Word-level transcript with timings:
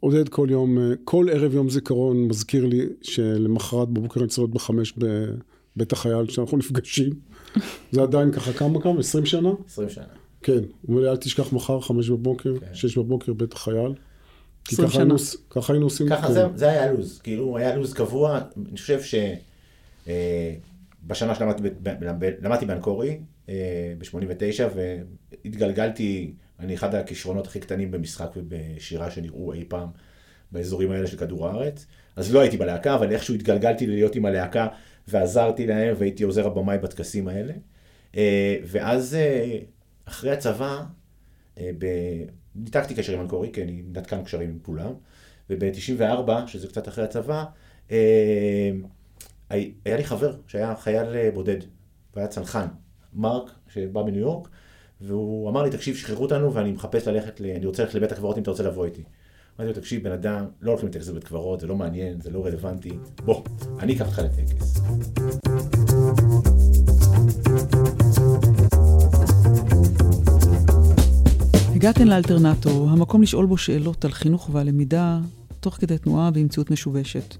עודד 0.00 0.28
כל 0.28 0.46
יום, 0.50 0.78
אה, 0.78 0.92
כל 1.04 1.26
ערב 1.32 1.54
יום 1.54 1.70
זיכרון 1.70 2.28
מזכיר 2.28 2.66
לי 2.66 2.86
שלמחרת 3.02 3.88
בבוקר 3.88 4.20
אני 4.20 4.28
צריך 4.28 4.38
להיות 4.38 4.50
בחמש 4.50 4.94
בבית 4.96 5.92
החייל, 5.92 6.26
כשאנחנו 6.26 6.58
נפגשים. 6.58 7.10
זה 7.92 8.02
עדיין 8.02 8.32
ככה, 8.32 8.52
כמה 8.52 8.82
כמה? 8.82 9.00
עשרים 9.00 9.26
שנה? 9.26 9.50
עשרים 9.66 9.88
שנה. 9.88 10.04
כן, 10.42 10.52
הוא 10.52 10.62
אומר 10.88 11.00
לי, 11.02 11.08
אל 11.10 11.16
תשכח 11.16 11.52
מחר, 11.52 11.80
חמש 11.80 12.10
בבוקר, 12.10 12.58
כן. 12.60 12.74
שש 12.74 12.98
בבוקר, 12.98 13.32
בית 13.32 13.52
החייל. 13.52 13.94
כי 14.64 14.74
20 14.74 14.88
ככה 14.88 14.98
היינו, 14.98 15.18
שנה. 15.18 15.40
ככה 15.50 15.72
היינו 15.72 15.86
עושים. 15.86 16.08
ככה. 16.08 16.32
זה, 16.32 16.44
זה 16.54 16.68
היה 16.68 16.92
לו"ז, 16.92 17.18
כאילו 17.18 17.56
היה 17.56 17.76
לו"ז 17.76 17.92
קבוע, 17.92 18.40
אני 18.70 18.76
חושב 18.76 19.00
שבשנה 20.06 21.34
שלמדתי 21.34 21.62
ב- 21.62 21.68
ב- 21.82 22.24
ב- 22.24 22.30
למדתי 22.42 22.66
באנקורי, 22.66 23.18
ב-89, 23.98 24.62
והתגלגלתי, 24.74 26.32
אני 26.60 26.74
אחד 26.74 26.94
הכישרונות 26.94 27.46
הכי 27.46 27.60
קטנים 27.60 27.90
במשחק 27.90 28.30
ובשירה 28.36 29.10
שנראו 29.10 29.52
אי 29.52 29.64
פעם 29.68 29.88
באזורים 30.52 30.90
האלה 30.90 31.06
של 31.06 31.16
כדור 31.16 31.48
הארץ, 31.48 31.86
אז 32.16 32.34
לא 32.34 32.40
הייתי 32.40 32.56
בלהקה, 32.56 32.94
אבל 32.94 33.12
איכשהו 33.12 33.34
התגלגלתי 33.34 33.86
להיות 33.86 34.14
עם 34.14 34.24
הלהקה 34.26 34.68
ועזרתי 35.08 35.66
להם 35.66 35.94
והייתי 35.98 36.22
עוזר 36.22 36.46
הבמאי 36.46 36.78
בטקסים 36.78 37.28
האלה. 37.28 37.52
אה, 38.16 38.56
ואז 38.64 39.14
אה, 39.14 39.58
אחרי 40.04 40.30
הצבא, 40.30 40.82
אה, 41.58 41.70
ב- 41.78 42.24
ניתקתי 42.54 42.94
קשר 42.94 43.12
עם 43.14 43.20
אנקורי, 43.20 43.50
כי 43.52 43.62
אני 43.62 43.82
נתקן 43.92 44.24
קשרים 44.24 44.50
עם 44.50 44.58
כולם, 44.62 44.92
וב-94, 45.50 46.30
שזה 46.46 46.68
קצת 46.68 46.88
אחרי 46.88 47.04
הצבא, 47.04 47.44
הי- 49.50 49.72
היה 49.84 49.96
לי 49.96 50.04
חבר 50.04 50.36
שהיה 50.46 50.76
חייל 50.76 51.30
בודד, 51.34 51.56
והיה 52.14 52.28
צנחן, 52.28 52.66
מרק, 53.14 53.50
שבא 53.68 54.02
מניו 54.02 54.20
יורק, 54.20 54.48
והוא 55.00 55.50
אמר 55.50 55.62
לי, 55.62 55.70
תקשיב, 55.70 55.96
שחררו 55.96 56.22
אותנו 56.22 56.54
ואני 56.54 56.72
מחפש 56.72 57.08
ללכת, 57.08 57.40
ל... 57.40 57.44
אני 57.44 57.66
רוצה 57.66 57.82
ללכת 57.82 57.94
לבית 57.94 58.12
הקברות 58.12 58.36
אם 58.36 58.42
אתה 58.42 58.50
רוצה 58.50 58.62
לבוא 58.62 58.84
איתי. 58.84 59.02
אמרתי 59.60 59.74
לו, 59.74 59.80
תקשיב, 59.80 60.04
בן 60.04 60.12
אדם, 60.12 60.44
לא 60.62 60.70
הולכים 60.70 60.88
לטקס 60.88 61.08
בבית 61.08 61.24
קברות, 61.24 61.60
זה 61.60 61.66
לא 61.66 61.76
מעניין, 61.76 62.20
זה 62.20 62.30
לא 62.30 62.46
רלוונטי, 62.46 62.98
בוא, 63.24 63.42
אני 63.78 63.96
אקח 63.96 64.06
אותך 64.06 64.18
לטקס. 64.18 64.80
הגעתן 71.74 72.08
לאלטרנטור, 72.08 72.88
המקום 72.90 73.22
לשאול 73.22 73.46
בו 73.46 73.56
שאלות 73.56 74.04
על 74.04 74.12
חינוך 74.12 74.50
ועל 74.52 74.66
למידה, 74.66 75.20
תוך 75.60 75.74
כדי 75.74 75.98
תנועה 75.98 76.30
במציאות 76.30 76.70
משובשת. 76.70 77.36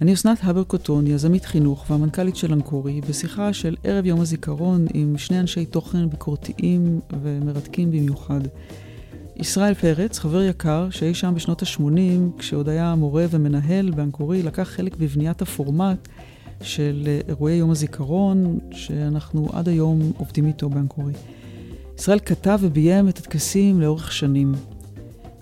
אני 0.00 0.14
אסנת 0.14 0.38
הבר 0.42 0.64
קוטון, 0.64 1.06
יזמית 1.06 1.44
חינוך 1.44 1.90
והמנכ"לית 1.90 2.36
של 2.36 2.52
אנקורי, 2.52 3.00
בשיחה 3.00 3.52
של 3.52 3.76
ערב 3.84 4.06
יום 4.06 4.20
הזיכרון 4.20 4.86
עם 4.94 5.18
שני 5.18 5.40
אנשי 5.40 5.64
תוכן 5.66 6.10
ביקורתיים 6.10 7.00
ומרתקים 7.22 7.90
במיוחד. 7.90 8.40
ישראל 9.36 9.74
פרץ, 9.74 10.18
חבר 10.18 10.42
יקר, 10.42 10.90
שאי 10.90 11.14
שם 11.14 11.32
בשנות 11.34 11.62
ה-80, 11.62 12.38
כשעוד 12.38 12.68
היה 12.68 12.94
מורה 12.94 13.26
ומנהל 13.30 13.90
באנקורי, 13.90 14.42
לקח 14.42 14.68
חלק 14.68 14.96
בבניית 14.96 15.42
הפורמט 15.42 16.08
של 16.62 17.04
אה, 17.06 17.20
אירועי 17.28 17.54
יום 17.54 17.70
הזיכרון, 17.70 18.58
שאנחנו 18.70 19.48
עד 19.52 19.68
היום 19.68 20.12
עובדים 20.18 20.46
איתו 20.46 20.68
באנקורי. 20.68 21.12
ישראל 21.98 22.18
כתב 22.18 22.58
וביים 22.62 23.08
את 23.08 23.18
הטקסים 23.18 23.80
לאורך 23.80 24.12
שנים. 24.12 24.54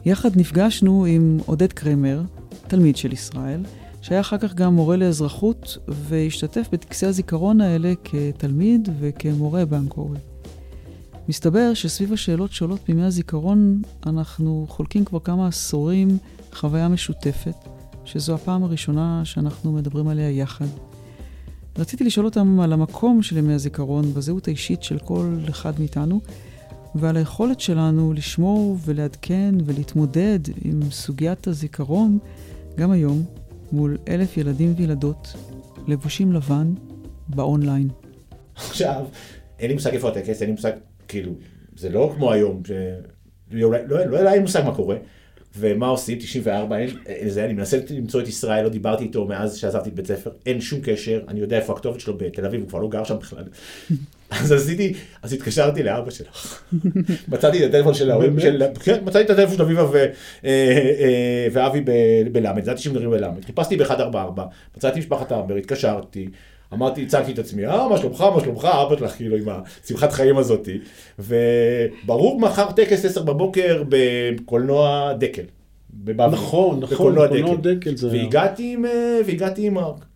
יחד 0.05 0.37
נפגשנו 0.37 1.05
עם 1.05 1.39
עודד 1.47 1.73
קרמר, 1.73 2.23
תלמיד 2.69 2.97
של 2.97 3.13
ישראל, 3.13 3.61
שהיה 4.03 4.21
אחר 4.21 4.39
כך 4.39 4.55
גם 4.55 4.75
מורה 4.75 4.97
לאזרחות, 4.97 5.79
והשתתף 5.89 6.69
בטקסי 6.73 7.07
הזיכרון 7.07 7.61
האלה 7.61 7.93
כתלמיד 8.05 8.89
וכמורה 9.01 9.65
באנקורי. 9.65 10.19
מסתבר 11.29 11.75
שסביב 11.75 12.13
השאלות 12.13 12.53
שעולות 12.53 12.81
בימי 12.89 13.05
הזיכרון, 13.05 13.83
אנחנו 14.07 14.67
חולקים 14.69 15.05
כבר 15.05 15.21
כמה 15.21 15.47
עשורים 15.47 16.19
חוויה 16.53 16.89
משותפת, 16.89 17.55
שזו 18.05 18.35
הפעם 18.35 18.65
הראשונה 18.65 19.25
שאנחנו 19.25 19.73
מדברים 19.73 20.09
עליה 20.09 20.31
יחד. 20.31 20.67
רציתי 21.79 22.05
לשאול 22.05 22.27
אותם 22.27 22.61
על 22.61 22.73
המקום 22.73 23.23
של 23.23 23.37
ימי 23.37 23.55
הזיכרון 23.55 24.15
בזהות 24.15 24.49
האישית 24.49 24.83
של 24.83 24.99
כל 24.99 25.37
אחד 25.49 25.73
מאיתנו, 25.79 26.21
ועל 26.95 27.17
היכולת 27.17 27.61
שלנו 27.61 28.13
לשמור 28.13 28.77
ולעדכן 28.85 29.55
ולהתמודד 29.65 30.39
עם 30.65 30.81
סוגיית 30.91 31.47
הזיכרון 31.47 32.19
גם 32.77 32.91
היום 32.91 33.25
מול 33.73 33.99
אלף 34.09 34.37
ילדים 34.37 34.75
וילדות 34.77 35.35
לבושים 35.87 36.33
לבן 36.33 36.75
באונליין. 37.29 37.89
עכשיו, 38.57 39.05
אין 39.59 39.69
לי 39.69 39.75
מושג 39.75 39.95
איפה 39.95 40.09
הטקס, 40.09 40.41
אין 40.41 40.51
לי 40.51 40.53
מושג, 40.53 40.73
כאילו, 41.09 41.33
זה 41.77 41.89
לא 41.89 42.13
כמו 42.17 42.33
היום, 42.33 42.63
ש... 42.67 42.71
אולי, 43.63 43.79
לא, 43.87 44.07
לא, 44.07 44.23
לא 44.23 44.31
לי 44.31 44.39
מושג 44.39 44.63
מה 44.65 44.75
קורה, 44.75 44.97
ומה 45.59 45.87
עושים, 45.87 46.19
94, 46.19 46.79
אין, 46.79 46.89
אין, 47.07 47.29
זה, 47.29 47.45
אני 47.45 47.53
מנסה 47.53 47.79
למצוא 47.91 48.21
את 48.21 48.29
ישראל, 48.29 48.65
לא 48.65 48.69
דיברתי 48.69 49.05
איתו 49.05 49.25
מאז 49.25 49.57
שעזבתי 49.57 49.89
את 49.89 49.95
בית 49.95 50.07
ספר, 50.07 50.31
אין 50.47 50.61
שום 50.61 50.81
קשר, 50.83 51.21
אני 51.29 51.41
יודע 51.41 51.57
איפה 51.57 51.73
הכתובת 51.73 52.01
שלו 52.01 52.17
בתל 52.17 52.47
אביב, 52.47 52.61
הוא 52.61 52.69
כבר 52.69 52.79
לא 52.79 52.89
גר 52.89 53.05
שם 53.05 53.17
בכלל. 53.19 53.45
אז 54.31 54.53
עשיתי, 54.53 54.95
אז 55.23 55.33
התקשרתי 55.33 55.83
לאבא 55.83 56.11
שלך, 56.11 56.63
מצאתי 57.29 57.65
את 57.65 57.69
הטלפון 57.69 57.95
של 57.95 58.11
ההורים, 58.11 58.37
כן, 58.85 58.97
מצאתי 59.05 59.25
את 59.25 59.31
הטלפון 59.31 59.57
של 59.57 59.63
אביבה 59.63 59.83
אה, 59.95 60.09
אה, 60.45 61.49
ואבי 61.53 61.81
בלמד, 62.33 62.59
ידעתי 62.59 62.83
שהם 62.83 62.95
גרים 62.95 63.11
בלמד, 63.11 63.45
חיפשתי 63.45 63.77
ב-144, 63.77 64.41
מצאתי 64.77 64.99
משפחת 64.99 65.33
אמבר, 65.33 65.55
התקשרתי, 65.55 66.29
אמרתי, 66.73 67.03
הצגתי 67.03 67.33
את 67.33 67.39
עצמי, 67.39 67.67
אה, 67.67 67.89
מה 67.89 67.99
שלומך, 67.99 68.21
מה 68.21 68.41
שלומך, 68.41 68.65
אבא 68.65 68.97
שלך, 68.97 69.11
כאילו, 69.11 69.37
עם 69.37 69.49
השמחת 69.85 70.13
חיים 70.13 70.39
הזאתי, 70.39 70.79
וברור, 71.19 72.41
מחר 72.41 72.73
טקס 72.73 73.05
10 73.05 73.23
בבוקר 73.23 73.83
בקולנוע 73.89 75.13
דקל. 75.13 75.43
נכון, 76.07 76.81
נכון, 76.81 76.81
בקולנוע 76.81 77.29
קולנוע 77.29 77.57
דקל. 77.57 77.75
דקל 77.75 77.97
זה 77.97 78.11
היה. 78.13 78.23
והגעתי 78.23 78.73
עם, 78.75 78.85
אה, 78.85 79.21
והגעתי 79.27 79.67
עם 79.67 79.75
מרק. 79.75 80.08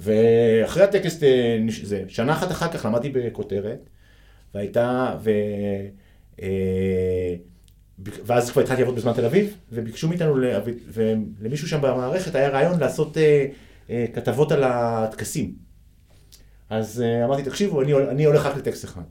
ואחרי 0.00 0.82
הטקס, 0.82 1.22
אה, 1.22 1.58
זה, 1.82 2.04
שנה 2.08 2.32
אחת 2.32 2.50
אחר 2.50 2.68
כך 2.68 2.84
למדתי 2.84 3.08
בכותרת, 3.08 3.90
והייתה, 4.54 5.16
ו... 5.22 5.30
אה, 6.42 7.34
ואז 7.98 8.50
כבר 8.50 8.62
התחלתי 8.62 8.80
לעבוד 8.80 8.96
בזמן 8.96 9.12
תל 9.12 9.24
אביב, 9.24 9.56
וביקשו 9.72 10.08
מאיתנו, 10.08 10.36
ולמישהו 10.92 11.68
שם 11.68 11.80
במערכת 11.80 12.34
היה 12.34 12.48
רעיון 12.48 12.80
לעשות 12.80 13.16
אה, 13.90 14.06
כתבות 14.14 14.52
על 14.52 14.64
הטקסים. 14.64 15.54
אז 16.70 17.04
אמרתי, 17.24 17.42
תקשיבו, 17.42 17.82
אני, 17.82 17.94
אני 17.94 18.24
הולך 18.24 18.46
רק 18.46 18.56
לטקסט 18.56 18.84
אחד. 18.84 19.02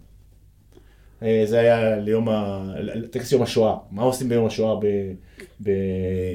זה 1.45 1.59
היה 1.59 1.95
ליום 1.95 2.29
ה... 2.29 2.73
טקס 3.11 3.31
יום 3.31 3.41
השואה. 3.41 3.75
מה 3.91 4.03
עושים 4.03 4.29
ביום 4.29 4.45
השואה 4.45 4.75
ב... 4.75 4.85
ב... 5.63 5.71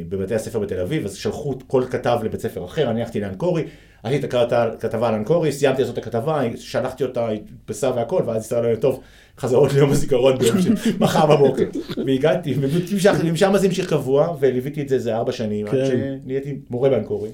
בבתי 0.09 0.35
הספר 0.35 0.59
בתל 0.59 0.81
אביב? 0.81 1.05
אז 1.05 1.15
שלחו 1.15 1.55
כל 1.67 1.85
כתב 1.91 2.19
לבית 2.25 2.41
ספר 2.41 2.65
אחר, 2.65 2.91
אני 2.91 3.01
הלכתי 3.01 3.21
לאנקורי, 3.21 3.65
עשיתי 4.03 4.27
את 4.27 4.35
הכת- 4.35 4.53
הכתבה 4.53 5.09
על 5.09 5.15
אנקורי, 5.15 5.53
סיימתי 5.53 5.81
לעשות 5.83 5.99
את 5.99 6.07
הכתבה, 6.07 6.43
שלחתי 6.57 7.05
אותה, 7.05 7.29
הדפסה 7.29 7.91
והכל, 7.97 8.23
ואז 8.27 8.53
היה 8.53 8.77
טוב, 8.77 9.01
חזרות 9.39 9.73
ליום 9.73 9.91
הזיכרון 9.91 10.39
ביום 10.39 10.63
של 10.63 10.75
מחר 11.01 11.27
בבוקר. 11.37 11.65
והגעתי, 12.07 12.55
ומשם 13.25 13.53
זה 13.59 13.67
המשיך 13.67 13.89
קבוע, 13.91 14.37
וליוויתי 14.41 14.83
את 14.83 14.89
זה 14.89 14.95
איזה 14.95 15.17
ארבע 15.17 15.33
שנים, 15.33 15.67
עד 15.67 15.73
כן. 15.73 15.85
שנהייתי 16.25 16.59
מורה 16.71 16.89
באנקורי. 16.91 17.31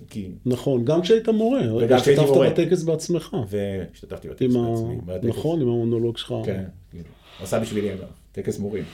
נכון, 0.47 0.85
גם 0.85 1.03
כשהיית 1.03 1.29
מורה, 1.29 1.61
וגם 1.77 2.01
כשהייתי 2.01 2.23
מורה. 2.25 2.47
השתתפת 2.47 2.67
בטקס 2.67 2.83
בעצמך. 2.83 3.37
והשתתפתי 3.49 4.29
בטקס. 4.29 4.55
בעצמי. 4.55 5.29
נכון, 5.31 5.61
עם 5.61 5.69
המונולוג 5.69 6.17
שלך. 6.17 6.35
כן, 6.45 6.65
כאילו. 6.91 7.05
עשה 7.43 7.61
בשבילי 7.61 7.93
אגב, 7.95 8.07
טקס 8.33 8.59
מורים, 8.59 8.85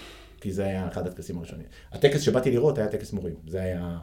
כי 0.41 0.52
זה 0.52 0.64
היה 0.64 0.88
אחד 0.88 1.06
הטקסים 1.06 1.38
הראשונים. 1.38 1.66
הטקס 1.92 2.20
שבאתי 2.20 2.50
לראות 2.50 2.78
היה 2.78 2.88
טקס 2.88 3.12
מורים, 3.12 3.34
זה 3.48 3.58
היה 3.58 3.98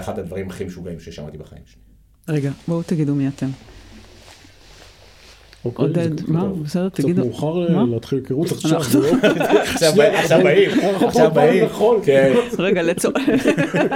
אחד 0.00 0.18
הדברים 0.18 0.48
הכי 0.48 0.64
משוגעים 0.64 1.00
ששמעתי 1.00 1.38
בחיים 1.38 1.62
שלי. 1.66 1.80
רגע, 2.28 2.50
בואו 2.68 2.82
תגידו 2.82 3.14
מי 3.14 3.28
אתם. 3.28 3.46
אוקיי, 5.64 5.84
עודד, 5.84 6.28
מה? 6.30 6.44
בסדר, 6.48 6.88
קצת 6.88 7.02
תגידו. 7.04 7.24
מאוחר 7.24 7.68
אה, 7.68 7.74
מה? 7.76 7.84
להתחיל 7.94 8.18
היכרות 8.18 8.52
עכשיו. 8.52 8.82
זה 8.84 8.98
לא- 9.00 9.08
עכשיו 9.72 9.92
באים, 10.44 10.70
עכשיו 11.06 11.30
באים. 11.34 11.64
כן. 12.04 12.32
רגע, 12.58 12.82
לצור- 12.82 13.12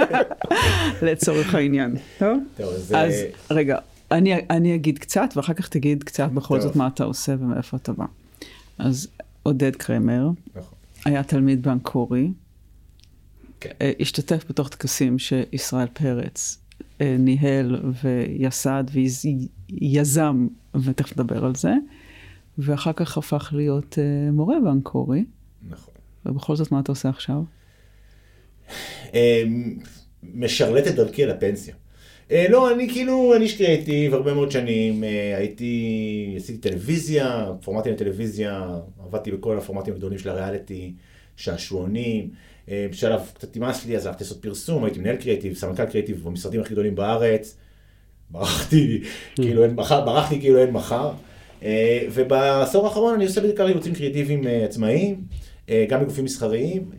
לצורך 1.01 1.55
העניין. 1.55 1.95
טוב? 2.19 2.37
אז 2.59 2.93
אה, 2.95 3.25
רגע, 3.51 3.77
אני, 4.11 4.33
אני 4.49 4.75
אגיד 4.75 4.99
קצת, 4.99 5.29
ואחר 5.35 5.53
כך 5.53 5.67
תגיד 5.67 6.03
קצת 6.03 6.29
בכל. 6.33 6.61
זאת 6.61 6.75
מה 6.75 6.87
אתה 6.87 7.03
עושה 7.03 7.35
ומאיפה 7.39 7.77
אתה 7.77 7.91
בא. 7.93 8.05
אז 8.77 9.07
עודד 9.43 9.75
קרמר 9.75 10.29
נכון. 10.55 10.77
היה 11.05 11.23
תלמיד 11.23 11.61
באנקורי, 11.63 12.31
כן. 13.59 13.69
אה, 13.81 13.91
השתתף 13.99 14.43
בתוך 14.49 14.69
טקסים 14.69 15.19
שישראל 15.19 15.87
פרץ 15.93 16.57
ניהל 17.19 17.91
ויסד 18.03 18.83
ויזם, 18.91 20.47
ותכף 20.83 21.17
נדבר 21.17 21.45
על 21.45 21.55
זה, 21.55 21.73
ואחר 22.57 22.93
כך 22.93 23.17
הפך 23.17 23.49
להיות 23.55 23.99
אה, 23.99 24.31
מורה 24.31 24.55
באנקורי, 24.63 25.25
נכון. 25.69 25.93
ובכל 26.25 26.55
זאת 26.55 26.71
מה 26.71 26.79
אתה 26.79 26.91
עושה 26.91 27.09
עכשיו? 27.09 27.41
אה, 29.13 29.43
משרלט 30.23 30.87
את 30.87 30.95
דרכי 30.95 31.25
לפנסיה. 31.25 31.75
אה, 32.31 32.45
לא, 32.49 32.73
אני 32.73 32.89
כאילו, 32.89 33.35
אני 33.35 33.43
איש 33.43 33.57
קריאיטיב 33.57 34.13
הרבה 34.13 34.33
מאוד 34.33 34.51
שנים, 34.51 35.03
אה, 35.03 35.37
הייתי, 35.37 36.33
עשיתי 36.37 36.69
טלוויזיה, 36.69 37.51
פורמטים 37.61 37.93
לטלוויזיה, 37.93 38.79
עבדתי 39.05 39.31
בכל 39.31 39.57
הפורמטים 39.57 39.93
הגדולים 39.93 40.17
של 40.17 40.29
הריאליטי, 40.29 40.93
שעשועונים. 41.35 42.29
אה, 42.71 42.85
בשלב 42.91 43.21
קצת 43.33 43.57
נמאס 43.57 43.85
לי, 43.85 43.97
אז 43.97 44.05
הלכתי 44.05 44.23
לעשות 44.23 44.41
פרסום, 44.41 44.83
הייתי 44.83 44.99
מנהל 44.99 45.15
קריאיטיב, 45.15 45.53
סמנכ"ל 45.53 45.85
קריאיטיב 45.85 46.23
במשרדים 46.23 46.61
הכי 46.61 46.73
גדולים 46.73 46.95
בארץ. 46.95 47.55
ברחתי, 48.29 49.01
כאילו 49.35 49.63
אין 49.63 49.75
מחר, 49.75 50.05
ברחתי 50.05 50.39
כאילו 50.39 50.57
אין 50.57 50.71
מחר. 50.71 51.11
אה, 51.63 52.07
ובעשור 52.13 52.87
האחרון 52.87 53.13
אני 53.13 53.25
עושה 53.25 53.41
בעיקר 53.41 53.67
ייעוצים 53.67 53.93
קריאיטיביים 53.93 54.47
אה, 54.47 54.65
עצמאיים, 54.65 55.21
גם 55.89 56.01
לגופים 56.01 56.25
מסחריים 56.25 56.91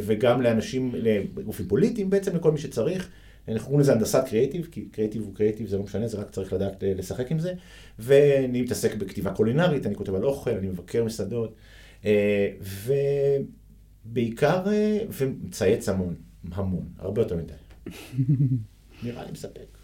וגם 0.00 0.42
לאנשים, 0.42 0.92
לגופים 1.36 1.66
פוליטיים 1.68 2.10
בעצם, 2.10 2.36
לכל 2.36 2.52
מי 2.52 2.58
שצריך. 2.58 3.08
אנחנו 3.48 3.64
קוראים 3.64 3.80
לזה 3.80 3.92
הנדסת 3.92 4.24
קריאיטיב, 4.28 4.68
כי 4.72 4.84
קריאיטיב 4.92 5.22
הוא 5.22 5.34
קריאיטיב, 5.34 5.68
זה 5.68 5.76
לא 5.76 5.82
משנה, 5.82 6.08
זה 6.08 6.18
רק 6.18 6.30
צריך 6.30 6.52
לדעת 6.52 6.84
לשחק 6.86 7.30
עם 7.30 7.38
זה. 7.38 7.52
ואני 7.98 8.62
מתעסק 8.62 8.94
בכתיבה 8.94 9.30
קולינרית, 9.30 9.86
אני 9.86 9.94
כותב 9.94 10.14
על 10.14 10.24
אוכל, 10.24 10.50
אני 10.50 10.66
מבקר 10.66 11.04
מסעדות. 11.04 11.54
ובעיקר, 14.10 14.64
ומצייץ 15.18 15.88
המון, 15.88 16.14
המון, 16.52 16.88
הרבה 16.98 17.22
יותר 17.22 17.36
מדי. 17.36 17.52
נראה 19.02 19.24
לי 19.24 19.32
מספק. 19.32 19.76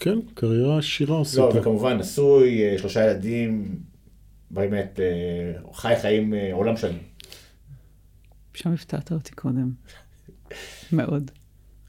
כן, 0.00 0.18
קריירה 0.34 0.78
עשירה 0.78 1.20
עשית. 1.20 1.38
לא, 1.38 1.52
וכמובן 1.54 1.98
נשוי, 1.98 2.62
אה, 2.64 2.78
שלושה 2.78 3.04
ילדים, 3.04 3.78
באמת, 4.50 5.00
אה, 5.00 5.72
חי 5.72 5.94
חיים 6.00 6.34
אה, 6.34 6.52
עולם 6.52 6.76
שלם. 6.76 6.98
שם 8.54 8.72
הפתעת 8.72 9.12
אותי 9.12 9.32
קודם. 9.32 9.70
מאוד. 10.92 11.30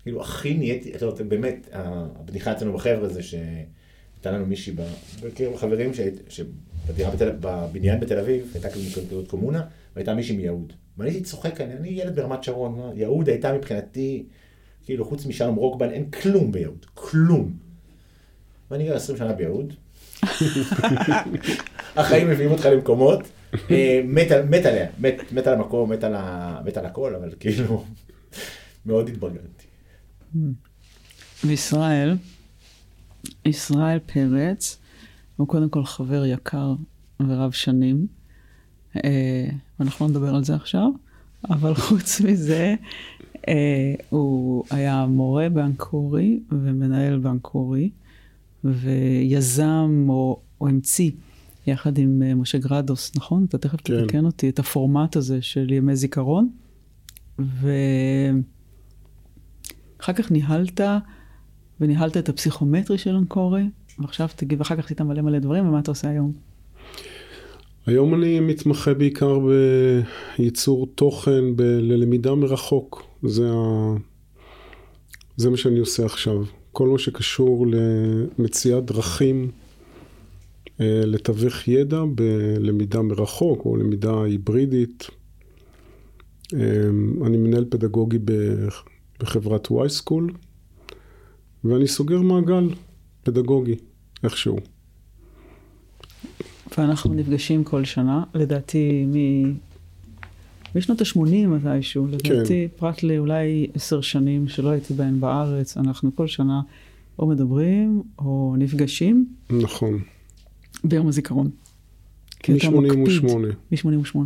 כאילו, 0.04 0.22
הכי 0.22 0.54
נהייתי, 0.54 0.96
אתה 0.96 1.06
יודע, 1.06 1.24
באמת, 1.24 1.68
הבדיחה 1.72 2.52
אצלנו 2.52 2.74
בחבר'ה 2.74 3.10
זה 3.10 3.24
שהייתה 3.24 4.32
לנו 4.32 4.46
מישהי 4.46 4.76
בקרב 5.22 5.54
החברים, 5.54 5.92
שבדירה 6.30 7.12
בבניין 7.40 8.00
בתל 8.00 8.20
אביב, 8.20 8.52
הייתה 8.54 8.70
כאילו 8.70 9.26
קומונה, 9.28 9.66
והייתה 9.96 10.14
מישהי 10.14 10.38
מיהוד. 10.38 10.74
ואני 10.98 11.10
הייתי 11.10 11.24
צוחק, 11.24 11.62
אני 11.62 11.90
ילד 11.90 12.16
ברמת 12.16 12.44
שרון, 12.44 12.92
יהוד 12.96 13.30
הייתה 13.30 13.54
מבחינתי, 13.54 14.26
כאילו, 14.86 15.06
חוץ 15.06 15.26
משלום 15.26 15.56
רוקבן, 15.56 15.90
אין 15.90 16.12
כלום 16.12 16.52
ביהוד, 16.52 16.86
כלום. 16.94 17.54
ואני 18.72 18.86
גר 18.86 18.96
20 18.96 19.18
שנה 19.18 19.34
ביהוד. 19.34 19.74
החיים 21.96 22.30
מביאים 22.30 22.52
אותך 22.52 22.66
למקומות, 22.66 23.20
אה, 23.72 24.02
מת 24.06 24.32
עליה, 24.66 24.88
מת 25.32 25.48
על 25.48 25.54
המקום, 25.54 25.92
מת 26.66 26.78
על 26.78 26.86
הכל, 26.86 27.16
אבל 27.16 27.34
כאילו, 27.40 27.86
מאוד 28.86 29.10
התברגנתי. 29.10 29.66
וישראל, 31.46 32.16
ישראל 33.46 34.00
פרץ, 34.00 34.78
הוא 35.36 35.48
קודם 35.48 35.70
כל 35.70 35.86
חבר 35.86 36.26
יקר 36.26 36.74
ורב 37.20 37.52
שנים, 37.52 38.08
אה, 38.08 38.23
ואנחנו 39.80 40.06
לא 40.06 40.12
נדבר 40.12 40.36
על 40.36 40.44
זה 40.44 40.56
עכשיו, 40.56 40.90
אבל 41.50 41.74
חוץ 41.76 42.22
מזה, 42.22 42.76
אה, 43.48 43.94
הוא 44.10 44.64
היה 44.70 45.06
מורה 45.06 45.50
באנקורי 45.50 46.40
ומנהל 46.52 47.20
באנקורי. 47.20 47.90
ויזם 48.64 50.06
או, 50.10 50.40
או 50.62 50.68
המציא, 50.68 51.12
יחד 51.68 51.98
עם 51.98 52.22
uh, 52.22 52.36
משה 52.36 52.58
גרדוס, 52.58 53.12
נכון? 53.16 53.46
אתה 53.50 53.58
תכף 53.58 53.82
כן. 53.84 54.04
תתקן 54.04 54.26
אותי, 54.26 54.50
את 54.50 54.60
הפורמט 54.60 55.16
הזה 55.16 55.42
של 55.42 55.72
ימי 55.72 55.96
זיכרון. 55.96 56.50
ואחר 57.40 57.64
כך 60.14 60.32
ניהלת, 60.32 60.82
וניהלת 61.80 62.18
את 62.18 62.30
הפסיכומטרי 62.30 62.98
של 62.98 63.16
אנקורי, 63.16 63.70
ועכשיו 64.00 64.30
תגיד, 64.36 64.60
ואחר 64.60 64.76
כך 64.76 64.86
עשית 64.86 65.02
מלא 65.02 65.22
מלא 65.22 65.40
דברים, 65.40 65.68
ומה 65.68 65.80
אתה 65.80 65.92
עושה 65.92 66.10
היום? 66.10 66.34
היום 67.86 68.14
אני 68.14 68.40
מתמחה 68.40 68.94
בעיקר 68.94 69.40
בייצור 70.38 70.88
תוכן 70.96 71.44
ללמידה 71.58 72.36
מרחוק. 72.36 73.04
זה, 73.24 73.50
ה... 73.52 73.94
זה 75.38 75.50
מה 75.50 75.58
שאני 75.58 75.80
עושה 75.80 76.06
עכשיו. 76.06 76.44
כל 76.72 76.88
מה 76.88 77.00
שקשור 77.00 77.68
למציאת 77.68 78.86
דרכים 78.86 79.52
אה, 80.82 81.02
לתווך 81.06 81.68
ידע 81.68 82.04
בלמידה 82.16 83.02
מרחוק 83.02 83.66
או 83.66 83.76
למידה 83.76 84.24
היברידית. 84.24 85.08
אה, 86.54 86.60
אני 87.26 87.38
מנהל 87.38 87.66
פדגוגי 87.70 88.20
בחברת 89.20 89.68
y-school 89.68 90.34
ואני 91.64 91.88
סוגר 91.88 92.22
מעגל 92.22 92.70
פדגוגי 93.24 93.76
איכשהו. 94.24 94.73
ואנחנו 96.78 97.14
נפגשים 97.14 97.64
כל 97.64 97.86
שנה, 97.86 98.24
לדעתי 98.34 99.06
מ... 99.06 99.14
בשנות 100.76 101.02
ה-80 101.02 101.48
מתישהו, 101.48 102.08
לדעתי, 102.08 102.68
כן. 102.72 102.78
פרט 102.78 103.04
לאולי 103.04 103.68
עשר 103.74 104.02
שנים 104.02 104.48
שלא 104.48 104.70
הייתי 104.70 104.94
בהן 104.94 105.20
בארץ, 105.20 105.78
אנחנו 105.78 106.16
כל 106.16 106.28
שנה 106.28 106.62
או 107.20 107.28
מדברים 107.28 108.04
או 108.20 108.56
נפגשים. 108.58 109.26
נכון. 109.50 110.00
ביום 110.84 111.08
הזיכרון. 111.08 111.50
מ-88. 112.50 113.28
מ-88. 113.72 114.18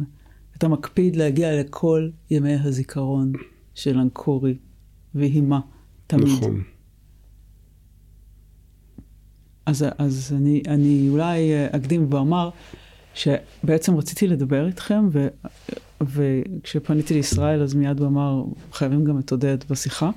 אתה 0.57 0.67
מקפיד 0.67 1.15
להגיע 1.15 1.59
לכל 1.59 2.09
ימי 2.31 2.53
הזיכרון 2.53 3.31
של 3.75 3.97
אנקורי 3.97 4.55
והימה, 5.15 5.59
תמיד. 6.07 6.27
נכון. 6.27 6.63
אז, 9.67 9.85
אז 9.97 10.33
אני, 10.37 10.61
אני 10.67 11.07
אולי 11.09 11.51
אקדים 11.71 12.07
ואומר 12.09 12.49
שבעצם 13.13 13.97
רציתי 13.97 14.27
לדבר 14.27 14.67
איתכם, 14.67 15.09
ו, 15.11 15.27
וכשפניתי 16.01 17.13
לישראל, 17.13 17.61
אז 17.61 17.73
מיד 17.73 17.99
הוא 17.99 18.07
אמר, 18.07 18.43
חייבים 18.73 19.03
גם 19.03 19.19
את 19.19 19.31
עודד 19.31 19.57
בשיחה. 19.69 20.09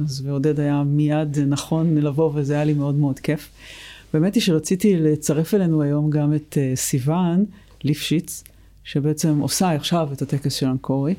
אז 0.00 0.22
ועודד 0.26 0.60
היה 0.60 0.82
מיד 0.82 1.38
נכון 1.38 1.94
לבוא, 1.98 2.30
וזה 2.34 2.54
היה 2.54 2.64
לי 2.64 2.74
מאוד 2.74 2.94
מאוד 2.94 3.18
כיף. 3.18 3.50
באמת 4.12 4.34
היא 4.34 4.42
שרציתי 4.42 4.96
לצרף 4.96 5.54
אלינו 5.54 5.82
היום 5.82 6.10
גם 6.10 6.34
את 6.34 6.58
uh, 6.58 6.76
סיוון 6.76 7.44
ליפשיץ, 7.84 8.44
שבעצם 8.84 9.38
עושה 9.40 9.72
עכשיו 9.72 10.08
את 10.12 10.22
הטקס 10.22 10.54
של 10.54 10.66
אנקורי. 10.66 11.14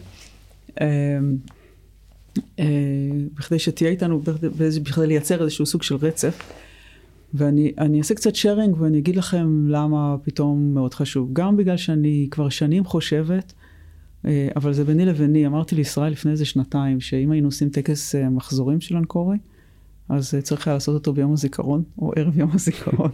Uh, 0.69 0.77
uh, 2.37 2.61
בכדי 3.33 3.59
שתהיה 3.59 3.89
איתנו, 3.89 4.19
בכדי 4.19 5.07
לייצר 5.07 5.43
איזשהו 5.43 5.65
סוג 5.65 5.83
של 5.83 5.95
רצף. 5.95 6.64
ואני 7.35 7.97
אעשה 7.97 8.15
קצת 8.15 8.35
שיירינג 8.35 8.81
ואני 8.81 8.97
אגיד 8.97 9.15
לכם 9.15 9.67
למה 9.67 10.15
פתאום 10.23 10.73
מאוד 10.73 10.93
חשוב. 10.93 11.29
גם 11.33 11.57
בגלל 11.57 11.77
שאני 11.77 12.27
כבר 12.31 12.49
שנים 12.49 12.85
חושבת 12.85 13.53
אה, 14.27 14.47
אבל 14.55 14.73
זה 14.73 14.83
ביני 14.83 15.05
לביני, 15.05 15.47
אמרתי 15.47 15.75
לישראל 15.75 16.11
לפני 16.11 16.31
איזה 16.31 16.45
שנתיים, 16.45 16.99
שאם 16.99 17.31
היינו 17.31 17.47
עושים 17.47 17.69
טקס 17.69 18.15
אה, 18.15 18.29
מחזורים 18.29 18.81
של 18.81 18.97
אנקורי, 18.97 19.37
אז 20.09 20.35
אה, 20.35 20.41
צריך 20.41 20.67
היה 20.67 20.73
לעשות 20.73 20.93
אותו 20.93 21.13
ביום 21.13 21.33
הזיכרון, 21.33 21.83
או 21.99 22.11
ערב 22.15 22.37
יום 22.37 22.51
הזיכרון. 22.53 23.11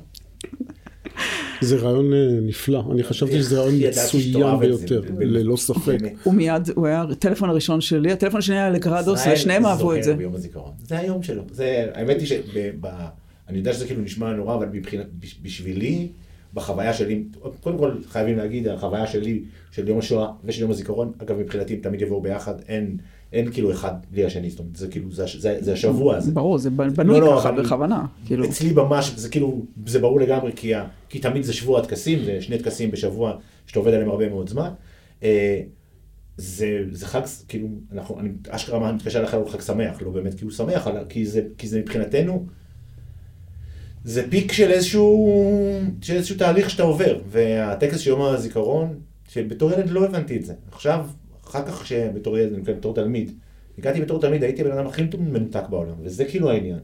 זה 1.61 1.75
רעיון 1.77 2.13
נפלא, 2.41 2.83
אני 2.91 3.03
חשבתי 3.03 3.37
שזה 3.37 3.59
רעיון 3.59 3.75
מצוין 3.89 4.59
ביותר, 4.59 5.01
ללא 5.19 5.55
ספק. 5.55 5.97
הוא 6.23 6.33
מיד, 6.33 6.69
הוא 6.75 6.87
היה 6.87 7.01
הטלפון 7.01 7.49
הראשון 7.49 7.81
שלי, 7.81 8.11
הטלפון 8.11 8.39
השני 8.39 8.55
היה 8.55 8.69
לקרדוס, 8.69 9.21
ושניהם 9.33 9.65
אהבו 9.65 9.95
את 9.95 10.03
זה. 10.03 10.15
זה 10.87 10.99
היום 10.99 11.23
שלו, 11.23 11.43
האמת 11.93 12.19
היא 12.19 12.27
שאני 13.47 13.57
יודע 13.57 13.73
שזה 13.73 13.87
כאילו 13.87 14.01
נשמע 14.01 14.33
נורא, 14.33 14.55
אבל 14.55 14.67
מבחינת, 14.71 15.05
בשבילי, 15.41 16.07
בחוויה 16.53 16.93
שלי, 16.93 17.23
קודם 17.59 17.77
כל 17.77 17.91
חייבים 18.07 18.37
להגיד, 18.37 18.67
החוויה 18.67 19.07
שלי 19.07 19.43
של 19.71 19.87
יום 19.87 19.99
השואה 19.99 20.31
ושל 20.43 20.61
יום 20.61 20.71
הזיכרון, 20.71 21.11
אגב 21.17 21.37
מבחינתי 21.37 21.73
הם 21.73 21.79
תמיד 21.79 22.01
יבואו 22.01 22.21
ביחד, 22.21 22.53
אין, 22.67 22.97
אין 23.33 23.51
כאילו 23.51 23.71
אחד 23.71 23.93
בלי 24.11 24.25
השני, 24.25 24.49
זאת 24.49 24.59
אומרת, 24.59 24.75
זה 24.75 24.87
כאילו, 24.87 25.11
זה, 25.11 25.25
זה, 25.37 25.57
זה 25.59 25.73
השבוע 25.73 26.15
הזה. 26.15 26.31
ברור, 26.31 26.57
זה 26.57 26.69
בנוי 26.69 27.19
לא, 27.19 27.25
לא, 27.25 27.39
ככה 27.39 27.51
בכוונה. 27.51 28.05
כאילו. 28.25 28.45
אצלי 28.45 28.73
ממש, 28.73 29.11
זה 29.15 29.29
כאילו, 29.29 29.65
זה 29.85 29.99
ברור 29.99 30.19
לגמרי, 30.19 30.51
כי, 30.55 30.73
כי 31.09 31.19
תמיד 31.19 31.43
זה 31.43 31.53
שבוע 31.53 31.81
טקסים, 31.81 32.25
זה 32.25 32.41
שני 32.41 32.57
טקסים 32.57 32.91
בשבוע 32.91 33.33
שאתה 33.65 33.79
עובד 33.79 33.93
עליהם 33.93 34.09
הרבה 34.09 34.29
מאוד 34.29 34.49
זמן. 34.49 34.69
אה, 35.23 35.61
זה, 36.37 36.83
זה 36.91 37.05
חג, 37.05 37.21
כאילו, 37.47 37.67
אנחנו, 37.91 38.19
אני 38.19 38.29
אשכרה 38.49 38.91
מתקשר 38.91 39.21
לאחר 39.21 39.49
חג 39.49 39.61
שמח, 39.61 40.01
לא 40.01 40.11
באמת 40.11 40.33
כאילו 40.33 40.51
שמח, 40.51 40.87
כי 41.09 41.25
זה, 41.25 41.41
כי 41.57 41.67
זה 41.67 41.79
מבחינתנו, 41.79 42.45
זה 44.03 44.29
פיק 44.29 44.51
של 44.51 44.71
איזשהו, 44.71 45.43
של 46.01 46.13
איזשהו 46.13 46.37
תהליך 46.37 46.69
שאתה 46.69 46.83
עובר, 46.83 47.19
והטקס 47.27 47.99
של 47.99 48.09
יום 48.09 48.21
הזיכרון, 48.21 48.99
שבתור 49.29 49.71
ילד 49.71 49.89
לא 49.89 50.05
הבנתי 50.05 50.37
את 50.37 50.45
זה. 50.45 50.53
עכשיו, 50.71 51.05
אחר 51.45 51.65
כך 51.65 51.87
שבתור 51.87 52.37
ילד, 52.37 52.53
אני 52.53 52.61
בתור 52.61 52.95
תלמיד, 52.95 53.31
הגעתי 53.77 54.01
בתור 54.01 54.21
תלמיד, 54.21 54.43
הייתי 54.43 54.61
הבן 54.61 54.71
אדם 54.71 54.87
הכי 54.87 55.03
מנותק 55.19 55.63
בעולם, 55.69 55.95
וזה 56.01 56.25
כאילו 56.25 56.51
העניין. 56.51 56.79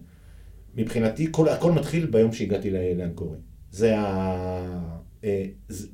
מבחינתי, 0.76 1.28
כל, 1.32 1.50
הכל 1.50 1.72
מתחיל 1.72 2.06
ביום 2.06 2.34
שהגעתי 2.34 2.72
לאנקורי. 2.72 3.38
זה 3.72 4.00
ה... 4.00 4.98
אה, 5.24 5.46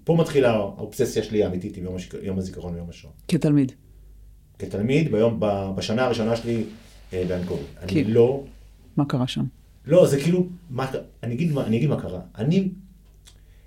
פה 0.03 0.15
מתחילה 0.15 0.51
האובססיה 0.51 1.23
שלי 1.23 1.43
האמיתית 1.43 1.77
עם 1.77 1.83
יום, 1.83 1.95
השיק... 1.95 2.15
יום 2.21 2.37
הזיכרון 2.37 2.73
ויום 2.75 2.89
השואה. 2.89 3.13
כתלמיד. 3.27 3.71
כתלמיד, 4.59 5.11
ביום, 5.11 5.39
בשנה 5.75 6.05
הראשונה 6.05 6.35
שלי 6.35 6.63
אה, 7.13 7.23
באנקורי. 7.27 7.63
כי... 7.87 8.03
אני 8.03 8.13
לא... 8.13 8.43
מה 8.97 9.05
קרה 9.05 9.27
שם? 9.27 9.43
לא, 9.85 10.05
זה 10.05 10.19
כאילו, 10.19 10.45
מה, 10.69 10.91
אני, 11.23 11.33
אגיד, 11.33 11.57
אני 11.57 11.77
אגיד 11.77 11.89
מה 11.89 12.01
קרה. 12.01 12.19
אני, 12.37 12.69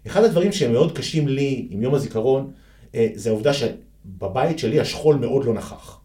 אחד 0.06 0.24
הדברים 0.24 0.52
שהם 0.52 0.72
מאוד 0.72 0.96
קשים 0.96 1.28
לי 1.28 1.66
עם 1.70 1.82
יום 1.82 1.94
הזיכרון, 1.94 2.50
אה, 2.94 3.08
זה 3.14 3.30
העובדה 3.30 3.52
בבית 4.06 4.58
שלי 4.58 4.80
השכול 4.80 5.16
מאוד 5.16 5.44
לא 5.44 5.54
נכח. 5.54 6.00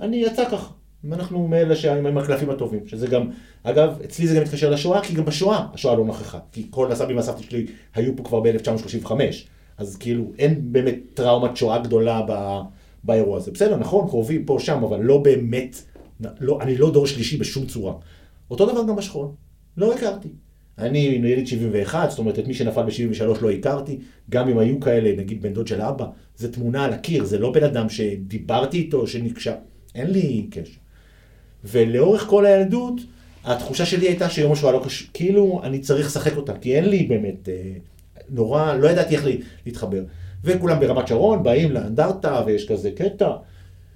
אני 0.00 0.16
יצא 0.16 0.44
ככה. 0.50 0.72
אנחנו 1.12 1.48
מאלה 1.48 1.74
עם 2.08 2.18
הקלפים 2.18 2.50
הטובים, 2.50 2.86
שזה 2.86 3.06
גם, 3.06 3.30
אגב, 3.62 3.98
אצלי 4.04 4.26
זה 4.26 4.36
גם 4.36 4.42
מתקשר 4.42 4.70
לשואה, 4.70 5.02
כי 5.02 5.14
גם 5.14 5.24
בשואה 5.24 5.66
השואה 5.74 5.96
לא 5.96 6.04
נכחה. 6.04 6.38
כי 6.52 6.66
כל 6.70 6.92
הסבים 6.92 7.16
והסבתות 7.16 7.42
שלי 7.42 7.66
היו 7.94 8.16
פה 8.16 8.24
כבר 8.24 8.40
ב-1935, 8.40 9.12
אז 9.78 9.96
כאילו 9.96 10.32
אין 10.38 10.72
באמת 10.72 10.96
טראומת 11.14 11.56
שואה 11.56 11.78
גדולה 11.78 12.22
ב, 12.28 12.60
באירוע 13.04 13.36
הזה. 13.36 13.50
בסדר, 13.50 13.76
נכון, 13.76 14.08
קרובים 14.08 14.44
פה, 14.44 14.56
שם, 14.60 14.84
אבל 14.84 15.00
לא 15.00 15.18
באמת, 15.18 15.76
לא, 16.40 16.58
אני 16.60 16.76
לא 16.76 16.90
דור 16.90 17.06
שלישי 17.06 17.36
בשום 17.36 17.66
צורה. 17.66 17.94
אותו 18.52 18.66
דבר 18.66 18.84
גם 18.88 18.96
בשכול, 18.96 19.28
לא 19.76 19.94
הכרתי. 19.94 20.28
אני 20.78 20.98
ילד 20.98 21.46
71, 21.46 22.10
זאת 22.10 22.18
אומרת, 22.18 22.38
את 22.38 22.46
מי 22.46 22.54
שנפל 22.54 22.82
ב-73 22.82 23.42
לא 23.42 23.50
הכרתי, 23.50 23.98
גם 24.30 24.48
אם 24.48 24.58
היו 24.58 24.80
כאלה, 24.80 25.16
נגיד 25.16 25.42
בן 25.42 25.52
דוד 25.52 25.66
של 25.66 25.80
אבא, 25.80 26.06
זה 26.36 26.52
תמונה 26.52 26.84
על 26.84 26.92
הקיר, 26.92 27.24
זה 27.24 27.38
לא 27.38 27.52
בן 27.52 27.64
אדם 27.64 27.88
שדיברתי 27.88 28.78
איתו, 28.78 29.06
שנקשר, 29.06 29.54
אין 29.94 30.10
לי 30.10 30.46
קשר. 30.50 30.78
ולאורך 31.64 32.22
כל 32.22 32.46
הילדות, 32.46 33.00
התחושה 33.44 33.86
שלי 33.86 34.06
הייתה 34.06 34.30
שיום 34.30 34.52
השואה 34.52 34.72
לא 34.72 34.82
קשור, 34.84 35.08
כאילו 35.14 35.60
אני 35.62 35.78
צריך 35.78 36.06
לשחק 36.06 36.36
אותה, 36.36 36.58
כי 36.58 36.76
אין 36.76 36.84
לי 36.84 37.02
באמת, 37.02 37.48
אה, 37.48 37.72
נורא, 38.30 38.74
לא 38.74 38.88
ידעתי 38.88 39.16
איך 39.16 39.26
להתחבר. 39.66 40.02
וכולם 40.44 40.80
ברמת 40.80 41.08
שרון 41.08 41.42
באים 41.42 41.72
לאנדרטה, 41.72 42.42
ויש 42.46 42.68
כזה 42.68 42.90
קטע, 42.90 43.30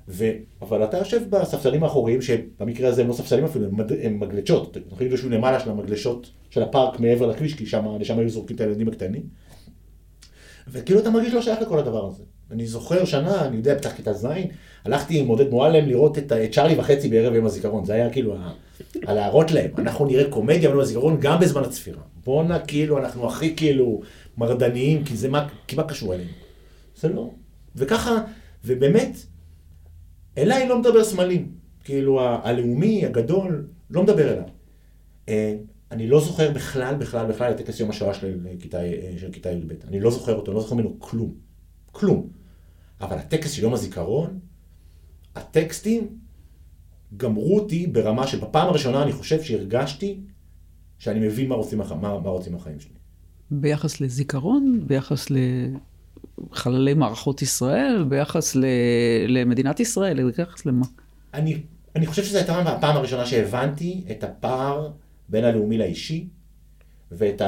ו... 0.09 0.31
אבל 0.63 0.85
אתה 0.85 0.99
יושב 0.99 1.23
בספסלים 1.31 1.85
האחוריים, 1.85 2.23
שבמקרה 2.23 2.89
הזה 2.89 3.03
הם 3.03 3.09
לא 3.09 3.13
ספסלים 3.13 3.45
אפילו, 3.45 3.67
הם, 3.67 3.77
מד... 3.77 3.93
הם 4.03 4.21
מגלשות, 4.21 4.77
אנחנו 4.77 4.93
יכולים 4.93 5.13
לשבת 5.13 5.31
למעלה 5.31 5.61
של 5.61 5.71
המגלשות 5.71 6.31
של 6.51 6.63
הפארק 6.63 7.01
מעבר 7.01 7.27
לכביש, 7.27 7.55
כי 7.55 7.67
שם, 7.67 7.87
לשם 8.01 8.19
היו 8.19 8.29
זורקים 8.29 8.57
את 8.57 8.61
הילדים 8.61 8.89
הקטנים. 8.89 9.23
וכאילו 10.69 11.01
אתה 11.01 11.11
מרגיש 11.11 11.35
לא 11.35 11.43
שייך 11.43 11.63
לכל 11.63 11.79
הדבר 11.79 12.07
הזה. 12.07 12.23
אני 12.51 12.67
זוכר 12.67 13.05
שנה, 13.05 13.47
אני 13.47 13.57
יודע, 13.57 13.79
פתח 13.79 13.93
כיתה 13.93 14.13
ז', 14.13 14.27
הלכתי 14.85 15.19
עם 15.19 15.29
עודד 15.29 15.51
מועלם 15.51 15.89
לראות 15.89 16.19
את, 16.19 16.33
את 16.33 16.53
צ'ארלי 16.53 16.75
וחצי 16.79 17.09
בערב 17.09 17.35
יום 17.35 17.47
הזיכרון, 17.47 17.85
זה 17.85 17.95
היה 17.95 18.11
כאילו 18.11 18.37
הלהראות 19.07 19.51
להם, 19.51 19.71
אנחנו 19.79 20.07
נראה 20.07 20.31
קומדיה 20.31 20.69
ביום 20.69 20.81
הזיכרון 20.81 21.17
גם 21.21 21.41
בזמן 21.41 21.63
הצפירה. 21.63 22.03
בואנה, 22.25 22.59
כאילו, 22.59 22.99
אנחנו 22.99 23.27
הכי 23.27 23.57
כאילו 23.57 24.01
מרדניים, 24.39 25.05
כי 25.05 25.17
זה 25.17 25.29
מה, 25.29 25.49
כי 25.67 25.77
מה 25.77 25.83
קשור 25.83 26.15
אלינו? 26.15 26.31
זה 26.97 27.09
לא. 27.09 27.31
וככה, 27.77 28.19
ובאמת, 28.65 29.17
אליי 30.38 30.69
לא 30.69 30.78
מדבר 30.78 31.05
סמלים. 31.05 31.52
כאילו, 31.85 32.21
הלאומי, 32.21 33.07
הגדול, 33.07 33.66
לא 33.90 34.02
מדבר 34.02 34.33
אליי. 34.33 34.50
אה, 35.28 35.57
אני 35.90 36.07
לא 36.07 36.21
זוכר 36.21 36.50
בכלל, 36.50 36.95
בכלל, 36.95 37.26
בכלל 37.26 37.52
את 37.52 37.57
טקס 37.57 37.81
יום 37.81 37.90
השואה 37.90 38.14
של 38.14 38.47
כיתה, 38.61 38.78
של 39.19 39.33
כיתה 39.33 39.50
י"ב. 39.50 39.73
אני 39.88 40.00
לא 40.00 40.11
זוכר 40.11 40.35
אותו, 40.35 40.52
לא 40.52 40.61
זוכר 40.61 40.75
ממנו 40.75 40.97
כלום. 40.99 41.35
כלום. 41.93 42.28
אבל 43.00 43.19
הטקס 43.19 43.50
של 43.50 43.62
יום 43.62 43.75
הזיכרון, 43.75 44.38
הטקסטים 45.35 46.19
גמרו 47.16 47.59
אותי 47.59 47.87
ברמה 47.87 48.26
שבפעם 48.26 48.69
הראשונה 48.69 49.02
אני 49.02 49.12
חושב 49.12 49.43
שהרגשתי 49.43 50.21
שאני 50.99 51.26
מבין 51.26 51.49
מה 51.49 51.55
רוצים, 51.55 51.78
מה, 51.78 51.97
מה 52.00 52.31
רוצים 52.31 52.55
החיים 52.55 52.81
שלי. 52.81 52.93
ביחס 53.50 54.00
לזיכרון, 54.00 54.81
ביחס 54.87 55.26
לחללי 56.52 56.95
מערכות 56.95 57.43
ישראל, 57.43 58.05
ביחס 58.09 58.57
ל... 58.57 58.64
למדינת 59.28 59.81
ישראל, 59.81 60.31
ביחס 60.31 60.66
למה? 60.66 60.87
אני, 61.35 61.61
אני 61.97 62.07
חושב 62.07 62.25
שזו 62.25 62.38
הייתה 62.38 62.59
הפעם 62.59 62.97
הראשונה 62.97 63.26
שהבנתי 63.26 64.05
את 64.11 64.25
הפער 64.25 64.90
בין 65.28 65.45
הלאומי 65.45 65.78
לאישי, 65.78 66.26
ואת 67.12 67.43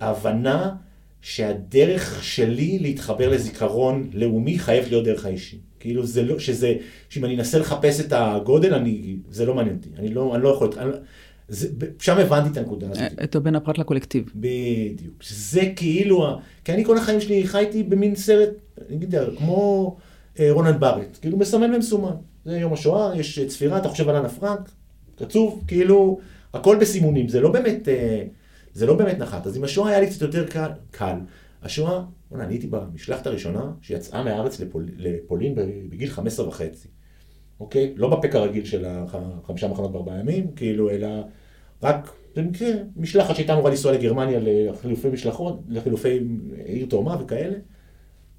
ההבנה 0.00 0.74
שהדרך 1.20 2.24
שלי 2.24 2.78
להתחבר 2.78 3.28
לזיכרון 3.28 4.10
לאומי 4.12 4.58
חייבת 4.58 4.88
להיות 4.88 5.04
דרך 5.04 5.26
האישי. 5.26 5.58
כאילו 5.80 6.06
זה 6.06 6.22
לא, 6.22 6.38
שזה, 6.38 6.74
שאם 7.08 7.24
אני 7.24 7.36
אנסה 7.36 7.58
לחפש 7.58 8.00
את 8.00 8.12
הגודל, 8.12 8.74
אני, 8.74 9.16
זה 9.30 9.46
לא 9.46 9.54
מעניין 9.54 9.76
אותי. 9.76 9.88
אני 9.98 10.08
לא, 10.08 10.34
אני 10.34 10.42
לא 10.42 10.48
יכול, 10.48 10.70
אני, 10.78 10.90
זה, 11.48 11.68
שם 11.98 12.18
הבנתי 12.18 12.48
את 12.48 12.56
הנקודה 12.56 12.86
הזאת. 12.90 13.02
את 13.24 13.36
הבין 13.36 13.54
הפרט 13.54 13.78
לקולקטיב. 13.78 14.32
בדיוק. 14.34 15.22
זה 15.28 15.72
כאילו, 15.76 16.38
כי 16.64 16.72
אני 16.72 16.84
כל 16.84 16.98
החיים 16.98 17.20
שלי 17.20 17.46
חייתי 17.46 17.82
במין 17.82 18.14
סרט, 18.14 18.48
אני 18.88 18.96
אגיד, 18.96 19.14
כמו 19.38 19.96
אה, 20.40 20.48
רונלד 20.52 20.80
בארט, 20.80 21.18
כאילו 21.20 21.36
מסמן 21.38 21.74
ומסומן. 21.74 22.14
זה 22.44 22.58
יום 22.58 22.72
השואה, 22.72 23.16
יש 23.16 23.40
צפירה, 23.40 23.78
אתה 23.78 23.88
חושב 23.88 24.08
על 24.08 24.16
אנה 24.16 24.28
פרנק, 24.28 24.70
קצוב, 25.16 25.64
כאילו, 25.66 26.18
הכל 26.54 26.76
בסימונים, 26.80 27.28
זה 27.28 27.40
לא 27.40 27.52
באמת, 27.52 27.88
אה, 27.88 28.24
זה 28.72 28.86
לא 28.86 28.94
באמת 28.94 29.18
נחת. 29.18 29.46
אז 29.46 29.56
עם 29.56 29.64
השואה 29.64 29.90
היה 29.90 30.00
לי 30.00 30.06
קצת 30.06 30.22
יותר 30.22 30.46
קל. 30.46 30.70
קל. 30.90 31.16
השואה, 31.62 32.02
בוא'נה, 32.30 32.44
אני 32.44 32.54
הייתי 32.54 32.66
במשלחת 32.66 33.26
הראשונה 33.26 33.72
שיצאה 33.80 34.24
מהארץ 34.24 34.60
לפול, 34.60 34.88
לפולין 34.96 35.54
בגיל 35.88 36.10
15 36.10 36.48
וחצי. 36.48 36.88
אוקיי? 37.60 37.92
לא 37.96 38.16
בפק 38.16 38.34
הרגיל 38.34 38.64
של 38.64 38.84
החמישה 38.86 39.68
מחנות 39.68 39.92
בארבעה 39.92 40.18
ימים, 40.20 40.50
כאילו, 40.56 40.90
אלא 40.90 41.08
רק 41.82 42.12
במקרה, 42.36 42.68
משלחת 42.96 43.34
שהייתה 43.34 43.54
אמורה 43.54 43.70
לנסוע 43.70 43.92
לגרמניה 43.92 44.38
לחילופי 44.42 45.08
משלחות, 45.08 45.60
לחילופי 45.68 46.20
עיר 46.64 46.86
תאומה 46.86 47.16
וכאלה. 47.20 47.56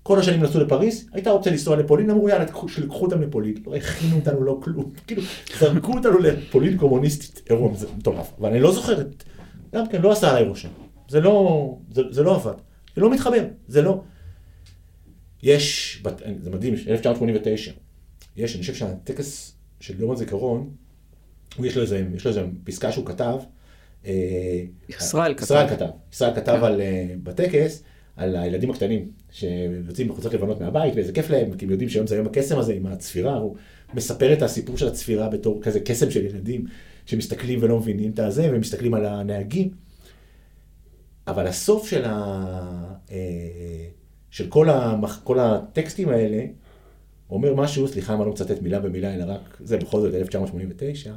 כל 0.03 0.19
השנים 0.19 0.43
נסעו 0.43 0.61
לפריז, 0.61 1.09
הייתה 1.13 1.31
רוצה 1.31 1.49
לנסוע 1.49 1.75
לפולין, 1.75 2.09
אמרו 2.09 2.29
יאללה, 2.29 2.45
שלקחו 2.67 3.05
אותם 3.05 3.21
לפולין, 3.21 3.53
לא 3.67 3.75
הכינו 3.75 4.15
אותנו 4.15 4.43
לא 4.43 4.59
כלום, 4.63 4.91
כאילו, 5.07 5.21
זרקו 5.59 5.93
אותנו 5.93 6.17
לפולין 6.19 6.77
קומוניסטית, 6.77 7.41
אירוע 7.49 7.71
מטורף, 7.97 8.31
אבל 8.39 8.49
אני 8.49 8.59
לא 8.59 8.71
זוכרת, 8.71 9.23
גם 9.75 9.87
כן, 9.87 10.01
לא 10.01 10.11
עשה 10.11 10.29
עליי 10.29 10.43
רושם, 10.43 10.69
זה 11.09 11.21
לא, 11.21 11.77
זה, 11.91 12.01
זה 12.09 12.23
לא 12.23 12.35
עבד, 12.35 12.53
זה 12.95 13.01
לא 13.01 13.09
מתחבר, 13.09 13.43
זה 13.67 13.81
לא. 13.81 14.01
יש, 15.43 16.03
זה 16.41 16.49
מדהים, 16.49 16.73
1989, 16.73 17.71
יש, 18.37 18.55
אני 18.55 18.61
חושב 18.61 18.75
שהטקס 18.75 19.55
של 19.79 19.99
יום 19.99 20.11
הזיכרון, 20.11 20.69
יש 21.59 21.75
לו 21.75 21.81
איזה, 21.81 22.05
יש 22.15 22.25
לו 22.25 22.29
איזה 22.29 22.45
פסקה 22.63 22.91
שהוא 22.91 23.05
כתב, 23.05 23.37
אה, 24.05 24.63
ישראל 24.89 25.33
כתב, 25.33 25.43
ישראל 25.43 25.69
כתב, 25.69 25.89
ישראל 26.13 26.35
כתב 26.35 26.59
על, 26.63 26.81
אה, 26.81 27.05
בטקס, 27.23 27.83
על 28.15 28.35
הילדים 28.35 28.71
הקטנים 28.71 29.11
שיוצאים 29.31 30.07
בחוצות 30.07 30.33
לבנות 30.33 30.61
מהבית, 30.61 30.95
ואיזה 30.95 31.13
כיף 31.13 31.29
להם, 31.29 31.57
כי 31.57 31.65
הם 31.65 31.71
יודעים 31.71 31.89
שהיום 31.89 32.07
זה 32.07 32.15
היום 32.15 32.27
הקסם 32.27 32.59
הזה 32.59 32.73
עם 32.73 32.85
הצפירה, 32.85 33.37
הוא 33.37 33.55
מספר 33.93 34.33
את 34.33 34.41
הסיפור 34.41 34.77
של 34.77 34.87
הצפירה 34.87 35.29
בתור 35.29 35.61
כזה 35.61 35.79
קסם 35.79 36.11
של 36.11 36.25
ילדים 36.25 36.65
שמסתכלים 37.05 37.59
ולא 37.61 37.79
מבינים 37.79 38.11
את 38.11 38.19
הזה, 38.19 38.49
ומסתכלים 38.53 38.93
על 38.93 39.05
הנהגים. 39.05 39.69
אבל 41.27 41.47
הסוף 41.47 41.89
של, 41.89 42.05
ה... 42.05 42.13
אה, 43.11 43.85
של 44.31 44.47
כל, 44.47 44.69
המח... 44.69 45.21
כל 45.23 45.39
הטקסטים 45.39 46.09
האלה, 46.09 46.45
אומר 47.31 47.55
משהו, 47.55 47.87
סליחה 47.87 48.13
אם 48.13 48.19
אני 48.19 48.25
לא 48.25 48.31
מצטט 48.31 48.61
מילה 48.61 48.79
במילה, 48.79 49.15
אלא 49.15 49.23
רק, 49.27 49.57
זה 49.63 49.77
בכל 49.77 50.01
זאת 50.01 50.13
1989, 50.13 51.11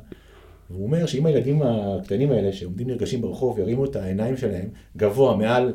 והוא 0.70 0.84
אומר 0.84 1.06
שאם 1.06 1.26
הילדים 1.26 1.62
הקטנים 1.62 2.30
האלה 2.30 2.52
שעומדים 2.52 2.86
נרגשים 2.86 3.20
ברחוב 3.20 3.58
ירימו 3.58 3.84
את 3.84 3.96
העיניים 3.96 4.36
שלהם 4.36 4.68
גבוה 4.96 5.36
מעל 5.36 5.72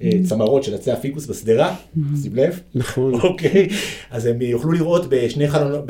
הצמרות 0.00 0.64
של 0.64 0.74
עצי 0.74 0.90
הפיקוס 0.90 1.26
בשדרה, 1.26 1.76
שים 2.22 2.34
לב. 2.34 2.60
נכון. 2.74 3.14
אוקיי, 3.14 3.68
אז 4.10 4.26
הם 4.26 4.42
יוכלו 4.42 4.72
לראות 4.72 5.06
בשני 5.08 5.48
חלונות, 5.48 5.84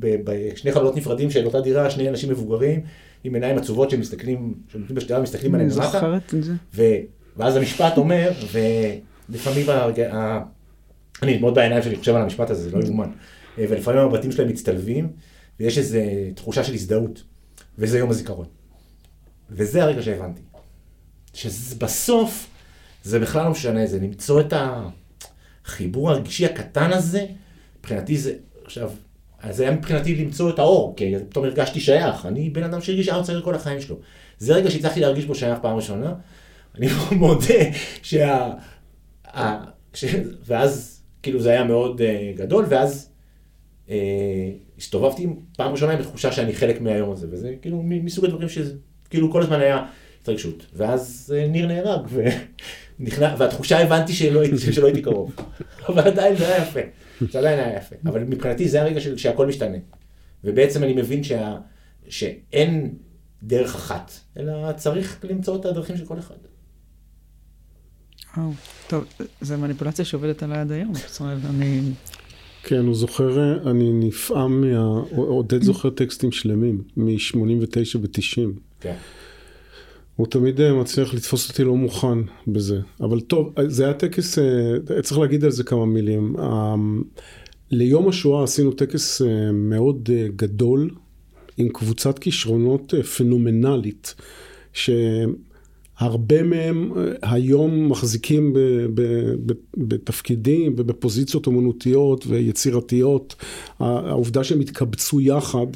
בשני 0.00 0.72
חלונות 0.72 0.96
נפרדים 0.96 1.30
של 1.30 1.46
אותה 1.46 1.60
דירה, 1.60 1.90
שני 1.90 2.08
אנשים 2.08 2.30
מבוגרים 2.30 2.80
עם 3.24 3.34
עיניים 3.34 3.58
עצובות 3.58 3.90
שמסתכלים, 3.90 4.54
שעומדים 4.72 4.96
בשדרה 4.96 5.18
ומסתכלים 5.18 5.54
עליהם 5.54 5.70
למטה. 5.70 6.18
ואז 7.36 7.56
המשפט 7.56 7.98
אומר, 7.98 8.32
ולפעמים, 9.28 9.66
אני 11.22 11.38
מאוד 11.38 11.54
בעיניים 11.54 11.82
שלי 11.82 11.96
חושב 11.96 12.14
על 12.14 12.22
המשפט 12.22 12.50
הזה, 12.50 12.62
זה 12.62 12.76
לא 12.76 12.84
יאומן. 12.84 13.10
ולפעמים 13.58 14.00
המבטים 14.00 14.32
שלהם 14.32 14.48
מצטלבים, 14.48 15.12
ויש 15.60 15.78
איזו 15.78 15.98
תחושה 16.34 16.64
של 16.64 16.74
הזדהות. 16.74 17.22
וזה 17.78 17.98
יום 17.98 18.10
הזיכרון. 18.10 18.46
וזה 19.50 19.82
הרגע 19.82 20.02
שהבנתי. 20.02 20.40
שבסוף, 21.34 22.46
זה 23.04 23.18
בכלל 23.18 23.44
לא 23.44 23.50
משנה, 23.50 23.86
זה 23.86 23.98
למצוא 23.98 24.40
את 24.40 24.52
החיבור 25.66 26.10
הרגשי 26.10 26.46
הקטן 26.46 26.92
הזה, 26.92 27.26
מבחינתי 27.78 28.18
זה, 28.18 28.34
עכשיו, 28.64 28.90
זה 29.50 29.62
היה 29.62 29.72
מבחינתי 29.72 30.14
למצוא 30.14 30.50
את 30.50 30.58
האור, 30.58 30.94
כי 30.96 31.14
פתאום 31.28 31.44
הרגשתי 31.44 31.80
שייך, 31.80 32.26
אני 32.26 32.50
בן 32.50 32.62
אדם 32.62 32.80
שהרגיש 32.80 33.08
ארץ 33.08 33.26
כל 33.44 33.54
החיים 33.54 33.80
שלו. 33.80 33.96
זה 34.38 34.54
רגע 34.54 34.70
שהצלחתי 34.70 35.00
להרגיש 35.00 35.24
בו 35.24 35.34
שייך 35.34 35.58
פעם 35.62 35.76
ראשונה, 35.76 36.14
אני 36.74 36.86
מודה 37.20 37.54
שה... 38.02 38.50
ה... 39.36 39.64
ואז, 40.46 40.95
כאילו 41.26 41.40
זה 41.40 41.50
היה 41.50 41.64
מאוד 41.64 42.00
uh, 42.00 42.38
גדול, 42.38 42.64
ואז 42.68 43.10
uh, 43.86 43.90
הסתובבתי 44.78 45.26
פעם 45.56 45.72
ראשונה 45.72 45.92
עם 45.92 46.02
תחושה 46.02 46.32
שאני 46.32 46.54
חלק 46.54 46.80
מהיום 46.80 47.10
הזה, 47.10 47.26
וזה 47.30 47.54
כאילו 47.62 47.82
מסוג 47.84 48.24
הדברים 48.24 48.48
שכאילו 48.48 49.32
כל 49.32 49.42
הזמן 49.42 49.60
היה 49.60 49.86
התרגשות. 50.22 50.66
ואז 50.74 51.34
uh, 51.36 51.48
ניר 51.48 51.66
נהרג, 51.66 52.06
ונכנע, 52.98 53.34
והתחושה 53.38 53.82
הבנתי 53.82 54.12
שלא, 54.12 54.42
שלא 54.74 54.86
הייתי 54.86 55.02
קרוב. 55.02 55.36
אבל 55.88 56.02
עדיין 56.02 56.36
זה 56.36 56.48
היה 56.48 56.62
יפה, 56.62 56.80
זה 57.30 57.38
עדיין 57.38 57.58
היה 57.58 57.76
יפה. 57.76 57.96
אבל 58.06 58.24
מבחינתי 58.24 58.68
זה 58.68 58.82
הרגע 58.82 59.00
של, 59.00 59.16
שהכל 59.16 59.46
משתנה. 59.46 59.78
ובעצם 60.44 60.82
אני 60.82 60.92
מבין 60.92 61.24
שה, 61.24 61.56
שאין 62.08 62.94
דרך 63.42 63.74
אחת, 63.74 64.12
אלא 64.38 64.72
צריך 64.72 65.24
למצוא 65.30 65.56
את 65.56 65.64
הדרכים 65.64 65.96
של 65.96 66.04
כל 66.06 66.18
אחד. 66.18 66.34
וואו, 68.36 68.50
טוב, 68.86 69.04
זו 69.40 69.58
מניפולציה 69.58 70.04
שעובדת 70.04 70.42
עליי 70.42 70.58
עד 70.58 70.72
היום. 70.72 70.92
זאת 70.94 71.20
אומרת, 71.20 71.38
אני... 71.50 71.80
כן, 72.62 72.86
הוא 72.86 72.94
זוכר, 72.94 73.58
אני 73.70 73.92
נפעם 73.92 74.60
מה... 74.60 75.02
עודד 75.16 75.62
זוכר 75.62 75.90
טקסטים 75.90 76.32
שלמים, 76.32 76.82
מ-89 76.96 77.98
ו-90. 78.00 78.60
כן. 78.80 78.94
הוא 80.16 80.26
תמיד 80.26 80.60
אה, 80.60 80.74
מצליח 80.74 81.14
לתפוס 81.14 81.50
אותי 81.50 81.64
לא 81.64 81.76
מוכן 81.76 82.18
בזה. 82.46 82.80
אבל 83.00 83.20
טוב, 83.20 83.54
זה 83.66 83.84
היה 83.84 83.94
טקס, 83.94 84.38
אה, 84.38 85.02
צריך 85.02 85.18
להגיד 85.20 85.44
על 85.44 85.50
זה 85.50 85.64
כמה 85.64 85.86
מילים. 85.86 86.36
אה, 86.38 86.74
ליום 87.70 88.08
השואה 88.08 88.44
עשינו 88.44 88.72
טקס 88.72 89.22
מאוד 89.52 90.10
גדול, 90.36 90.90
עם 91.56 91.68
קבוצת 91.68 92.18
כישרונות 92.18 92.94
פנומנלית, 93.16 94.14
שהרבה 95.98 96.42
מהם 96.42 96.92
היום 97.22 97.88
מחזיקים 97.88 98.52
בתפקידים 99.76 100.74
ובפוזיציות 100.76 101.46
אומנותיות 101.46 102.24
ויצירתיות. 102.26 103.34
העובדה 103.78 104.44
שהם 104.44 104.60
התקבצו 104.60 105.20
יחד, 105.20 105.66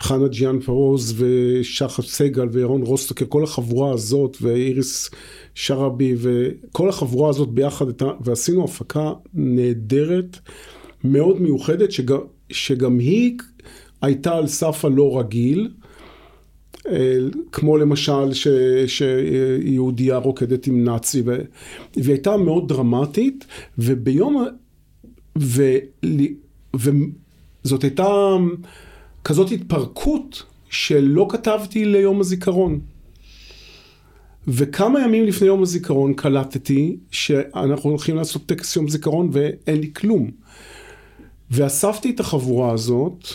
חנה 0.00 0.28
ג'יאן 0.28 0.60
פרוז 0.60 1.14
ושחר 1.16 2.02
סגל 2.02 2.48
וירון 2.52 2.82
רוסטוקר, 2.82 3.24
כל 3.28 3.44
החבורה 3.44 3.92
הזאת 3.92 4.36
ואיריס 4.40 5.10
שרבי 5.54 6.14
וכל 6.18 6.88
החבורה 6.88 7.30
הזאת 7.30 7.48
ביחד, 7.48 7.86
ועשינו 8.20 8.64
הפקה 8.64 9.12
נהדרת, 9.34 10.38
מאוד 11.04 11.42
מיוחדת, 11.42 11.92
שגם, 11.92 12.18
שגם 12.50 12.98
היא 12.98 13.36
הייתה 14.02 14.36
על 14.36 14.46
סף 14.46 14.84
הלא 14.84 15.18
רגיל. 15.18 15.68
אה, 16.88 17.16
כמו 17.52 17.76
למשל 17.76 18.32
ש, 18.32 18.48
שיהודייה 18.86 20.16
רוקדת 20.16 20.66
עם 20.66 20.84
נאצי, 20.84 21.22
ו, 21.26 21.38
והיא 21.96 22.12
הייתה 22.12 22.36
מאוד 22.36 22.68
דרמטית, 22.68 23.44
וביום, 23.78 24.46
ו, 25.38 25.62
וזאת 26.74 27.82
הייתה 27.82 28.06
כזאת 29.24 29.52
התפרקות 29.52 30.42
שלא 30.70 31.26
כתבתי 31.30 31.84
ליום 31.84 32.20
הזיכרון. 32.20 32.80
וכמה 34.48 35.00
ימים 35.00 35.24
לפני 35.24 35.46
יום 35.46 35.62
הזיכרון 35.62 36.14
קלטתי 36.14 36.96
שאנחנו 37.10 37.90
הולכים 37.90 38.16
לעשות 38.16 38.46
טקס 38.46 38.76
יום 38.76 38.88
זיכרון 38.88 39.28
ואין 39.32 39.80
לי 39.80 39.90
כלום. 39.92 40.30
ואספתי 41.50 42.10
את 42.10 42.20
החבורה 42.20 42.72
הזאת 42.72 43.26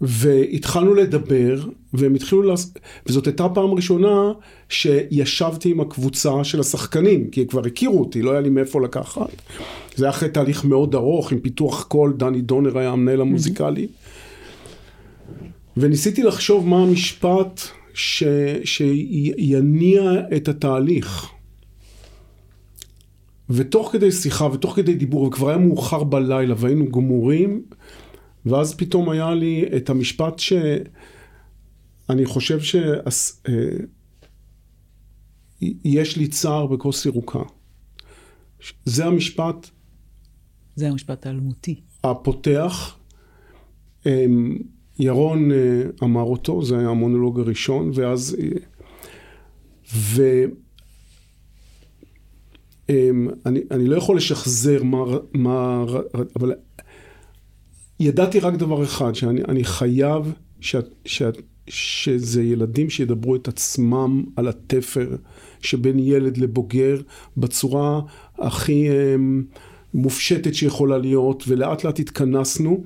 והתחלנו 0.00 0.94
לדבר 0.94 1.64
והם 1.92 2.14
התחילו, 2.14 2.42
לס... 2.42 2.74
וזאת 3.06 3.26
הייתה 3.26 3.48
פעם 3.48 3.70
ראשונה 3.70 4.32
שישבתי 4.68 5.70
עם 5.70 5.80
הקבוצה 5.80 6.44
של 6.44 6.60
השחקנים 6.60 7.30
כי 7.30 7.46
כבר 7.46 7.66
הכירו 7.66 8.00
אותי, 8.00 8.22
לא 8.22 8.30
היה 8.30 8.40
לי 8.40 8.48
מאיפה 8.48 8.80
לקחת. 8.80 9.42
זה 9.96 10.04
היה 10.04 10.10
אחרי 10.10 10.28
תהליך 10.28 10.64
מאוד 10.64 10.94
ארוך 10.94 11.32
עם 11.32 11.40
פיתוח 11.40 11.82
קול, 11.82 12.12
דני 12.16 12.40
דונר 12.40 12.78
היה 12.78 12.90
המנהל 12.90 13.20
המוזיקלי. 13.20 13.86
וניסיתי 15.76 16.22
לחשוב 16.22 16.68
מה 16.68 16.82
המשפט 16.82 17.60
ש, 17.94 18.24
שיניע 18.64 20.12
את 20.36 20.48
התהליך. 20.48 21.26
ותוך 23.50 23.92
כדי 23.92 24.12
שיחה 24.12 24.44
ותוך 24.52 24.76
כדי 24.76 24.94
דיבור, 24.94 25.22
וכבר 25.22 25.48
היה 25.48 25.58
מאוחר 25.58 26.04
בלילה 26.04 26.54
והיינו 26.58 26.90
גמורים, 26.90 27.62
ואז 28.46 28.74
פתאום 28.74 29.10
היה 29.10 29.34
לי 29.34 29.64
את 29.76 29.90
המשפט 29.90 30.38
שאני 30.38 32.24
חושב 32.24 32.60
שיש 32.60 33.38
אה, 35.86 36.02
לי 36.16 36.28
צער 36.28 36.66
בכוס 36.66 37.06
ירוקה. 37.06 37.42
זה 38.84 39.04
המשפט... 39.04 39.70
זה 40.76 40.88
המשפט 40.88 41.26
האלמותי. 41.26 41.80
הפותח. 42.04 42.96
אמ, 44.06 44.58
ירון 44.98 45.52
אה, 45.52 45.82
אמר 46.02 46.22
אותו, 46.22 46.64
זה 46.64 46.78
היה 46.78 46.88
המונולוג 46.88 47.40
הראשון, 47.40 47.90
ואז... 47.94 48.36
אה, 48.40 48.48
ואני 49.94 50.46
אמ, 52.90 53.28
אני 53.70 53.86
לא 53.86 53.96
יכול 53.96 54.16
לשחזר 54.16 54.82
מה, 54.82 55.04
מה... 55.32 55.84
אבל 56.36 56.52
ידעתי 58.00 58.40
רק 58.40 58.54
דבר 58.54 58.84
אחד, 58.84 59.14
שאני 59.14 59.64
חייב 59.64 60.32
ש, 60.60 60.76
ש, 61.04 61.22
שזה 61.68 62.42
ילדים 62.42 62.90
שידברו 62.90 63.36
את 63.36 63.48
עצמם 63.48 64.24
על 64.36 64.48
התפר 64.48 65.16
שבין 65.60 65.98
ילד 65.98 66.36
לבוגר 66.36 67.00
בצורה 67.36 68.00
הכי 68.38 68.88
אמ, 68.90 69.42
מופשטת 69.94 70.54
שיכולה 70.54 70.98
להיות, 70.98 71.44
ולאט 71.48 71.84
לאט 71.84 72.00
התכנסנו. 72.00 72.84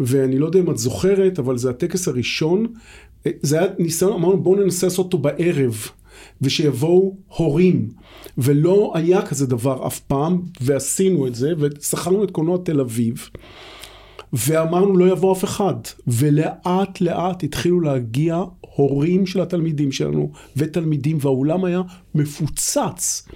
ואני 0.00 0.38
לא 0.38 0.46
יודע 0.46 0.58
אם 0.60 0.70
את 0.70 0.78
זוכרת, 0.78 1.38
אבל 1.38 1.58
זה 1.58 1.70
הטקס 1.70 2.08
הראשון, 2.08 2.66
זה 3.42 3.58
היה 3.58 3.68
ניסיון, 3.78 4.12
אמרנו 4.12 4.42
בואו 4.42 4.56
ננסה 4.60 4.86
לעשות 4.86 5.04
אותו 5.04 5.18
בערב, 5.18 5.76
ושיבואו 6.42 7.16
הורים, 7.36 7.88
ולא 8.38 8.92
היה 8.94 9.26
כזה 9.26 9.46
דבר 9.46 9.86
אף 9.86 10.00
פעם, 10.00 10.42
ועשינו 10.60 11.26
את 11.26 11.34
זה, 11.34 11.52
ושכרנו 11.58 12.24
את 12.24 12.30
קולנוע 12.30 12.58
תל 12.64 12.80
אביב. 12.80 13.28
ואמרנו 14.32 14.96
לא 14.96 15.12
יבוא 15.12 15.32
אף 15.32 15.44
אחד, 15.44 15.74
ולאט 16.06 17.00
לאט 17.00 17.44
התחילו 17.44 17.80
להגיע 17.80 18.42
הורים 18.60 19.26
של 19.26 19.40
התלמידים 19.40 19.92
שלנו 19.92 20.32
ותלמידים, 20.56 21.18
והאולם 21.20 21.64
היה 21.64 21.82
מפוצץ. 22.14 23.28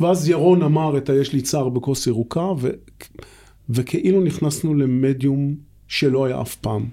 ואז 0.00 0.28
ירון 0.28 0.62
אמר 0.62 0.98
את 0.98 1.08
היש 1.08 1.32
לי 1.32 1.42
צער 1.42 1.68
בכוס 1.68 2.06
ירוקה, 2.06 2.48
ו... 2.58 2.70
וכאילו 3.68 4.20
נכנסנו 4.20 4.74
למדיום 4.74 5.54
שלא 5.88 6.24
היה 6.24 6.40
אף 6.40 6.56
פעם. 6.56 6.86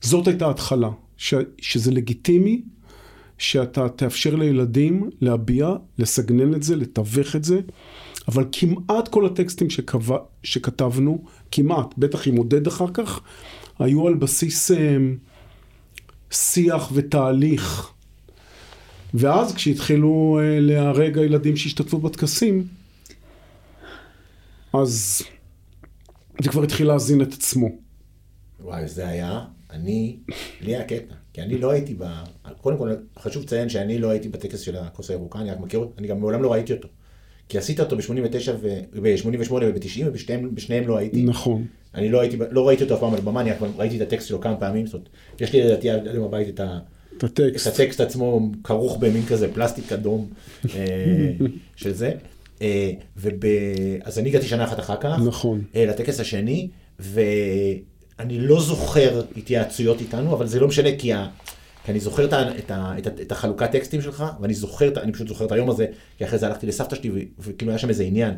זאת 0.00 0.28
הייתה 0.28 0.50
התחלה, 0.50 0.90
ש, 1.16 1.34
שזה 1.58 1.90
לגיטימי 1.90 2.62
שאתה 3.38 3.88
תאפשר 3.88 4.34
לילדים 4.34 5.10
להביע, 5.20 5.74
לסגנן 5.98 6.54
את 6.54 6.62
זה, 6.62 6.76
לתווך 6.76 7.36
את 7.36 7.44
זה, 7.44 7.60
אבל 8.28 8.44
כמעט 8.52 9.08
כל 9.08 9.26
הטקסטים 9.26 9.70
שקבע, 9.70 10.18
שכתבנו, 10.42 11.24
כמעט, 11.50 11.94
בטח 11.98 12.28
עם 12.28 12.36
עודד 12.36 12.66
אחר 12.66 12.86
כך, 12.94 13.20
היו 13.78 14.06
על 14.06 14.14
בסיס 14.14 14.70
אה, 14.70 14.96
שיח 16.30 16.90
ותהליך. 16.94 17.92
ואז 19.14 19.54
כשהתחילו 19.54 20.40
אה, 20.42 20.60
להרג 20.60 21.18
הילדים 21.18 21.56
שהשתתפו 21.56 21.98
בטקסים, 21.98 22.66
אז 24.72 25.22
זה 26.42 26.50
כבר 26.50 26.62
התחיל 26.62 26.86
להזין 26.86 27.22
את 27.22 27.32
עצמו. 27.32 27.68
וואי, 28.60 28.88
זה 28.88 29.08
היה, 29.08 29.44
אני, 29.70 30.18
לי 30.60 30.76
היה 30.76 30.84
קטע, 30.84 31.14
כי 31.32 31.42
אני 31.42 31.58
לא 31.58 31.70
הייתי 31.70 31.94
ב... 31.98 32.04
קודם 32.60 32.78
כל, 32.78 32.94
חשוב 33.18 33.42
לציין 33.42 33.68
שאני 33.68 33.98
לא 33.98 34.10
הייתי 34.10 34.28
בטקס 34.28 34.60
של 34.60 34.76
הכוס 34.76 35.10
הירוקה, 35.10 35.38
אני 35.38 35.50
רק 35.50 35.60
מכיר 35.60 35.80
אותו, 35.80 35.92
אני 35.98 36.08
גם 36.08 36.20
מעולם 36.20 36.42
לא 36.42 36.52
ראיתי 36.52 36.72
אותו. 36.72 36.88
כי 37.48 37.58
עשית 37.58 37.80
אותו 37.80 37.96
ב-89 37.96 38.50
וב-88 38.60 39.52
וב-90 39.52 40.04
ובשניהם 40.44 40.88
לא 40.88 40.96
הייתי. 40.96 41.22
נכון. 41.22 41.66
אני 41.94 42.08
לא, 42.08 42.20
הייתי, 42.20 42.36
לא 42.50 42.68
ראיתי 42.68 42.84
אותו 42.84 42.94
אף 42.94 43.00
פעם 43.00 43.14
על 43.14 43.20
במה, 43.20 43.40
אני 43.40 43.50
ראיתי 43.78 43.96
את 43.96 44.00
הטקסט 44.00 44.28
שלו 44.28 44.40
כמה 44.40 44.56
פעמים, 44.56 44.86
זאת 44.86 44.94
אומרת, 44.94 45.08
יש 45.40 45.52
לי 45.52 45.60
לדעתי 45.60 45.90
עד 45.90 46.08
היום 46.08 46.28
בבית 46.28 46.48
את, 46.48 46.60
ה, 46.60 46.78
את 47.16 47.24
הטקסט. 47.24 47.66
את 47.66 47.72
הטקסט 47.72 48.00
עצמו 48.00 48.50
כרוך 48.64 48.96
במין 48.96 49.26
כזה 49.26 49.52
פלסטיק 49.54 49.92
אדום 49.92 50.26
אה, 50.74 51.32
של 51.76 51.92
זה. 51.92 52.12
אה, 52.62 52.92
וב... 53.16 53.34
אז 54.02 54.18
אני 54.18 54.28
הגעתי 54.28 54.46
שנה 54.46 54.64
אחת 54.64 54.78
אחר 54.78 54.96
כך, 55.00 55.18
נכון, 55.26 55.62
אה, 55.76 55.86
לטקס 55.86 56.20
השני, 56.20 56.68
ואני 56.98 58.38
לא 58.40 58.60
זוכר 58.60 59.22
התייעצויות 59.36 60.00
איתנו, 60.00 60.34
אבל 60.34 60.46
זה 60.46 60.60
לא 60.60 60.68
משנה 60.68 60.88
כי, 60.98 61.12
ה... 61.12 61.28
כי 61.88 61.92
אני 61.92 62.00
זוכר 62.00 62.24
את, 62.24 62.32
ה... 62.32 62.58
את, 62.58 62.70
ה... 62.70 62.98
את, 62.98 63.06
ה... 63.06 63.10
את 63.22 63.32
החלוקת 63.32 63.70
טקסטים 63.70 64.02
שלך, 64.02 64.24
ואני 64.40 64.54
זוכר, 64.54 65.02
אני 65.02 65.12
פשוט 65.12 65.28
זוכר 65.28 65.44
את 65.44 65.52
היום 65.52 65.70
הזה, 65.70 65.86
כי 66.18 66.24
אחרי 66.24 66.38
זה 66.38 66.46
הלכתי 66.46 66.66
לסבתא 66.66 66.96
שלי. 66.96 67.28
וכאילו 67.38 67.72
היה 67.72 67.78
שם 67.78 67.88
איזה 67.88 68.04
עניין. 68.04 68.34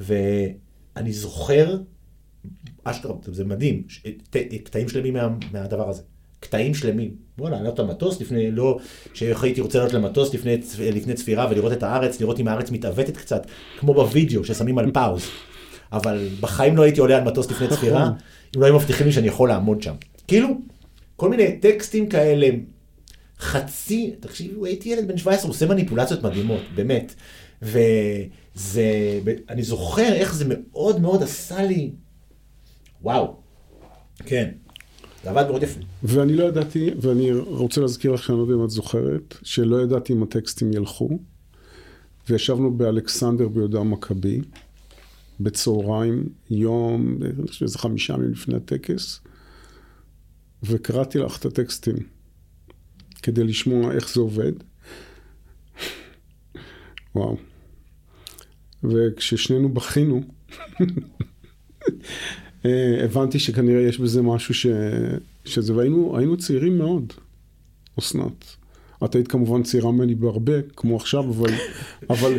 ואני 0.00 1.12
זוכר, 1.12 1.76
אשכרה, 2.84 3.14
זה 3.26 3.44
מדהים, 3.44 3.82
קטעים 4.64 4.88
שלמים 4.88 5.14
מה... 5.14 5.28
מהדבר 5.52 5.88
הזה. 5.88 6.02
קטעים 6.40 6.74
שלמים. 6.74 7.14
בוא 7.38 7.50
לעלות 7.50 7.78
למטוס 7.78 8.20
לפני, 8.20 8.50
לא, 8.50 8.78
שהייתי 9.14 9.60
רוצה 9.60 9.78
לעלות 9.78 9.94
למטוס 9.94 10.34
לפני, 10.34 10.56
לפני 10.78 11.14
צפירה 11.14 11.46
ולראות 11.50 11.72
את 11.72 11.82
הארץ, 11.82 12.20
לראות 12.20 12.40
אם 12.40 12.48
הארץ 12.48 12.70
מתעוותת 12.70 13.16
קצת, 13.16 13.46
כמו 13.78 13.94
בווידאו 13.94 14.44
ששמים 14.44 14.78
על 14.78 14.90
פאוז. 14.90 15.22
אבל 15.92 16.28
בחיים 16.40 16.76
לא 16.76 16.82
הייתי 16.82 17.00
עולה 17.00 17.16
על 17.16 17.24
מטוס 17.24 17.50
לפני 17.50 17.68
צפירה, 17.68 18.02
נכון. 18.02 18.18
אם 18.56 18.60
לא 18.60 18.66
היו 18.66 18.76
מבטיחים 18.76 19.06
לי 19.06 19.12
שאני 19.12 19.26
יכול 19.26 19.48
לעמוד 19.48 19.82
שם. 19.82 19.94
כאילו, 20.26 20.48
כל 21.16 21.30
מיני 21.30 21.58
טקסטים 21.60 22.08
כאלה, 22.08 22.48
חצי, 23.44 24.14
תקשיבו, 24.20 24.64
הייתי 24.64 24.88
ילד 24.88 25.08
בן 25.08 25.16
17, 25.16 25.42
הוא 25.44 25.50
עושה 25.50 25.66
מניפולציות 25.66 26.22
מדהימות, 26.22 26.60
באמת. 26.74 27.14
וזה, 27.62 29.20
אני 29.48 29.62
זוכר 29.62 30.12
איך 30.12 30.34
זה 30.34 30.44
מאוד 30.48 31.00
מאוד 31.00 31.22
עשה 31.22 31.62
לי, 31.62 31.90
וואו, 33.02 33.36
כן. 34.26 34.50
זה 35.24 35.30
עבד 35.30 35.46
מאוד 35.48 35.62
יפה. 35.62 35.80
ואני 36.02 36.36
לא 36.36 36.44
ידעתי, 36.44 36.90
ואני 37.00 37.32
רוצה 37.32 37.80
להזכיר 37.80 38.12
לך 38.12 38.22
שאני 38.22 38.38
לא 38.38 38.42
יודע 38.42 38.54
אם 38.54 38.64
את 38.64 38.70
זוכרת, 38.70 39.34
שלא 39.42 39.82
ידעתי 39.82 40.12
אם 40.12 40.22
הטקסטים 40.22 40.72
ילכו. 40.72 41.18
וישבנו 42.28 42.76
באלכסנדר 42.76 43.48
ביהודה 43.48 43.80
המכבי, 43.80 44.40
בצהריים, 45.40 46.28
יום, 46.50 47.18
אני 47.22 47.46
חושב 47.46 47.66
שזה 47.66 47.78
חמישה 47.78 48.14
ימים 48.14 48.30
לפני 48.30 48.56
הטקס, 48.56 49.20
וקראתי 50.62 51.18
לך 51.18 51.38
את 51.38 51.44
הטקסטים 51.44 51.96
כדי 53.24 53.44
לשמוע 53.44 53.92
איך 53.92 54.14
זה 54.14 54.20
עובד. 54.20 54.52
וואו. 57.14 57.36
וכששנינו 58.82 59.68
בכינו, 59.68 60.22
אה, 62.66 63.04
הבנתי 63.04 63.38
שכנראה 63.38 63.80
יש 63.80 63.98
בזה 63.98 64.22
משהו 64.22 64.54
ש... 64.54 64.66
שזה, 65.44 65.74
והיינו 65.74 66.36
צעירים 66.36 66.78
מאוד, 66.78 67.12
אסנת. 67.98 68.56
את 69.04 69.14
היית 69.14 69.28
כמובן 69.28 69.62
צעירה 69.62 69.92
ממני 69.92 70.14
בהרבה, 70.14 70.62
כמו 70.76 70.96
עכשיו, 70.96 71.30
אבל, 71.30 71.50
אבל 72.10 72.38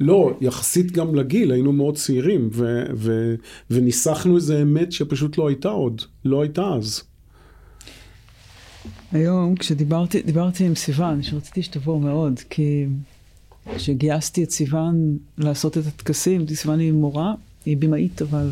לא, 0.00 0.38
יחסית 0.40 0.92
גם 0.92 1.14
לגיל, 1.14 1.52
היינו 1.52 1.72
מאוד 1.72 1.96
צעירים, 1.96 2.48
ו, 2.52 2.84
ו, 2.96 3.34
וניסחנו 3.70 4.36
איזה 4.36 4.62
אמת 4.62 4.92
שפשוט 4.92 5.38
לא 5.38 5.48
הייתה 5.48 5.68
עוד, 5.68 6.02
לא 6.24 6.42
הייתה 6.42 6.74
אז. 6.74 7.02
היום, 9.12 9.56
כשדיברתי 9.56 10.22
דיברתי 10.22 10.64
עם 10.64 10.74
סיוון, 10.74 11.22
שרציתי 11.22 11.62
שתבוא 11.62 12.00
מאוד, 12.00 12.40
כי 12.50 12.86
כשגייסתי 13.76 14.44
את 14.44 14.50
סיוון 14.50 15.18
לעשות 15.38 15.78
את 15.78 15.86
הטקסים, 15.86 16.46
סיוון 16.54 16.78
היא 16.78 16.92
מורה, 16.92 17.34
היא 17.66 17.76
במאית, 17.76 18.22
אבל 18.22 18.50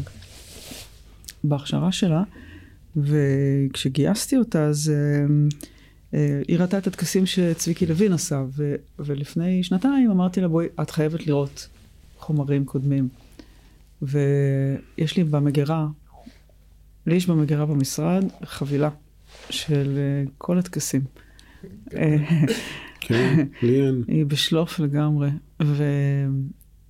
בהכשרה 1.44 1.92
שלה, 1.92 2.22
וכשגייסתי 2.96 4.36
אותה, 4.36 4.64
אז... 4.64 4.92
uh, 4.92 5.54
אה, 6.14 6.42
היא 6.48 6.58
ראתה 6.58 6.78
את 6.78 6.86
הטקסים 6.86 7.26
שצביקי 7.26 7.86
לוין 7.86 8.12
עשה, 8.12 8.44
ו, 8.56 8.74
ולפני 8.98 9.62
שנתיים 9.62 10.10
אמרתי 10.10 10.40
לה, 10.40 10.48
בואי, 10.48 10.66
את 10.82 10.90
חייבת 10.90 11.26
לראות 11.26 11.68
חומרים 12.18 12.64
קודמים. 12.64 13.08
ויש 14.02 15.16
לי 15.16 15.24
במגירה, 15.24 15.86
לי 17.06 17.14
יש 17.14 17.26
במגירה 17.26 17.66
במשרד 17.66 18.24
חבילה 18.44 18.90
של 19.50 19.98
אה, 19.98 20.30
כל 20.38 20.58
הטקסים. 20.58 21.02
כן, 23.00 23.46
לי 23.62 23.86
אין. 23.86 24.02
היא 24.08 24.26
בשלוף 24.26 24.80
לגמרי, 24.80 25.30
ו... 25.62 25.84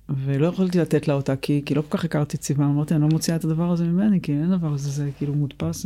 ולא 0.09 0.47
יכולתי 0.47 0.79
לתת 0.79 1.07
לה 1.07 1.13
אותה, 1.13 1.35
כי, 1.35 1.61
כי 1.65 1.75
לא 1.75 1.81
כל 1.81 1.97
כך 1.97 2.05
הכרתי 2.05 2.37
את 2.37 2.43
סיבה, 2.43 2.65
אמרתי, 2.65 2.93
אני 2.93 3.01
לא 3.01 3.07
מוציאה 3.07 3.37
את 3.37 3.45
הדבר 3.45 3.71
הזה 3.71 3.85
ממני, 3.85 4.21
כי 4.21 4.31
אין 4.31 4.57
דבר 4.57 4.73
הזה, 4.73 4.89
זה 4.89 5.09
כאילו 5.17 5.33
מודפס. 5.33 5.85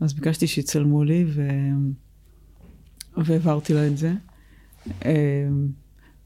אז 0.00 0.12
ביקשתי 0.12 0.46
שיצלמו 0.46 1.04
לי, 1.04 1.24
ו... 1.28 1.48
והעברתי 3.16 3.74
לה 3.74 3.86
את 3.86 3.98
זה. 3.98 4.12
אמ, 5.04 5.10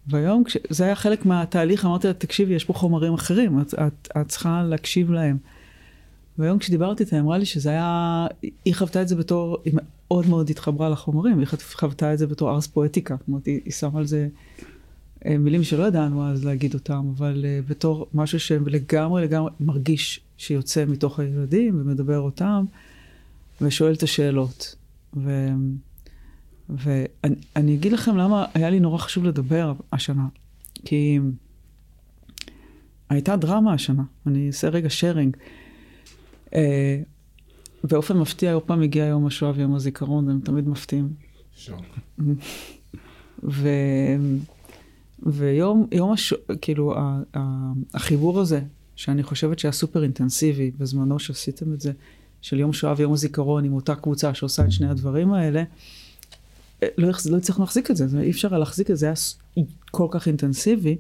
והיום, 0.07 0.45
כש... 0.45 0.57
זה 0.71 0.85
היה 0.85 0.95
חלק 0.95 1.27
מהתהליך, 1.27 1.85
אמרתי 1.85 2.07
לה, 2.07 2.13
תקשיבי, 2.13 2.55
יש 2.55 2.65
פה 2.65 2.73
חומרים 2.73 3.15
אחרים, 3.15 3.61
את, 3.61 3.75
את, 3.75 4.09
את 4.21 4.29
צריכה 4.29 4.63
להקשיב 4.63 5.11
להם. 5.11 5.37
והיום 6.39 6.59
כשדיברתי 6.59 7.05
איתה, 7.05 7.17
היא 7.17 7.23
אמרה 7.23 7.39
לי 7.39 7.45
שזה 7.45 7.71
היה, 7.71 8.27
היא 8.65 8.75
חוותה 8.75 9.03
את 9.03 9.09
זה 9.09 9.17
בתור, 9.17 9.59
היא 9.65 9.75
מאוד 9.77 10.27
מאוד 10.27 10.51
התחברה 10.51 10.89
לחומרים, 10.89 11.39
היא 11.39 11.47
חוותה 11.73 12.13
את 12.13 12.19
זה 12.19 12.27
בתור 12.27 12.51
ארס 12.51 12.67
פואטיקה, 12.67 13.17
זאת 13.19 13.29
אומרת, 13.29 13.47
היא, 13.47 13.61
היא 13.65 13.73
שמה 13.73 13.99
על 13.99 14.07
זה 14.07 14.29
אה, 15.27 15.39
מילים 15.39 15.65
שלא 15.65 15.85
ידענו 15.85 16.27
אז 16.27 16.45
להגיד 16.45 16.75
אותם, 16.75 17.13
אבל 17.17 17.45
uh, 17.45 17.71
בתור 17.71 18.07
משהו 18.15 18.41
שלגמרי 18.41 19.23
לגמרי 19.23 19.51
מרגיש 19.61 20.21
שיוצא 20.37 20.85
מתוך 20.85 21.21
הילדים 21.21 21.81
ומדבר 21.81 22.19
אותם, 22.19 22.65
ושואל 23.61 23.93
את 23.93 24.03
השאלות. 24.03 24.77
ו... 25.17 25.49
ואני 26.69 27.75
אגיד 27.75 27.93
לכם 27.93 28.17
למה 28.17 28.45
היה 28.55 28.71
לי 28.71 28.81
נורא 28.81 28.99
חשוב 28.99 29.25
לדבר 29.25 29.73
השנה. 29.93 30.27
כי 30.85 31.19
הייתה 33.09 33.37
דרמה 33.37 33.73
השנה, 33.73 34.03
אני 34.27 34.47
אעשה 34.47 34.69
רגע 34.69 34.91
שיירינג. 34.91 35.37
אה, 36.57 37.01
באופן 37.85 38.19
מפתיע, 38.19 38.53
עוד 38.53 38.63
פעם 38.63 38.83
הגיע 38.83 39.05
יום 39.05 39.27
השואה 39.27 39.53
ויום 39.55 39.75
הזיכרון, 39.75 40.31
הם 40.31 40.41
תמיד 40.41 40.69
מפתיעים. 40.69 41.09
ו... 43.43 43.69
ויום 45.23 45.87
יום 45.93 46.13
השואה, 46.13 46.57
כאילו, 46.61 46.95
החיבור 47.95 48.41
הזה, 48.41 48.61
שאני 48.97 49.23
חושבת 49.23 49.59
שהיה 49.59 49.73
סופר 49.73 50.03
אינטנסיבי 50.03 50.71
בזמנו 50.79 51.19
שעשיתם 51.19 51.73
את 51.73 51.81
זה, 51.81 51.93
של 52.43 52.61
יום 52.61 52.73
שואה 52.73 52.95
ויום 52.97 53.13
הזיכרון 53.13 53.65
עם 53.65 53.73
אותה 53.73 53.95
קבוצה 53.95 54.35
שעושה 54.35 54.65
את 54.65 54.73
שני 54.73 54.89
הדברים 54.89 55.33
האלה, 55.33 55.63
לא, 56.83 57.09
לא 57.31 57.37
הצלחנו 57.37 57.65
להחזיק 57.65 57.91
את 57.91 57.97
זה, 57.97 58.07
אי 58.21 58.31
אפשר 58.31 58.49
היה 58.49 58.59
להחזיק 58.59 58.91
את 58.91 58.97
זה, 58.97 59.01
זה 59.01 59.07
היה 59.07 59.65
כל 59.91 60.07
כך 60.11 60.29
אינטנסיבי, 60.29 60.97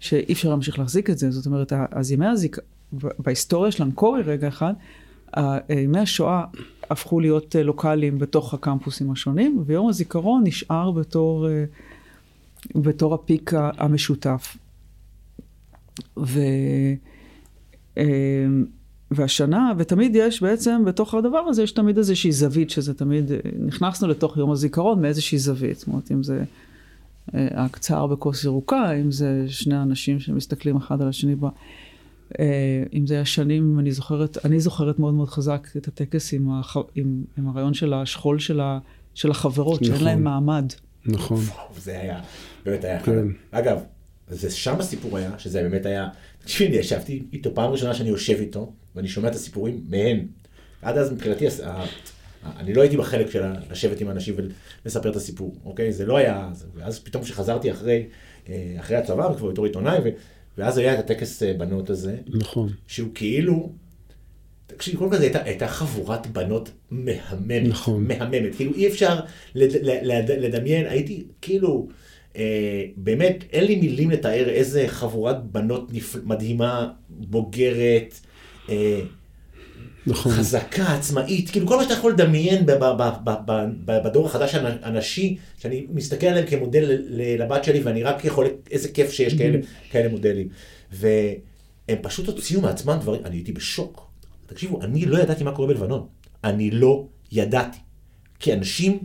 שאי 0.00 0.32
אפשר 0.32 0.48
להמשיך 0.48 0.78
להחזיק 0.78 1.10
את 1.10 1.18
זה. 1.18 1.30
זאת 1.30 1.46
אומרת, 1.46 1.72
אז 1.90 2.12
ימי 2.12 2.26
הזיק... 2.26 2.58
בהיסטוריה 2.92 3.72
של 3.72 3.82
אנקורי 3.82 4.22
רגע 4.22 4.48
אחד, 4.48 4.72
ימי 5.68 5.98
השואה 5.98 6.44
הפכו 6.90 7.20
להיות 7.20 7.56
אה, 7.56 7.62
לוקאליים 7.62 8.18
בתוך 8.18 8.54
הקמפוסים 8.54 9.10
השונים, 9.10 9.62
ויום 9.66 9.88
הזיכרון 9.88 10.42
נשאר 10.44 10.90
בתור, 10.90 11.48
אה, 11.48 11.64
בתור 12.74 13.14
הפיק 13.14 13.52
המשותף. 13.54 14.56
ו... 16.18 16.40
אה, 17.98 18.04
והשנה, 19.10 19.72
ותמיד 19.78 20.16
יש 20.16 20.42
בעצם, 20.42 20.84
בתוך 20.84 21.14
הדבר 21.14 21.38
הזה, 21.38 21.62
יש 21.62 21.72
תמיד 21.72 21.98
איזושהי 21.98 22.32
זווית, 22.32 22.70
שזה 22.70 22.94
תמיד, 22.94 23.30
נכנסנו 23.66 24.08
לתוך 24.08 24.36
יום 24.36 24.50
הזיכרון 24.50 25.02
מאיזושהי 25.02 25.38
זווית. 25.38 25.78
זאת 25.78 25.88
אומרת, 25.88 26.12
אם 26.12 26.22
זה 26.22 26.44
אה, 27.34 27.64
הקצר 27.64 28.06
בכוס 28.06 28.44
ירוקה, 28.44 28.92
אם 28.92 29.10
זה 29.10 29.44
שני 29.48 29.82
אנשים 29.82 30.20
שמסתכלים 30.20 30.76
אחד 30.76 31.02
על 31.02 31.08
השני 31.08 31.34
בה. 31.34 31.48
אה, 32.40 32.82
אם 32.94 33.06
זה 33.06 33.20
השנים, 33.20 33.78
אני 33.78 33.92
זוכרת, 33.92 34.44
אני 34.44 34.60
זוכרת 34.60 34.98
מאוד 34.98 35.14
מאוד 35.14 35.28
חזק 35.28 35.68
את 35.76 35.88
הטקס 35.88 36.32
עם, 36.32 36.50
הח, 36.50 36.76
עם, 36.94 37.24
עם 37.38 37.48
הרעיון 37.48 37.74
של 37.74 37.92
השכול 37.94 38.38
של, 38.38 38.60
ה, 38.60 38.78
של 39.14 39.30
החברות, 39.30 39.82
נכון. 39.82 39.94
שאין 39.94 40.04
להם 40.04 40.24
מעמד. 40.24 40.72
נכון. 41.06 41.44
זה 41.78 42.00
היה, 42.00 42.20
באמת 42.64 42.84
היה. 42.84 43.00
כן. 43.00 43.26
אגב, 43.50 43.78
זה 44.28 44.50
שם 44.50 44.76
הסיפור 44.78 45.16
היה, 45.16 45.38
שזה 45.38 45.62
באמת 45.62 45.86
היה, 45.86 46.08
תקשיבי, 46.42 46.76
ישבתי 46.76 47.22
איתו 47.32 47.54
פעם 47.54 47.70
ראשונה 47.70 47.94
שאני 47.94 48.08
יושב 48.08 48.36
איתו, 48.40 48.72
ואני 48.96 49.08
שומע 49.08 49.28
את 49.28 49.34
הסיפורים 49.34 49.84
מהן. 49.88 50.26
עד 50.82 50.98
אז 50.98 51.12
מבחינתי, 51.12 51.46
אני 52.44 52.74
לא 52.74 52.82
הייתי 52.82 52.96
בחלק 52.96 53.30
של 53.30 53.42
לשבת 53.70 54.00
עם 54.00 54.10
אנשים 54.10 54.34
ולספר 54.84 55.10
את 55.10 55.16
הסיפור, 55.16 55.54
אוקיי? 55.64 55.92
זה 55.92 56.06
לא 56.06 56.16
היה, 56.16 56.48
ואז 56.74 56.98
פתאום 56.98 57.22
כשחזרתי 57.22 57.70
אחרי, 57.70 58.06
אה, 58.48 58.76
אחרי 58.80 58.96
הצבא, 58.96 59.22
וכבר 59.22 59.50
בתור 59.50 59.64
עיתונאי, 59.64 59.98
ואז 60.58 60.78
היה 60.78 60.94
את 60.94 60.98
הטקס 60.98 61.42
אה, 61.42 61.52
בנות 61.54 61.90
הזה. 61.90 62.16
נכון. 62.26 62.68
שהוא 62.86 63.08
כאילו, 63.14 63.72
תקשיב, 64.66 64.96
קודם 64.96 65.10
כל 65.10 65.16
הייתה, 65.16 65.42
הייתה 65.44 65.68
חבורת 65.68 66.26
בנות 66.26 66.70
מהממת. 66.90 67.68
נכון. 67.68 68.04
מהממת. 68.08 68.54
כאילו 68.56 68.74
אי 68.74 68.88
אפשר 68.88 69.20
לד, 69.54 69.72
לד, 69.82 70.30
לדמיין, 70.30 70.86
הייתי 70.86 71.24
כאילו, 71.40 71.88
אה, 72.36 72.84
באמת, 72.96 73.44
אין 73.52 73.64
לי 73.64 73.76
מילים 73.76 74.10
לתאר 74.10 74.48
איזה 74.48 74.84
חבורת 74.88 75.44
בנות 75.44 75.92
נפ... 75.92 76.16
מדהימה, 76.24 76.88
בוגרת, 77.08 78.20
אה, 78.68 79.00
נכון. 80.08 80.32
חזקה, 80.32 80.94
עצמאית, 80.94 81.50
כאילו 81.50 81.66
כל 81.66 81.76
מה 81.76 81.82
שאתה 81.82 81.94
יכול 81.94 82.12
לדמיין 82.12 82.64
בדור 83.84 84.26
החדש 84.26 84.54
הנשי, 84.82 85.36
שאני 85.58 85.86
מסתכל 85.90 86.26
עליהם 86.26 86.46
כמודל 86.46 87.02
לבת 87.38 87.64
שלי 87.64 87.80
ואני 87.80 88.02
רק 88.02 88.24
יכול, 88.24 88.46
איזה 88.70 88.88
כיף 88.88 89.12
שיש 89.12 89.34
כאלה, 89.34 89.58
כאלה 89.90 90.08
מודלים. 90.08 90.48
והם 90.92 91.96
פשוט 92.02 92.26
הוציאו 92.26 92.60
מעצמם 92.60 92.98
דברים, 93.00 93.20
אני 93.24 93.36
הייתי 93.36 93.52
בשוק. 93.52 94.10
תקשיבו, 94.46 94.82
אני 94.82 95.06
לא 95.06 95.18
ידעתי 95.18 95.44
מה 95.44 95.52
קורה 95.52 95.68
בלבנון. 95.68 96.06
אני 96.44 96.70
לא 96.70 97.06
ידעתי. 97.32 97.78
כי 98.38 98.54
אנשים 98.54 98.98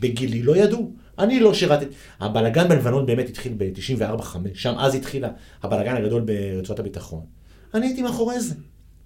בגילי 0.00 0.42
לא 0.42 0.56
ידעו. 0.56 0.92
אני 1.18 1.40
לא 1.40 1.54
שירתי. 1.54 1.84
הבלגן 2.20 2.68
בלבנון 2.68 3.06
באמת 3.06 3.28
התחיל 3.28 3.54
ב-94-5, 3.56 4.36
שם 4.54 4.74
אז 4.78 4.94
התחיל 4.94 5.24
הבלגן 5.62 5.96
הגדול 5.96 6.22
ברצועת 6.22 6.78
הביטחון. 6.78 7.24
אני 7.74 7.86
הייתי 7.86 8.02
מאחורי 8.02 8.40
זה. 8.40 8.54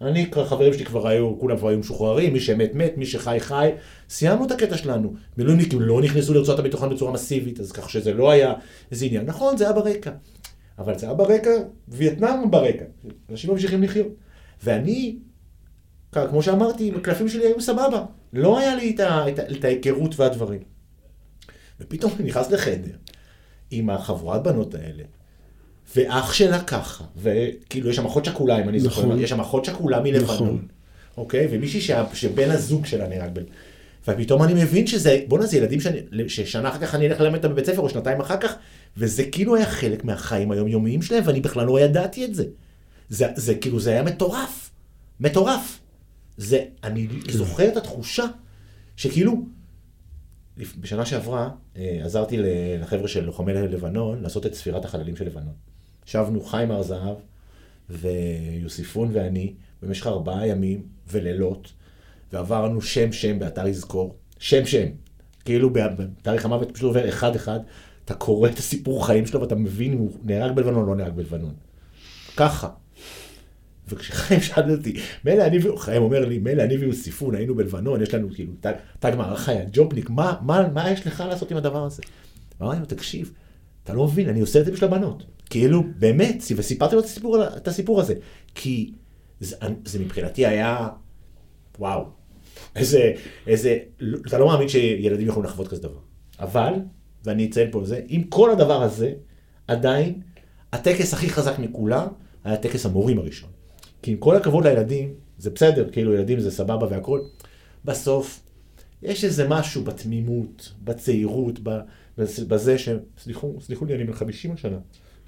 אני, 0.02 0.30
חברים 0.44 0.72
שלי 0.72 0.84
כבר 0.84 1.08
היו, 1.08 1.38
כולם 1.38 1.56
כבר 1.56 1.68
היו 1.68 1.78
משוחררים, 1.78 2.32
מי 2.32 2.40
שמת 2.40 2.74
מת, 2.74 2.92
מי 2.96 3.06
שחי 3.06 3.36
חי. 3.40 3.70
סיימנו 4.08 4.46
את 4.46 4.50
הקטע 4.50 4.76
שלנו. 4.76 5.14
מילואימניקים 5.38 5.80
לא 5.80 6.02
נכנסו 6.02 6.34
לרצועת 6.34 6.58
הביטחון 6.58 6.90
בצורה 6.94 7.12
מסיבית, 7.12 7.60
אז 7.60 7.72
כך 7.72 7.90
שזה 7.90 8.12
לא 8.12 8.30
היה 8.30 8.54
איזה 8.90 9.06
עניין. 9.06 9.26
נכון, 9.26 9.56
זה 9.56 9.64
היה 9.64 9.72
ברקע. 9.72 10.10
אבל 10.78 10.98
זה 10.98 11.06
היה 11.06 11.14
ברקע, 11.14 11.50
וייטנאם 11.88 12.50
ברקע. 12.50 12.84
אנשים 13.30 13.50
ממשיכים 13.50 13.82
לחיות. 13.82 14.08
ואני, 14.62 15.16
כמו 16.12 16.42
שאמרתי, 16.42 16.92
הקלפים 16.96 17.28
שלי 17.28 17.46
היו 17.46 17.60
סבבה. 17.60 18.04
לא 18.32 18.58
היה 18.58 18.74
לי 18.74 18.96
את 19.58 19.64
ההיכרות 19.64 20.20
והדברים. 20.20 20.60
ופתאום 21.80 22.12
אני 22.20 22.28
נכנס 22.28 22.50
לחדר 22.50 22.96
עם 23.70 23.90
החבורת 23.90 24.42
בנות 24.42 24.74
האלה, 24.74 25.02
ואח 25.96 26.32
שלה 26.32 26.64
ככה, 26.64 27.04
וכאילו 27.16 27.90
יש 27.90 27.96
שם 27.96 28.06
אחות 28.06 28.24
שכולה, 28.24 28.62
אם 28.62 28.68
אני 28.68 28.80
זוכר, 28.80 29.02
נכון. 29.02 29.20
יש 29.20 29.30
שם 29.30 29.40
אחות 29.40 29.64
שכולה 29.64 30.00
מלבנון, 30.00 30.24
נכון. 30.24 30.66
אוקיי? 31.16 31.48
ומישהי 31.50 31.94
שבן 32.12 32.50
הזוג 32.50 32.86
שלה 32.86 33.08
נהרג 33.08 33.30
ב... 33.34 33.40
ופתאום 34.08 34.42
אני 34.42 34.54
מבין 34.54 34.86
שזה, 34.86 35.20
בואנה 35.28 35.46
זה 35.46 35.56
ילדים 35.56 35.80
שאני, 35.80 35.98
ששנה 36.28 36.68
אחר 36.68 36.78
כך 36.78 36.94
אני 36.94 37.06
אלך 37.06 37.20
ללמד 37.20 37.36
אותם 37.36 37.52
בבית 37.52 37.66
ספר, 37.66 37.80
או 37.80 37.88
שנתיים 37.88 38.20
אחר 38.20 38.36
כך, 38.36 38.54
וזה 38.96 39.24
כאילו 39.24 39.56
היה 39.56 39.66
חלק 39.66 40.04
מהחיים 40.04 40.50
היומיומיים 40.50 41.02
שלהם, 41.02 41.22
ואני 41.26 41.40
בכלל 41.40 41.66
לא 41.66 41.80
ידעתי 41.80 42.24
את 42.24 42.34
זה. 42.34 42.44
זה, 43.08 43.26
זה 43.36 43.54
כאילו, 43.54 43.80
זה 43.80 43.90
היה 43.90 44.02
מטורף. 44.02 44.70
מטורף. 45.20 45.80
זה, 46.36 46.64
אני 46.84 47.08
כן. 47.08 47.32
זוכר 47.32 47.68
את 47.68 47.76
התחושה 47.76 48.24
שכאילו, 48.96 49.44
בשנה 50.56 51.06
שעברה 51.06 51.50
אה, 51.76 52.00
עזרתי 52.04 52.36
לחבר'ה 52.80 53.08
של 53.08 53.24
לוחמי 53.24 53.52
לבנון 53.52 54.22
לעשות 54.22 54.46
את 54.46 54.54
ספירת 54.54 54.84
החללים 54.84 55.16
של 55.16 55.26
לבנון. 55.26 55.71
ישבנו 56.06 56.40
חיים 56.40 56.70
הר 56.70 56.82
זהב 56.82 57.16
ויוסיפון 57.90 59.08
ואני 59.12 59.52
במשך 59.82 60.06
ארבעה 60.06 60.46
ימים 60.46 60.82
ולילות, 61.10 61.72
ועברנו 62.32 62.82
שם 62.82 63.12
שם 63.12 63.38
באתר 63.38 63.66
יזכור, 63.66 64.16
שם 64.38 64.66
שם. 64.66 64.86
כאילו 65.44 65.70
בתאריך 65.70 66.44
המוות 66.44 66.70
פשוט 66.70 66.84
עובר 66.84 67.08
אחד 67.08 67.36
אחד, 67.36 67.60
אתה 68.04 68.14
קורא 68.14 68.48
את 68.48 68.58
הסיפור 68.58 69.06
חיים 69.06 69.26
שלו 69.26 69.40
ואתה 69.40 69.54
מבין 69.54 69.92
אם 69.92 69.98
הוא 69.98 70.12
נהרג 70.24 70.56
בלבנון 70.56 70.82
או 70.82 70.86
לא 70.86 70.96
נהרג 70.96 71.12
בלבנון. 71.12 71.54
ככה. 72.36 72.68
וכשחיים 73.88 74.40
שאל 74.46 74.70
אותי, 74.70 75.00
מילא 75.24 75.46
אני, 75.46 75.58
חיים 75.76 76.02
אומר 76.02 76.24
לי, 76.24 76.38
מילא 76.38 76.62
אני 76.62 76.76
ויוסיפון 76.76 77.34
היינו 77.34 77.54
בלבנון, 77.54 78.02
יש 78.02 78.14
לנו 78.14 78.28
כאילו 78.34 78.52
תג, 78.60 78.72
תג 78.98 79.12
מערכה, 79.16 79.52
יא 79.52 79.64
ג'ובניק, 79.72 80.10
מה, 80.10 80.34
מה, 80.42 80.68
מה 80.68 80.90
יש 80.90 81.06
לך 81.06 81.24
לעשות 81.28 81.50
עם 81.50 81.56
הדבר 81.56 81.84
הזה? 81.84 82.02
אמרתי 82.62 82.80
לו, 82.80 82.86
תקשיב, 82.86 83.32
אתה 83.84 83.94
לא 83.94 84.04
מבין, 84.04 84.28
אני 84.28 84.40
עושה 84.40 84.60
את 84.60 84.64
זה 84.64 84.72
בשביל 84.72 84.90
הבנות. 84.90 85.24
כאילו, 85.52 85.82
באמת, 85.98 86.42
וסיפרתי 86.56 86.94
לו 86.94 87.00
את 87.00 87.04
הסיפור, 87.04 87.46
את 87.56 87.68
הסיפור 87.68 88.00
הזה. 88.00 88.14
כי 88.54 88.92
זה, 89.40 89.56
זה 89.84 89.98
מבחינתי 89.98 90.46
היה, 90.46 90.88
וואו, 91.78 92.04
איזה, 92.76 93.12
איזה, 93.46 93.78
אתה 94.26 94.38
לא 94.38 94.46
מאמין 94.46 94.68
שילדים 94.68 95.28
יכולים 95.28 95.44
לחוות 95.44 95.68
כזה 95.68 95.82
דבר. 95.82 95.98
אבל, 96.40 96.72
ואני 97.24 97.46
אציין 97.46 97.70
פה 97.70 97.84
זה, 97.84 98.00
עם 98.08 98.22
כל 98.22 98.50
הדבר 98.50 98.82
הזה, 98.82 99.12
עדיין, 99.68 100.20
הטקס 100.72 101.14
הכי 101.14 101.30
חזק 101.30 101.58
מכולם, 101.58 102.06
היה 102.44 102.56
טקס 102.56 102.86
המורים 102.86 103.18
הראשון. 103.18 103.50
כי 104.02 104.10
עם 104.10 104.16
כל 104.16 104.36
הכבוד 104.36 104.66
לילדים, 104.66 105.14
זה 105.38 105.50
בסדר, 105.50 105.90
כאילו 105.90 106.14
ילדים 106.14 106.40
זה 106.40 106.50
סבבה 106.50 106.86
והכל, 106.90 107.20
בסוף, 107.84 108.40
יש 109.02 109.24
איזה 109.24 109.48
משהו 109.48 109.84
בתמימות, 109.84 110.72
בצעירות, 110.84 111.60
בזה 112.18 112.78
ש... 112.78 112.88
סליחו, 113.18 113.54
סליחו 113.60 113.84
לי, 113.84 113.94
אני 113.94 114.04
בן 114.04 114.12
50 114.12 114.52
השנה. 114.52 114.78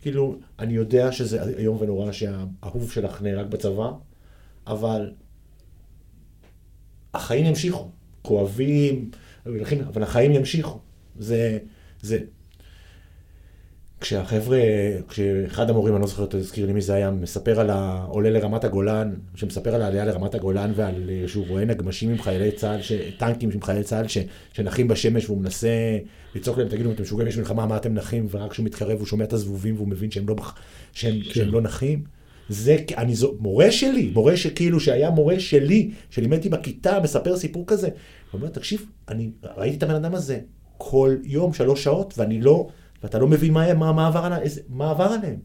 כאילו, 0.05 0.37
אני 0.59 0.73
יודע 0.73 1.13
שזה 1.13 1.43
איום 1.59 1.77
ונורא 1.81 2.13
שהאהוב 2.13 2.93
שלך 2.93 3.23
נהרג 3.23 3.47
בצבא, 3.47 3.91
אבל 4.67 5.13
החיים 7.15 7.47
ימשיכו. 7.47 7.91
כואבים, 8.23 9.11
אבל 9.87 10.03
החיים 10.03 10.33
ימשיכו. 10.33 10.79
זה, 11.19 11.59
זה... 12.01 12.19
כשהחבר'ה, 14.05 14.61
כשאחד 15.09 15.71
המורים, 15.71 15.95
אני 15.95 16.01
לא 16.03 16.07
זוכר, 16.07 16.27
תזכיר 16.31 16.67
לי 16.67 16.73
מי 16.73 16.81
זה 16.81 16.95
היה, 16.95 17.11
מספר 17.11 17.61
על 17.61 17.71
העולה 17.71 18.31
לרמת 18.31 18.65
הגולן, 18.65 19.15
שמספר 19.35 19.75
על 19.75 19.83
העלייה 19.83 20.05
לרמת 20.05 20.35
הגולן 20.35 20.73
ועל 20.77 21.11
אה, 21.11 21.29
שהוא 21.29 21.47
רואה 21.49 21.65
נגמשים 21.65 22.11
עם 22.11 22.23
חיילי 22.23 22.53
צה"ל, 22.53 22.83
ש... 22.83 22.93
טנקים 23.19 23.51
עם 23.55 23.63
חיילי 23.63 23.83
צה"ל 23.83 24.09
ש... 24.09 24.19
שנחים 24.53 24.89
בשמש 24.89 25.25
והוא 25.27 25.41
מנסה 25.41 25.69
לצעוק 26.35 26.59
להם, 26.59 26.69
תגידו, 26.69 26.93
אתם 26.93 27.03
משוגעים, 27.03 27.29
יש 27.29 27.37
מלחמה, 27.37 27.67
מה 27.67 27.77
אתם 27.77 27.95
נחים? 27.95 28.27
ורק 28.31 28.51
כשהוא 28.51 28.67
מתקרב 28.67 28.99
הוא 28.99 29.07
שומע 29.07 29.25
את 29.25 29.33
הזבובים 29.33 29.75
והוא 29.77 29.89
מבין 29.89 30.11
שהם 30.11 30.29
לא, 30.29 30.37
שהם, 30.93 31.21
כן. 31.25 31.31
שהם 31.35 31.53
לא 31.53 31.61
נחים. 31.61 32.05
זה, 32.49 32.77
אני 32.97 33.15
זו, 33.15 33.35
מורה 33.41 33.71
שלי, 33.71 34.11
מורה 34.15 34.37
שכאילו, 34.37 34.81
שהיה 34.81 35.11
מורה 35.11 35.41
שלי, 35.41 35.91
שלימד 36.11 36.37
אותי 36.37 36.49
בכיתה, 36.49 37.01
מספר 37.01 37.37
סיפור 37.37 37.65
כזה. 37.67 37.89
הוא 37.89 38.39
אומר, 38.41 38.49
תקשיב, 38.49 38.87
אני 39.09 39.31
ראיתי 39.57 39.77
את 39.77 39.83
הבן 39.83 39.95
אדם 39.95 40.15
הזה 40.15 40.39
כל 40.79 41.17
יום, 41.23 41.53
שלוש 41.53 41.85
שעות, 41.85 42.15
ואני 42.17 42.41
לא, 42.41 42.69
ואתה 43.05 43.19
לא 43.19 43.27
מבין 43.27 43.53
מה, 43.53 43.75
מה, 43.75 43.93
מה, 43.93 44.07
עבר, 44.07 44.37
איזה- 44.43 44.61
מה 44.69 44.91
עבר 44.91 45.05
עליהם. 45.05 45.37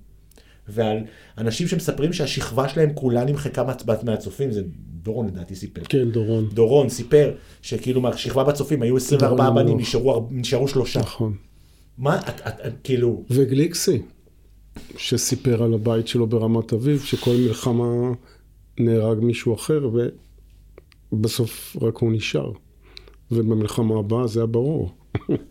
ועל 0.67 0.97
אנשים 1.37 1.67
שמספרים 1.67 2.13
שהשכבה 2.13 2.69
שלהם 2.69 2.89
כולה 2.93 3.25
נמחקה 3.25 3.63
מה- 3.63 3.73
מהצופים, 4.03 4.51
זה 4.51 4.61
דורון 5.03 5.27
לדעתי 5.27 5.55
סיפר. 5.55 5.81
כן, 5.89 6.11
דורון. 6.11 6.49
דורון 6.53 6.89
סיפר 6.89 7.31
שכאילו 7.61 8.01
מהשכבה 8.01 8.43
בצופים 8.43 8.81
היו 8.81 8.97
24 8.97 9.35
דורון 9.43 9.55
בנים. 9.63 9.77
נשארו, 9.77 10.27
נשארו 10.31 10.67
שלושה. 10.67 10.99
נכון. 10.99 11.33
מה, 11.97 12.19
את, 12.19 12.41
את, 12.47 12.53
את, 12.67 12.73
כאילו, 12.83 13.23
וגליקסי, 13.29 14.01
שסיפר 14.97 15.63
על 15.63 15.73
הבית 15.73 16.07
שלו 16.07 16.27
ברמת 16.27 16.73
אביב, 16.73 17.01
שכל 17.01 17.31
מלחמה 17.47 18.11
נהרג 18.79 19.19
מישהו 19.19 19.53
אחר, 19.55 19.89
ובסוף 21.13 21.77
רק 21.81 21.97
הוא 21.97 22.11
נשאר. 22.13 22.51
ובמלחמה 23.31 23.99
הבאה 23.99 24.27
זה 24.27 24.39
היה 24.39 24.47
ברור. 24.47 24.91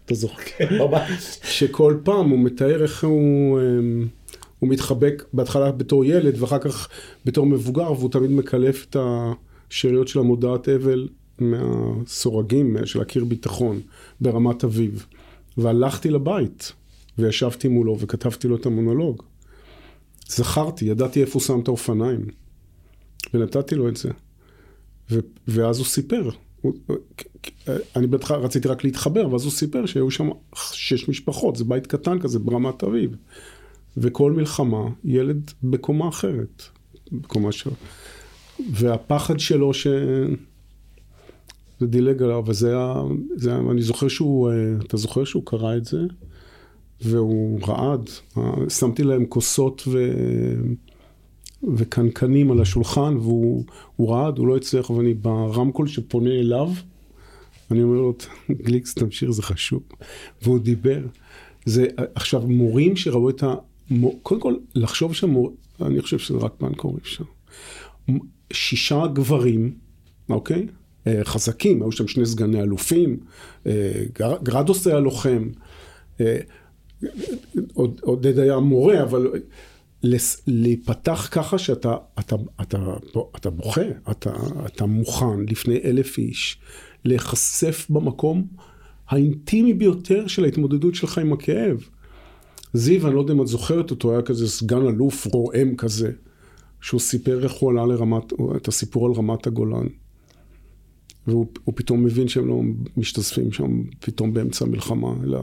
אתה 0.05 0.15
זוכר? 0.15 0.65
ממש. 0.71 1.39
שכל 1.43 1.97
פעם 2.03 2.31
הוא 2.31 2.39
מתאר 2.39 2.83
איך 2.83 3.05
הוא, 3.05 3.61
אמ, 3.61 4.09
הוא 4.59 4.69
מתחבק 4.71 5.25
בהתחלה 5.33 5.73
בתור 5.73 6.05
ילד 6.05 6.43
ואחר 6.43 6.59
כך 6.59 6.89
בתור 7.25 7.47
מבוגר, 7.47 7.93
והוא 7.93 8.11
תמיד 8.11 8.31
מקלף 8.31 8.87
את 8.91 8.97
השאריות 9.01 10.09
של 10.09 10.19
המודעת 10.19 10.69
אבל 10.69 11.09
מהסורגים 11.39 12.77
של 12.85 13.01
הקיר 13.01 13.25
ביטחון 13.25 13.81
ברמת 14.21 14.65
אביב. 14.65 15.07
והלכתי 15.57 16.11
לבית 16.11 16.73
וישבתי 17.19 17.69
מולו 17.69 17.97
וכתבתי 18.01 18.49
לו 18.49 18.57
את 18.57 18.67
המונולוג. 18.67 19.23
זכרתי, 20.29 20.85
ידעתי 20.85 21.21
איפה 21.21 21.33
הוא 21.33 21.43
שם 21.43 21.61
את 21.61 21.69
האופניים. 21.69 22.27
ונתתי 23.35 23.75
לו 23.75 23.89
את 23.89 23.97
זה. 23.97 24.11
ו- 25.11 25.19
ואז 25.49 25.79
הוא 25.79 25.87
סיפר. 25.87 26.31
הוא- 26.61 26.73
אני 27.97 28.07
בטח 28.07 28.31
רציתי 28.31 28.69
רק 28.69 28.85
להתחבר, 28.85 29.33
ואז 29.33 29.45
הוא 29.45 29.53
סיפר 29.53 29.87
שהיו 29.87 30.11
שם 30.11 30.29
שש 30.55 31.09
משפחות, 31.09 31.57
זה 31.57 31.65
בית 31.65 31.87
קטן 31.87 32.19
כזה 32.19 32.39
ברמת 32.39 32.83
אביב. 32.83 33.17
וכל 33.97 34.33
מלחמה, 34.33 34.89
ילד 35.05 35.51
בקומה 35.63 36.09
אחרת. 36.09 36.63
בקומה 37.13 37.53
שלו. 37.53 37.73
והפחד 38.73 39.41
שלו 39.41 39.75
ש... 39.75 39.87
זה 41.81 41.87
דילג 41.87 42.23
עליו, 42.23 42.43
וזה 42.47 42.69
היה, 42.69 42.95
זה 43.37 43.51
היה, 43.51 43.61
אני 43.71 43.83
זוכר 43.83 44.09
שהוא, 44.09 44.51
אה, 44.51 44.55
אתה 44.87 44.97
זוכר 44.97 45.25
שהוא 45.25 45.43
קרא 45.47 45.77
את 45.77 45.85
זה? 45.85 46.01
והוא 47.01 47.61
רעד. 47.69 48.11
אה, 48.39 48.71
שמתי 48.71 49.05
להם 49.05 49.27
כוסות 49.27 49.83
ו... 49.89 50.13
וקנקנים 51.77 52.51
על 52.51 52.61
השולחן, 52.61 53.17
והוא 53.17 53.65
הוא 53.97 54.11
רעד, 54.13 54.39
הוא 54.39 54.47
לא 54.47 54.57
הצליח, 54.57 54.91
ואני 54.91 55.15
ברמקול 55.15 55.87
שפונה 55.89 56.31
אליו, 56.31 56.69
אני 57.71 57.83
אומר 57.83 57.97
לו, 58.01 58.15
גליקס, 58.51 58.95
תמשיך, 58.95 59.31
זה 59.31 59.43
חשוב. 59.43 59.83
והוא 60.43 60.59
דיבר. 60.59 61.01
זה, 61.65 61.87
עכשיו, 62.15 62.41
מורים 62.41 62.97
שראו 62.97 63.31
את 63.31 63.43
ה... 63.43 63.55
קודם 64.23 64.41
כל, 64.41 64.55
לחשוב 64.75 65.15
שמור... 65.15 65.53
אני 65.83 66.03
חושב 66.03 66.19
שזה 66.19 66.39
רק 66.39 66.53
באנקור 66.61 66.97
אפשר. 67.03 67.25
שישה 68.53 69.07
גברים, 69.07 69.75
אוקיי? 70.29 70.67
אה, 71.07 71.21
חזקים, 71.25 71.83
היו 71.83 71.93
שם 71.93 72.09
שני 72.09 72.27
סגני 72.27 72.63
אלופים, 72.63 73.17
אה, 73.67 73.93
גר- 74.19 74.39
גרדוס 74.43 74.87
היה 74.87 74.99
לוחם, 75.01 75.49
אה, 76.21 76.39
עוד- 77.75 78.01
עודד 78.03 78.39
היה 78.39 78.59
מורה, 78.59 79.03
אבל 79.03 79.33
להיפתח 80.47 81.29
ככה 81.31 81.59
שאתה 81.59 81.97
אתה, 82.19 82.37
אתה, 82.63 82.79
אתה 83.37 83.51
בוכה, 83.51 83.83
אתה, 84.11 84.37
אתה 84.67 84.87
מוכן 84.87 85.41
לפני 85.49 85.81
אלף 85.85 86.19
איש, 86.19 86.59
להיחשף 87.05 87.87
במקום 87.91 88.47
האינטימי 89.09 89.75
ביותר 89.75 90.27
של 90.27 90.45
ההתמודדות 90.45 90.95
שלך 90.95 91.19
עם 91.19 91.33
הכאב. 91.33 91.89
זיו, 92.75 93.07
אני 93.07 93.15
לא 93.15 93.21
יודע 93.21 93.33
אם 93.33 93.43
את 93.43 93.47
זוכרת 93.47 93.91
אותו, 93.91 94.13
היה 94.13 94.23
כזה 94.23 94.49
סגן 94.49 94.87
אלוף 94.87 95.27
רועם 95.27 95.77
כזה, 95.77 96.13
שהוא 96.81 97.01
סיפר 97.01 97.45
איך 97.45 97.53
הוא 97.53 97.71
עלה 97.71 97.87
לרמת, 97.87 98.33
את 98.57 98.69
הסיפור 98.69 99.07
על 99.07 99.13
רמת 99.13 99.47
הגולן. 99.47 99.87
והוא 101.27 101.47
הוא 101.65 101.75
פתאום 101.77 102.05
מבין 102.05 102.29
שהם 102.29 102.49
לא 102.49 102.61
משתזפים 102.97 103.53
שם 103.53 103.83
פתאום 104.01 104.35
באמצע 104.35 104.65
המלחמה, 104.65 105.13
אלא... 105.25 105.41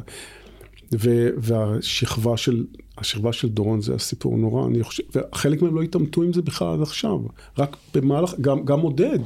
ו, 0.93 1.27
והשכבה 1.37 2.37
של, 2.37 2.65
השכבה 2.97 3.33
של 3.33 3.49
דורון 3.49 3.81
זה 3.81 3.95
הסיפור 3.95 4.37
נורא, 4.37 4.67
אני 4.67 4.83
חושב, 4.83 5.03
וחלק 5.15 5.61
מהם 5.61 5.75
לא 5.75 5.81
התעמתו 5.81 6.23
עם 6.23 6.33
זה 6.33 6.41
בכלל 6.41 6.73
עד 6.73 6.81
עכשיו, 6.81 7.19
רק 7.57 7.77
במהלך, 7.93 8.33
גם, 8.41 8.65
גם 8.65 8.79
עודד, 8.79 9.19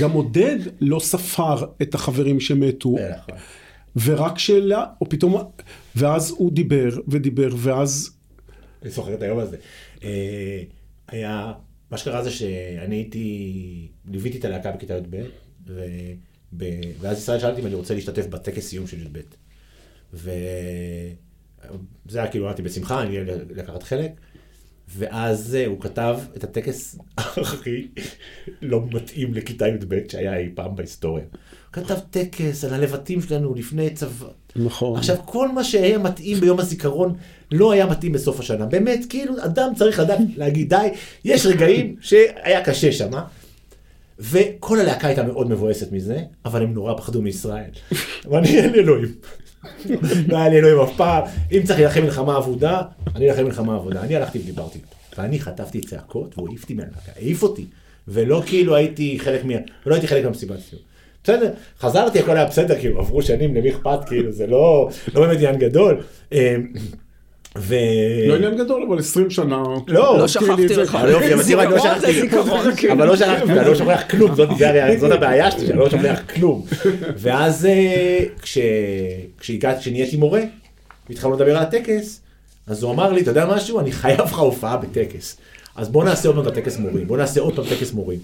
גם 0.00 0.10
עודד 0.10 0.58
לא 0.80 1.00
ספר 1.00 1.64
את 1.82 1.94
החברים 1.94 2.40
שמתו, 2.40 2.98
אה, 2.98 3.10
נכון. 3.16 3.34
ורק 3.96 4.38
שאלה, 4.38 4.86
או 5.00 5.08
פתאום, 5.08 5.42
ואז 5.96 6.30
הוא 6.30 6.52
דיבר 6.52 6.88
ודיבר, 7.08 7.48
ואז, 7.56 8.16
אני 8.82 8.90
זוכר 8.90 9.14
את 9.14 9.22
היום 9.22 9.38
הזה. 9.38 9.56
אה, 10.04 10.62
היה, 11.08 11.52
מה 11.90 11.98
שקרה 11.98 12.22
זה 12.22 12.30
שאני 12.30 12.96
הייתי, 12.96 13.88
ליוויתי 14.10 14.38
את 14.38 14.44
הלהקה 14.44 14.72
בכיתה 14.72 14.94
י"ב, 14.94 15.24
ואז 17.00 17.18
ישראל 17.18 17.40
שאלתי 17.40 17.60
אם 17.60 17.66
אני 17.66 17.74
רוצה 17.74 17.94
להשתתף 17.94 18.26
בטקס 18.26 18.66
סיום 18.66 18.86
של 18.86 19.02
י"ב. 19.02 19.18
וזה 20.14 21.14
היה 22.18 22.26
כאילו, 22.26 22.46
אמרתי 22.46 22.62
בשמחה, 22.62 23.02
אני 23.02 23.18
אהיה 23.18 23.36
לקחת 23.50 23.82
חלק. 23.82 24.10
ואז 24.88 25.54
הוא 25.66 25.80
כתב 25.80 26.18
את 26.36 26.44
הטקס 26.44 26.98
הכי 27.18 27.88
לא 28.62 28.82
מתאים 28.92 29.34
לכיתה 29.34 29.68
י"ב 29.68 29.94
שהיה 30.08 30.36
אי 30.36 30.48
פעם 30.54 30.76
בהיסטוריה. 30.76 31.24
כתב 31.72 31.98
טקס 32.10 32.64
על 32.64 32.74
הלבטים 32.74 33.22
שלנו 33.22 33.54
לפני 33.54 33.90
צבא. 33.90 34.28
נכון. 34.56 34.98
עכשיו, 34.98 35.16
כל 35.24 35.48
מה 35.48 35.64
שהיה 35.64 35.98
מתאים 35.98 36.40
ביום 36.40 36.60
הזיכרון 36.60 37.14
לא 37.52 37.72
היה 37.72 37.86
מתאים 37.86 38.12
בסוף 38.12 38.40
השנה. 38.40 38.66
באמת, 38.66 39.00
כאילו, 39.08 39.34
אדם 39.44 39.72
צריך 39.76 39.98
לדעת 39.98 40.18
להגיד, 40.36 40.68
די, 40.68 40.88
יש 41.24 41.46
רגעים 41.46 41.96
שהיה 42.00 42.64
קשה 42.64 42.92
שם. 42.92 43.10
וכל 44.18 44.80
הלהקה 44.80 45.06
הייתה 45.06 45.22
מאוד 45.22 45.50
מבואסת 45.50 45.92
מזה, 45.92 46.18
אבל 46.44 46.62
הם 46.62 46.74
נורא 46.74 46.96
פחדו 46.96 47.22
מישראל. 47.22 47.70
ואני 48.30 48.58
אין 48.58 48.74
אלוהים. 48.74 49.14
לא 50.28 50.36
היה 50.36 50.48
לי 50.48 50.56
אלוהים 50.56 50.80
אף 50.80 50.96
פעם. 50.96 51.22
אם 51.52 51.60
צריך 51.64 51.78
להילחם 51.78 52.02
מלחמה 52.02 52.36
אבודה, 52.36 52.82
אני 53.16 53.30
אלחם 53.30 53.44
מלחמה 53.44 53.76
אבודה. 53.76 54.00
אני 54.02 54.16
הלכתי 54.16 54.38
ודיברתי. 54.38 54.78
ואני 55.18 55.40
חטפתי 55.40 55.80
צעקות, 55.80 56.38
והוא 56.38 56.48
העיף 56.48 56.62
אותי 56.62 56.74
מהלהקה. 56.74 57.12
העיף 57.16 57.42
אותי. 57.42 57.66
ולא 58.08 58.42
כאילו 58.46 58.74
הייתי 58.74 59.18
חלק 59.18 59.44
מה... 59.44 59.54
ולא 59.86 59.94
הייתי 59.94 60.08
חלק 60.08 60.24
מהמסיבת 60.24 60.58
סיום. 60.60 60.82
בסדר, 61.24 61.50
חזרתי, 61.80 62.18
הכל 62.18 62.36
היה 62.36 62.46
בסדר, 62.46 62.78
כאילו, 62.78 63.00
עברו 63.00 63.22
שנים, 63.22 63.54
למי 63.54 63.70
אכפת, 63.70 63.98
כאילו, 64.06 64.32
זה 64.32 64.46
לא, 64.46 64.88
לא 65.14 65.20
באמת 65.20 65.36
עניין 65.36 65.58
גדול. 65.58 66.00
ו... 67.58 67.74
לא 68.28 68.34
עניין 68.36 68.56
גדול, 68.58 68.82
אבל 68.88 68.98
20 68.98 69.30
שנה. 69.30 69.62
לא, 69.88 70.18
לא 70.18 70.28
שכחתי 70.28 70.66
לך. 70.76 70.94
אבל 70.94 71.12
תראה, 71.44 71.64
לא 71.70 71.78
שכחתי, 71.78 72.12
זיכרון. 72.20 72.60
אבל 72.92 73.06
לא 73.06 73.16
שכחתי, 73.16 73.42
אני 73.52 73.68
לא 73.68 73.74
שוכח 73.74 74.02
כלום, 74.10 74.34
זאת 74.34 74.48
הבעיה 75.16 75.50
שלי, 75.50 75.66
שאני 75.66 75.78
לא 75.78 75.90
שוכח 75.90 76.20
כלום. 76.34 76.64
ואז 77.16 77.66
אה, 77.66 78.18
כש- 78.42 78.58
כשהגעתי, 79.40 79.80
כשנהייתי 79.80 80.16
מורה, 80.16 80.40
והתחלנו 81.08 81.34
לדבר 81.34 81.56
על 81.56 81.62
הטקס, 81.62 82.20
אז 82.66 82.82
הוא 82.82 82.92
אמר 82.92 83.12
לי, 83.12 83.20
אתה 83.22 83.30
יודע 83.30 83.46
משהו, 83.46 83.80
אני 83.80 83.92
חייב 83.92 84.20
לך 84.20 84.38
הופעה 84.38 84.76
בטקס. 84.76 85.36
אז 85.76 85.88
בוא 85.88 86.04
נעשה 86.04 86.28
עוד 86.28 86.36
פעם 86.36 86.46
את 86.46 86.52
הטקס 86.52 86.78
מורים, 86.78 87.06
בוא 87.06 87.16
נעשה 87.16 87.40
עוד 87.40 87.56
פעם 87.56 87.64
טקס 87.64 87.92
מורים. 87.92 88.18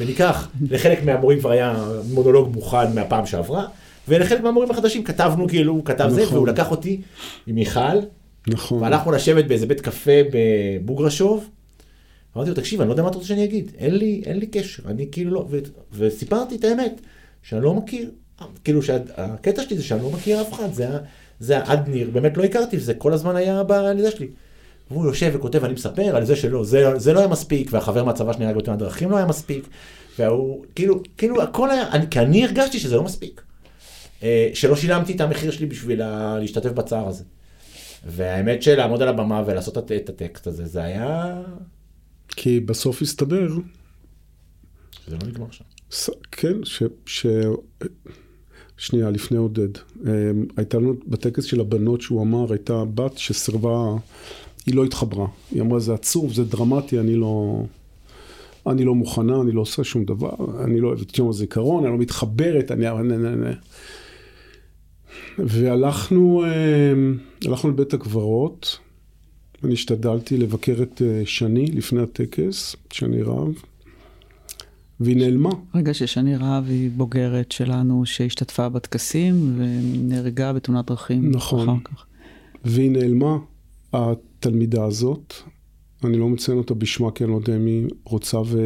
וניקח, 0.00 0.48
לחלק 0.70 1.04
מהמורים 1.04 1.38
כבר 1.40 1.50
היה 1.50 1.74
מונולוג 2.10 2.50
מוכן 2.54 2.94
מהפעם 2.94 3.26
שעברה, 3.26 3.64
ולחלק 4.08 4.40
מהמורים 4.40 4.70
החדשים 4.70 5.04
כתבנו 5.04 5.48
כאילו, 5.48 5.72
הוא 5.72 5.84
כתב 5.84 6.08
זה, 6.08 6.22
נכון. 6.22 6.34
והוא 6.36 6.48
לקח 6.48 6.70
אותי 6.70 7.00
עם 7.46 7.54
מיכל, 7.54 7.80
נכון. 8.48 8.82
והלכנו 8.82 9.12
לשבת 9.12 9.44
באיזה 9.44 9.66
בית 9.66 9.80
קפה 9.80 10.10
בבוגרשוב. 10.32 11.48
אמרתי 12.36 12.50
לו, 12.50 12.56
תקשיב, 12.56 12.80
אני 12.80 12.88
לא 12.88 12.92
יודע 12.92 13.02
מה 13.02 13.08
אתה 13.08 13.16
רוצה 13.16 13.28
שאני 13.28 13.44
אגיד, 13.44 13.72
אין 13.78 13.94
לי, 13.94 14.22
אין 14.26 14.38
לי 14.38 14.46
קשר, 14.46 14.82
אני 14.86 15.08
כאילו 15.12 15.30
לא, 15.30 15.46
ו, 15.50 15.58
וסיפרתי 15.92 16.56
את 16.56 16.64
האמת, 16.64 17.00
שאני 17.42 17.64
לא 17.64 17.74
מכיר, 17.74 18.10
כאילו 18.64 18.82
שהקטע 18.82 19.62
שלי 19.62 19.76
זה 19.76 19.84
שאני 19.84 20.02
לא 20.02 20.10
מכיר 20.10 20.40
אף 20.40 20.52
אחד, 20.52 20.72
זה, 20.72 20.88
זה 21.40 21.58
עד 21.58 21.88
ניר, 21.88 22.10
באמת 22.10 22.36
לא 22.36 22.44
הכרתי, 22.44 22.76
וזה 22.76 22.94
כל 22.94 23.12
הזמן 23.12 23.36
היה 23.36 23.62
בלידה 23.62 24.10
שלי. 24.10 24.28
והוא 24.90 25.06
יושב 25.06 25.32
וכותב, 25.34 25.64
אני 25.64 25.72
מספר 25.72 26.16
על 26.16 26.24
זה 26.24 26.36
שלא, 26.36 26.64
זה, 26.64 26.98
זה 26.98 27.12
לא 27.12 27.18
היה 27.18 27.28
מספיק, 27.28 27.68
והחבר 27.72 28.04
מהצבא 28.04 28.32
שנהרג 28.32 28.56
בתאונת 28.56 28.78
דרכים 28.78 29.10
לא 29.10 29.16
היה 29.16 29.26
מספיק, 29.26 29.68
והוא, 30.18 30.64
כאילו, 30.74 31.02
כאילו 31.16 31.42
הכל 31.42 31.70
היה, 31.70 31.88
אני, 31.92 32.06
כי 32.10 32.20
אני 32.20 32.44
הרגשתי 32.44 32.78
שזה 32.78 32.96
לא 32.96 33.02
מספיק. 33.02 33.42
אה, 34.22 34.50
שלא 34.54 34.76
שילמתי 34.76 35.12
את 35.12 35.20
המחיר 35.20 35.50
שלי 35.50 35.66
בשביל 35.66 36.02
להשתתף 36.38 36.70
בצער 36.70 37.08
הזה. 37.08 37.24
והאמת 38.06 38.62
שלעמוד 38.62 39.02
על 39.02 39.08
הבמה 39.08 39.42
ולעשות 39.46 39.78
את, 39.78 40.08
הטקסט 40.08 40.46
הזה, 40.46 40.66
זה 40.66 40.82
היה... 40.82 41.42
כי 42.28 42.60
בסוף 42.60 43.02
הסתבר, 43.02 43.48
זה 45.08 45.16
לא 45.16 45.28
נגמר 45.28 45.46
שם. 45.50 45.64
ס- 45.90 46.10
כן, 46.30 46.64
ש... 46.64 46.82
ש... 47.06 47.26
שנייה, 48.76 49.10
לפני 49.10 49.38
עודד. 49.38 49.68
אמ, 50.06 50.46
הייתה 50.56 50.78
לנו 50.78 50.94
בטקס 51.06 51.44
של 51.44 51.60
הבנות 51.60 52.00
שהוא 52.00 52.22
אמר, 52.22 52.52
הייתה 52.52 52.84
בת 52.94 53.18
שסירבה, 53.18 53.84
היא 54.66 54.74
לא 54.74 54.84
התחברה. 54.84 55.26
היא 55.50 55.62
אמרה, 55.62 55.78
זה 55.80 55.94
עצוב, 55.94 56.32
זה 56.32 56.44
דרמטי, 56.44 57.00
אני 57.00 57.16
לא... 57.16 57.64
אני 58.66 58.84
לא 58.84 58.94
מוכנה, 58.94 59.40
אני 59.40 59.52
לא 59.52 59.60
עושה 59.60 59.84
שום 59.84 60.04
דבר, 60.04 60.64
אני 60.64 60.80
לא 60.80 60.88
אוהבת 60.88 61.18
יום 61.18 61.28
הזיכרון, 61.28 61.84
אני 61.84 61.92
לא 61.92 61.98
מתחברת, 61.98 62.70
אני... 62.70 62.86
והלכנו 65.38 66.44
אמ, 66.44 67.18
הלכנו 67.46 67.70
לבית 67.70 67.94
הקברות, 67.94 68.78
אני 69.64 69.72
השתדלתי 69.72 70.36
לבקר 70.36 70.82
את 70.82 71.02
אה, 71.02 71.22
שני 71.24 71.66
לפני 71.66 72.02
הטקס, 72.02 72.76
שני 72.92 73.22
רב, 73.22 73.54
והיא 75.00 75.16
נעלמה. 75.16 75.50
רגע 75.74 75.94
ששני 75.94 76.36
רהב 76.36 76.64
היא 76.68 76.90
בוגרת 76.90 77.52
שלנו 77.52 78.06
שהשתתפה 78.06 78.68
בטקסים 78.68 79.56
ונהרגה 79.58 80.52
בתאונת 80.52 80.86
דרכים 80.86 81.30
נכון. 81.30 81.68
אחר 81.68 81.78
כך. 81.84 82.06
והיא 82.64 82.90
נעלמה, 82.90 83.38
התלמידה 83.92 84.84
הזאת, 84.84 85.34
אני 86.04 86.18
לא 86.18 86.28
מציין 86.28 86.58
אותה 86.58 86.74
בשמה 86.74 87.10
כי 87.10 87.24
אני 87.24 87.32
לא 87.32 87.36
יודע 87.36 87.56
אם 87.56 87.66
היא 87.66 87.88
רוצה 88.04 88.38
ו... 88.38 88.58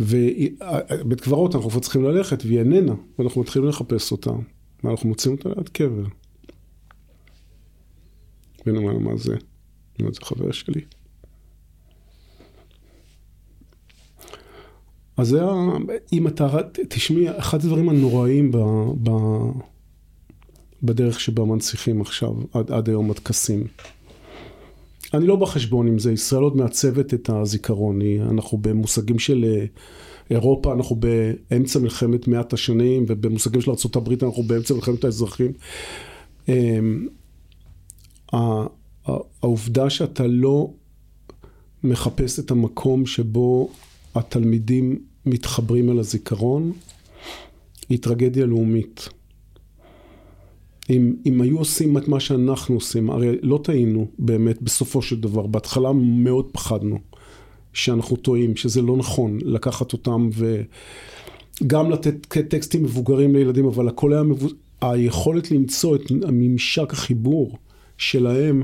ובית 0.00 1.20
קברות 1.20 1.54
אנחנו 1.54 1.70
כבר 1.70 1.80
צריכים 1.80 2.04
ללכת 2.04 2.44
והיא 2.44 2.58
איננה, 2.58 2.94
ואנחנו 3.18 3.40
מתחילים 3.40 3.68
לחפש 3.68 4.12
אותה, 4.12 4.30
ואנחנו 4.86 5.08
מוצאים 5.08 5.34
אותה 5.34 5.48
ליד 5.48 5.68
קבר. 5.68 6.04
לה, 8.66 8.98
מה 8.98 9.16
זה? 9.16 9.36
אומר, 10.00 10.12
זה 10.12 10.20
חבר 10.22 10.52
שלי. 10.52 10.80
אז 15.16 15.28
זה. 15.28 15.40
אם 16.12 16.28
אתה... 16.28 16.48
תשמעי, 16.88 17.38
אחד 17.38 17.58
הדברים 17.64 17.88
הנוראים 17.88 18.52
ב... 18.52 18.56
ב... 19.02 19.10
בדרך 20.82 21.20
שבה 21.20 21.44
מנציחים 21.44 22.00
עכשיו, 22.00 22.32
עד, 22.52 22.72
עד 22.72 22.88
היום 22.88 23.10
הטקסים. 23.10 23.64
אני 25.14 25.26
לא 25.26 25.36
בחשבון 25.36 25.86
עם 25.86 25.98
זה, 25.98 26.12
ישראל 26.12 26.42
עוד 26.42 26.56
מעצבת 26.56 27.14
את 27.14 27.30
הזיכרון, 27.30 27.98
אנחנו 28.30 28.58
במושגים 28.58 29.18
של 29.18 29.44
אה, 29.44 29.66
אירופה, 30.30 30.72
אנחנו 30.72 30.96
באמצע 30.96 31.78
מלחמת 31.78 32.28
מאת 32.28 32.52
השנים, 32.52 33.04
ובמושגים 33.08 33.60
של 33.60 33.70
ארה"ב 33.70 34.24
אנחנו 34.24 34.42
באמצע 34.42 34.74
מלחמת 34.74 35.04
האזרחים. 35.04 35.52
אמ, 36.48 37.08
העובדה 39.42 39.90
שאתה 39.90 40.26
לא 40.26 40.70
מחפש 41.84 42.38
את 42.38 42.50
המקום 42.50 43.06
שבו 43.06 43.70
התלמידים 44.14 44.98
מתחברים 45.26 45.90
אל 45.90 45.98
הזיכרון, 45.98 46.72
היא 47.88 47.98
טרגדיה 47.98 48.46
לאומית. 48.46 49.08
אם, 50.90 51.16
אם 51.26 51.40
היו 51.40 51.58
עושים 51.58 51.98
את 51.98 52.08
מה 52.08 52.20
שאנחנו 52.20 52.74
עושים, 52.74 53.10
הרי 53.10 53.36
לא 53.42 53.60
טעינו 53.64 54.06
באמת 54.18 54.62
בסופו 54.62 55.02
של 55.02 55.20
דבר, 55.20 55.46
בהתחלה 55.46 55.92
מאוד 55.92 56.48
פחדנו 56.52 56.98
שאנחנו 57.76 58.16
טועים, 58.16 58.56
שזה 58.56 58.82
לא 58.82 58.96
נכון 58.96 59.38
לקחת 59.42 59.92
אותם 59.92 60.28
וגם 61.62 61.90
לתת 61.90 62.26
טקסטים 62.48 62.82
מבוגרים 62.82 63.34
לילדים, 63.34 63.66
אבל 63.66 63.88
הכל 63.88 64.12
היה 64.12 64.22
מבוז... 64.22 64.52
היכולת 64.80 65.50
למצוא 65.50 65.96
את 65.96 66.00
הממשק 66.28 66.92
החיבור 66.92 67.58
שלהם 67.98 68.62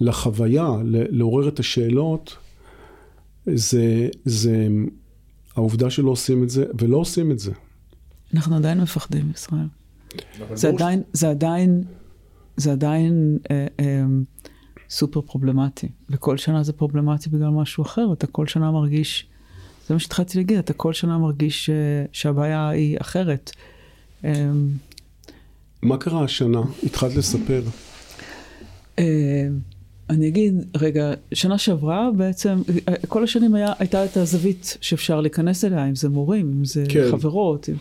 לחוויה, 0.00 0.68
ל- 0.84 1.18
לעורר 1.18 1.48
את 1.48 1.58
השאלות, 1.58 2.36
זה, 3.46 4.08
זה 4.24 4.68
העובדה 5.56 5.90
שלא 5.90 6.10
עושים 6.10 6.42
את 6.42 6.50
זה, 6.50 6.64
ולא 6.80 6.96
עושים 6.96 7.30
את 7.30 7.38
זה. 7.38 7.52
אנחנו 8.34 8.56
עדיין 8.56 8.80
מפחדים, 8.80 9.30
ישראל. 9.34 9.66
אבל 10.40 10.56
זה 10.56 10.68
עדיין, 10.68 11.02
זה 11.12 11.30
עדיין, 11.30 11.82
זה 12.56 12.72
עדיין 12.72 13.38
אה, 13.50 13.66
אה, 13.80 14.04
סופר 14.90 15.20
פרובלמטי. 15.20 15.88
וכל 16.10 16.36
שנה 16.36 16.62
זה 16.62 16.72
פרובלמטי 16.72 17.30
בגלל 17.30 17.48
משהו 17.48 17.82
אחר, 17.82 18.12
אתה 18.12 18.26
כל 18.26 18.46
שנה 18.46 18.70
מרגיש, 18.70 19.26
זה 19.88 19.94
מה 19.94 20.00
שהתחלתי 20.00 20.38
להגיד, 20.38 20.58
אתה 20.58 20.72
כל 20.72 20.92
שנה 20.92 21.18
מרגיש 21.18 21.70
אה, 21.70 21.74
שהבעיה 22.12 22.68
היא 22.68 22.96
אחרת. 23.00 23.50
אה, 24.24 24.50
מה 25.82 25.96
קרה 25.96 26.24
השנה? 26.24 26.60
התחלת 26.82 27.14
לספר. 27.14 27.62
אה, 28.98 29.48
אני 30.10 30.28
אגיד, 30.28 30.54
רגע, 30.76 31.12
שנה 31.34 31.58
שעברה 31.58 32.10
בעצם, 32.16 32.62
אה, 32.88 32.94
כל 33.08 33.24
השנים 33.24 33.54
היה, 33.54 33.72
הייתה 33.78 34.04
את 34.04 34.16
הזווית 34.16 34.76
שאפשר 34.80 35.20
להיכנס 35.20 35.64
אליה, 35.64 35.88
אם 35.88 35.94
זה 35.94 36.08
מורים, 36.08 36.52
אם 36.58 36.64
זה 36.64 36.84
כן. 36.88 37.10
חברות. 37.10 37.68
אם, 37.68 37.74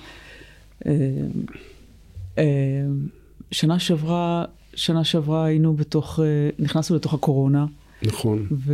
שנה 3.52 3.80
שעברה, 3.80 4.46
שנה 4.76 5.04
שעברה 5.04 5.46
היינו 5.46 5.74
בתוך, 5.74 6.20
אה, 6.20 6.50
נכנסנו 6.60 6.96
לתוך 6.96 7.14
הקורונה, 7.14 7.66
נכון. 8.04 8.48
ו, 8.52 8.74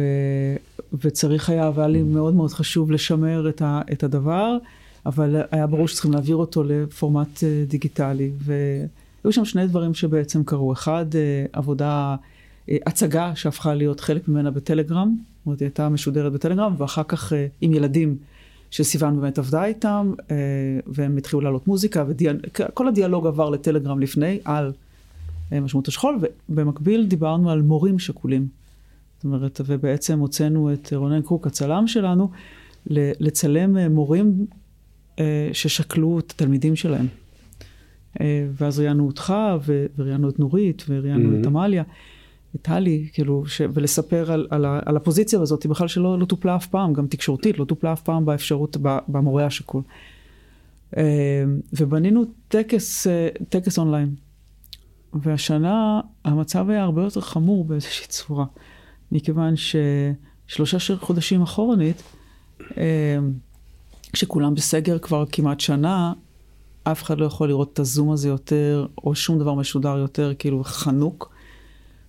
וצריך 1.01 1.49
היה, 1.49 1.71
והיה 1.75 1.87
לי 1.87 2.03
מאוד 2.03 2.33
מאוד 2.33 2.51
חשוב 2.51 2.91
לשמר 2.91 3.49
את, 3.49 3.61
ה, 3.61 3.81
את 3.91 4.03
הדבר, 4.03 4.57
אבל 5.05 5.41
היה 5.51 5.67
ברור 5.67 5.87
שצריכים 5.87 6.11
להעביר 6.11 6.35
אותו 6.35 6.63
לפורמט 6.63 7.43
אה, 7.43 7.63
דיגיטלי, 7.67 8.31
והיו 8.39 9.31
שם 9.31 9.45
שני 9.45 9.67
דברים 9.67 9.93
שבעצם 9.93 10.43
קרו. 10.43 10.73
אחד, 10.73 11.05
אה, 11.15 11.45
עבודה, 11.53 12.15
הצגה 12.85 13.35
שהפכה 13.35 13.73
להיות 13.73 13.99
חלק 13.99 14.27
ממנה 14.27 14.51
בטלגרם, 14.51 15.15
זאת 15.17 15.45
אומרת, 15.45 15.59
היא 15.59 15.65
הייתה 15.65 15.89
משודרת 15.89 16.33
בטלגרם, 16.33 16.75
ואחר 16.77 17.03
כך 17.03 17.33
עם 17.61 17.73
ילדים 17.73 18.17
שסיוון 18.71 19.21
באמת 19.21 19.37
עבדה 19.37 19.65
איתם, 19.65 20.13
והם 20.87 21.17
התחילו 21.17 21.41
לעלות 21.41 21.67
מוזיקה, 21.67 22.05
וכל 22.07 22.87
הדיאלוג 22.87 23.27
עבר 23.27 23.49
לטלגרם 23.49 23.99
לפני, 23.99 24.39
על 24.45 24.71
משמעות 25.51 25.87
השכול, 25.87 26.19
ובמקביל 26.49 27.05
דיברנו 27.05 27.51
על 27.51 27.61
מורים 27.61 27.99
שכולים. 27.99 28.47
זאת 29.19 29.23
אומרת, 29.23 29.61
ובעצם 29.65 30.19
הוצאנו 30.19 30.73
את 30.73 30.93
רונן 30.93 31.21
קוק, 31.21 31.47
הצלם 31.47 31.87
שלנו, 31.87 32.29
לצלם 32.87 33.77
אה, 33.77 33.89
מורים 33.89 34.45
אה, 35.19 35.49
ששקלו 35.53 36.19
את 36.19 36.31
התלמידים 36.31 36.75
שלהם. 36.75 37.07
אה, 38.21 38.47
ואז 38.53 38.79
ראיינו 38.79 39.07
אותך, 39.07 39.33
וראיינו 39.97 40.29
את 40.29 40.39
נורית, 40.39 40.85
וראיינו 40.89 41.37
mm-hmm. 41.37 41.41
את 41.41 41.45
עמליה, 41.45 41.83
את 42.55 42.61
טלי, 42.61 43.07
כאילו, 43.13 43.45
ש... 43.45 43.61
ולספר 43.73 44.31
על, 44.31 44.47
על, 44.49 44.65
על 44.85 44.97
הפוזיציה 44.97 45.41
הזאת, 45.41 45.65
בכלל 45.65 45.87
שלא 45.87 46.19
לא 46.19 46.25
טופלה 46.25 46.55
אף 46.55 46.67
פעם, 46.67 46.93
גם 46.93 47.07
תקשורתית, 47.07 47.59
לא 47.59 47.65
טופלה 47.65 47.93
אף 47.93 48.01
פעם 48.01 48.25
באפשרות, 48.25 48.77
במורה 49.07 49.45
השקול. 49.45 49.81
ובנינו 51.73 52.25
טקס, 52.47 53.07
טקס 53.49 53.79
אונליין. 53.79 54.15
והשנה 55.13 56.01
המצב 56.25 56.69
היה 56.69 56.83
הרבה 56.83 57.03
יותר 57.03 57.21
חמור 57.21 57.65
באיזושהי 57.65 58.07
צורה, 58.07 58.45
מכיוון 59.11 59.53
ששלושה 59.55 60.97
חודשים 60.97 61.41
אחורנית, 61.41 62.03
כשכולם 64.13 64.55
בסגר 64.55 64.99
כבר 64.99 65.25
כמעט 65.31 65.59
שנה, 65.59 66.13
אף 66.83 67.03
אחד 67.03 67.17
לא 67.19 67.25
יכול 67.25 67.47
לראות 67.47 67.73
את 67.73 67.79
הזום 67.79 68.11
הזה 68.11 68.29
יותר, 68.29 68.87
או 69.03 69.15
שום 69.15 69.39
דבר 69.39 69.53
משודר 69.53 69.97
יותר, 69.97 70.33
כאילו 70.39 70.63
חנוק. 70.63 71.31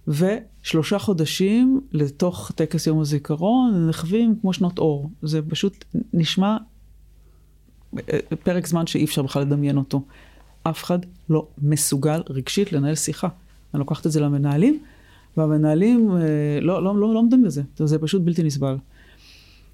ושלושה 0.08 0.98
חודשים 0.98 1.80
לתוך 1.92 2.52
טקס 2.54 2.86
יום 2.86 3.00
הזיכרון, 3.00 3.88
נחווים 3.88 4.34
כמו 4.40 4.52
שנות 4.52 4.78
אור. 4.78 5.10
זה 5.22 5.42
פשוט 5.42 5.84
נשמע 6.12 6.56
אה, 7.98 8.18
פרק 8.42 8.66
זמן 8.66 8.86
שאי 8.86 9.04
אפשר 9.04 9.22
בכלל 9.22 9.42
לדמיין 9.42 9.76
אותו. 9.76 10.02
אף 10.62 10.84
אחד 10.84 10.98
לא 11.30 11.46
מסוגל 11.62 12.22
רגשית 12.30 12.72
לנהל 12.72 12.94
שיחה. 12.94 13.28
אני 13.74 13.78
לוקחת 13.78 14.06
את 14.06 14.12
זה 14.12 14.20
למנהלים, 14.20 14.82
והמנהלים 15.36 16.10
אה, 16.10 16.60
לא, 16.60 16.82
לא, 16.84 16.96
לא, 16.96 17.14
לא 17.14 17.18
עומדים 17.18 17.42
בזה. 17.42 17.62
זה 17.76 17.98
פשוט 17.98 18.22
בלתי 18.22 18.42
נסבל. 18.42 18.76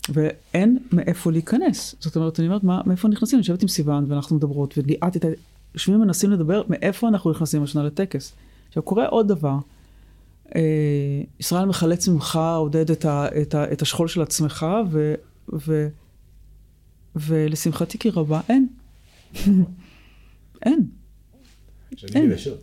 ואין 0.09 0.79
מאיפה 0.93 1.33
להיכנס. 1.33 1.95
זאת 2.01 2.17
אומרת, 2.17 2.41
אני 2.41 2.49
אומרת, 2.49 2.65
מה, 2.65 2.81
מאיפה 2.87 3.09
נכנסים? 3.09 3.37
אני 3.37 3.41
יושבת 3.41 3.63
עם 3.63 3.69
סיוון 3.69 4.05
ואנחנו 4.09 4.37
מדברות, 4.37 4.79
וליאת 4.79 5.15
איתה, 5.15 5.29
יושבים 5.75 6.01
ומנסים 6.01 6.31
לדבר 6.31 6.63
מאיפה 6.69 7.09
אנחנו 7.09 7.31
נכנסים 7.31 7.63
השנה 7.63 7.83
לטקס. 7.83 8.33
עכשיו, 8.69 8.83
קורה 8.83 9.07
עוד 9.07 9.29
דבר. 9.29 9.57
אה, 10.57 10.61
ישראל 11.41 11.65
מחלץ 11.65 12.09
ממך, 12.09 12.39
עודד 12.57 12.91
את, 12.91 13.05
ה, 13.05 13.27
את, 13.43 13.55
ה, 13.55 13.73
את 13.73 13.83
השכול 13.83 14.09
של 14.09 14.23
עצמך, 14.23 14.67
ו, 14.91 15.15
ו, 15.53 15.89
ולשמחתי 17.17 17.99
כי 17.99 18.11
רבה, 18.11 18.41
אין. 18.49 18.69
אין. 20.63 20.87
שנים 21.97 22.31
יבשות. 22.31 22.59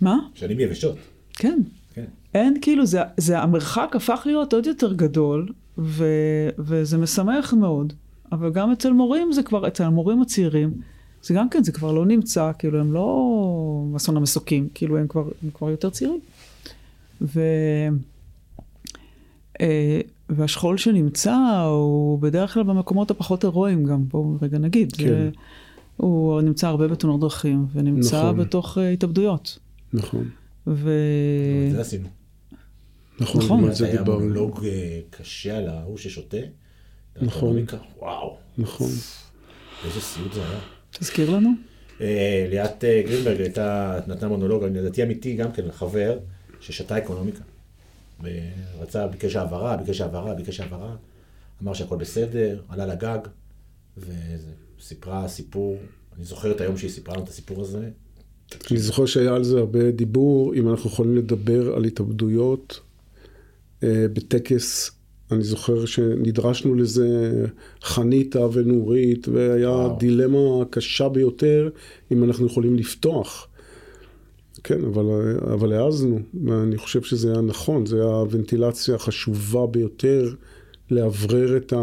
מה? 0.00 0.18
שנים 0.34 0.60
יבשות. 0.60 0.96
כן. 1.32 1.58
כן. 1.94 2.04
אין, 2.34 2.58
כאילו, 2.60 2.86
זה, 2.86 3.00
זה, 3.16 3.38
המרחק 3.38 3.96
הפך 3.96 4.22
להיות 4.26 4.52
עוד 4.52 4.66
יותר 4.66 4.92
גדול, 4.92 5.48
ו, 5.78 6.06
וזה 6.58 6.98
משמח 6.98 7.54
מאוד. 7.54 7.92
אבל 8.32 8.50
גם 8.52 8.72
אצל 8.72 8.92
מורים 8.92 9.32
זה 9.32 9.42
כבר, 9.42 9.68
אצל 9.68 9.84
המורים 9.84 10.22
הצעירים, 10.22 10.72
זה 11.22 11.34
גם 11.34 11.48
כן, 11.48 11.64
זה 11.64 11.72
כבר 11.72 11.92
לא 11.92 12.06
נמצא, 12.06 12.50
כאילו, 12.58 12.80
הם 12.80 12.92
לא 12.92 13.94
אסון 13.96 14.16
המסוקים, 14.16 14.68
כאילו, 14.74 14.98
הם 14.98 15.08
כבר, 15.08 15.28
הם 15.42 15.50
כבר 15.54 15.70
יותר 15.70 15.90
צעירים. 15.90 16.20
ו... 17.22 17.40
אה, 19.60 20.00
והשכול 20.28 20.76
שנמצא 20.76 21.36
הוא 21.70 22.18
בדרך 22.18 22.54
כלל 22.54 22.62
במקומות 22.62 23.10
הפחות 23.10 23.44
הירואיים 23.44 23.84
גם, 23.84 24.08
בואו 24.08 24.36
רגע 24.42 24.58
נגיד. 24.58 24.92
כן. 24.92 25.08
זה, 25.08 25.30
הוא 25.98 26.40
נמצא 26.40 26.68
הרבה 26.68 26.88
בתאונות 26.88 27.20
דרכים, 27.20 27.66
ונמצא 27.72 28.22
נכון. 28.22 28.36
בתוך 28.36 28.78
uh, 28.78 28.80
התאבדויות. 28.80 29.58
נכון. 29.92 30.30
ו... 30.66 30.90
זה 31.72 31.80
עשינו. 31.80 32.08
נכון, 33.20 33.44
נכון. 33.44 33.74
זה 33.74 33.86
היה 33.86 34.02
מונולוג 34.02 34.64
אה, 34.64 35.00
קשה 35.10 35.58
על 35.58 35.68
ההוא 35.68 35.98
ששותה. 35.98 36.36
נכון. 37.22 37.64
וואו. 37.98 38.36
נכון. 38.58 38.90
איזה 39.84 40.00
סיוט 40.00 40.32
זה 40.32 40.40
היה. 40.48 40.58
תזכיר 40.90 41.30
לנו. 41.30 41.50
אה, 42.00 42.46
ליאת 42.50 42.84
גרינברג 42.84 43.40
הייתה, 43.40 43.98
נתנה 44.06 44.28
מונולוג, 44.28 44.64
אני 44.64 44.78
לדעתי 44.78 45.02
אמיתי 45.02 45.36
גם 45.36 45.52
כן, 45.52 45.72
חבר 45.72 46.18
ששתה 46.60 46.98
אקונומיקה. 46.98 47.42
ורצה, 48.22 49.06
ביקש 49.06 49.36
העברה, 49.36 49.76
ביקש 49.76 50.00
העברה, 50.00 50.34
ביקש 50.34 50.60
העברה. 50.60 50.96
אמר 51.62 51.74
שהכל 51.74 51.96
בסדר, 51.96 52.60
עלה 52.68 52.86
לגג, 52.86 53.18
וסיפרה 54.80 55.28
סיפור, 55.28 55.78
אני 56.16 56.24
זוכר 56.24 56.50
את 56.50 56.60
היום 56.60 56.76
שהיא 56.76 56.90
סיפרה 56.90 57.14
לנו 57.14 57.24
את 57.24 57.28
הסיפור 57.28 57.60
הזה. 57.60 57.88
אני 58.70 58.78
זוכר 58.78 59.06
שהיה 59.06 59.34
על 59.34 59.44
זה 59.44 59.58
הרבה 59.58 59.90
דיבור, 59.90 60.54
אם 60.54 60.68
אנחנו 60.68 60.90
יכולים 60.90 61.16
לדבר 61.16 61.74
על 61.76 61.84
התאבדויות 61.84 62.80
אה, 63.82 64.06
בטקס, 64.12 64.90
אני 65.32 65.44
זוכר 65.44 65.86
שנדרשנו 65.86 66.74
לזה 66.74 67.32
חניתה 67.82 68.46
ונורית, 68.52 69.28
והיה 69.28 69.70
וואו. 69.70 69.98
דילמה 69.98 70.64
קשה 70.70 71.08
ביותר 71.08 71.68
אם 72.12 72.24
אנחנו 72.24 72.46
יכולים 72.46 72.76
לפתוח. 72.76 73.48
כן, 74.64 74.84
אבל, 74.84 75.04
אבל 75.52 75.72
העזנו, 75.72 76.18
ואני 76.44 76.78
חושב 76.78 77.02
שזה 77.02 77.32
היה 77.32 77.40
נכון, 77.40 77.86
זה 77.86 77.96
היה 77.96 78.14
הוונטילציה 78.14 78.94
החשובה 78.94 79.66
ביותר 79.66 80.34
לאוורר 80.90 81.56
את, 81.56 81.72
ה... 81.72 81.76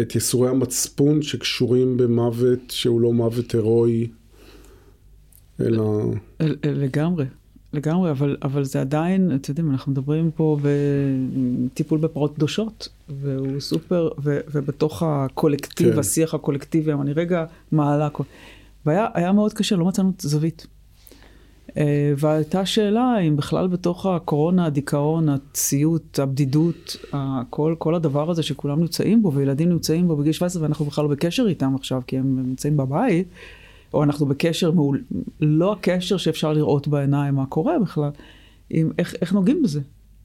את 0.00 0.14
יסורי 0.14 0.48
המצפון 0.48 1.22
שקשורים 1.22 1.96
במוות 1.96 2.60
שהוא 2.68 3.00
לא 3.00 3.12
מוות 3.12 3.52
הירואי, 3.52 4.08
אלא... 5.60 6.02
לגמרי. 6.64 7.24
לגמרי, 7.72 8.10
אבל, 8.10 8.36
אבל 8.42 8.64
זה 8.64 8.80
עדיין, 8.80 9.34
אתם 9.34 9.50
יודעים, 9.52 9.70
אנחנו 9.70 9.92
מדברים 9.92 10.30
פה 10.30 10.58
בטיפול 10.62 11.98
בפרות 11.98 12.34
קדושות, 12.34 12.88
והוא 13.08 13.60
סופר, 13.60 14.08
ו, 14.22 14.38
ובתוך 14.52 15.02
הקולקטיב, 15.02 15.92
כן. 15.92 15.98
השיח 15.98 16.34
הקולקטיבי, 16.34 16.92
אני 16.92 17.12
רגע 17.12 17.44
מעלה, 17.72 18.08
והיה 18.86 19.32
מאוד 19.32 19.52
קשה, 19.52 19.76
לא 19.76 19.84
מצאנו 19.84 20.12
זווית. 20.18 20.66
אה, 21.76 22.12
והייתה 22.16 22.66
שאלה 22.66 23.18
אם 23.18 23.36
בכלל 23.36 23.68
בתוך 23.68 24.06
הקורונה, 24.06 24.66
הדיכאון, 24.66 25.28
הציות, 25.28 26.18
הבדידות, 26.18 26.96
כל, 27.50 27.74
כל 27.78 27.94
הדבר 27.94 28.30
הזה 28.30 28.42
שכולם 28.42 28.80
נמצאים 28.80 29.22
בו, 29.22 29.32
וילדים 29.32 29.68
נמצאים 29.68 30.08
בו 30.08 30.16
בגיל 30.16 30.32
17 30.32 30.62
ואנחנו 30.62 30.84
בכלל 30.84 31.04
לא 31.04 31.10
בקשר 31.10 31.46
איתם 31.48 31.74
עכשיו, 31.74 32.02
כי 32.06 32.18
הם 32.18 32.42
נמצאים 32.46 32.76
בבית, 32.76 33.28
או 33.94 34.02
אנחנו 34.02 34.26
בקשר 34.26 34.70
מעול, 34.70 35.02
לא 35.40 35.72
הקשר 35.72 36.16
שאפשר 36.16 36.52
לראות 36.52 36.88
בעיניים 36.88 37.34
מה 37.34 37.46
קורה 37.46 37.78
בכלל, 37.78 38.10
עם 38.70 38.90
איך, 38.98 39.14
איך 39.20 39.32
נוגעים 39.32 39.62
בזה. 39.62 39.80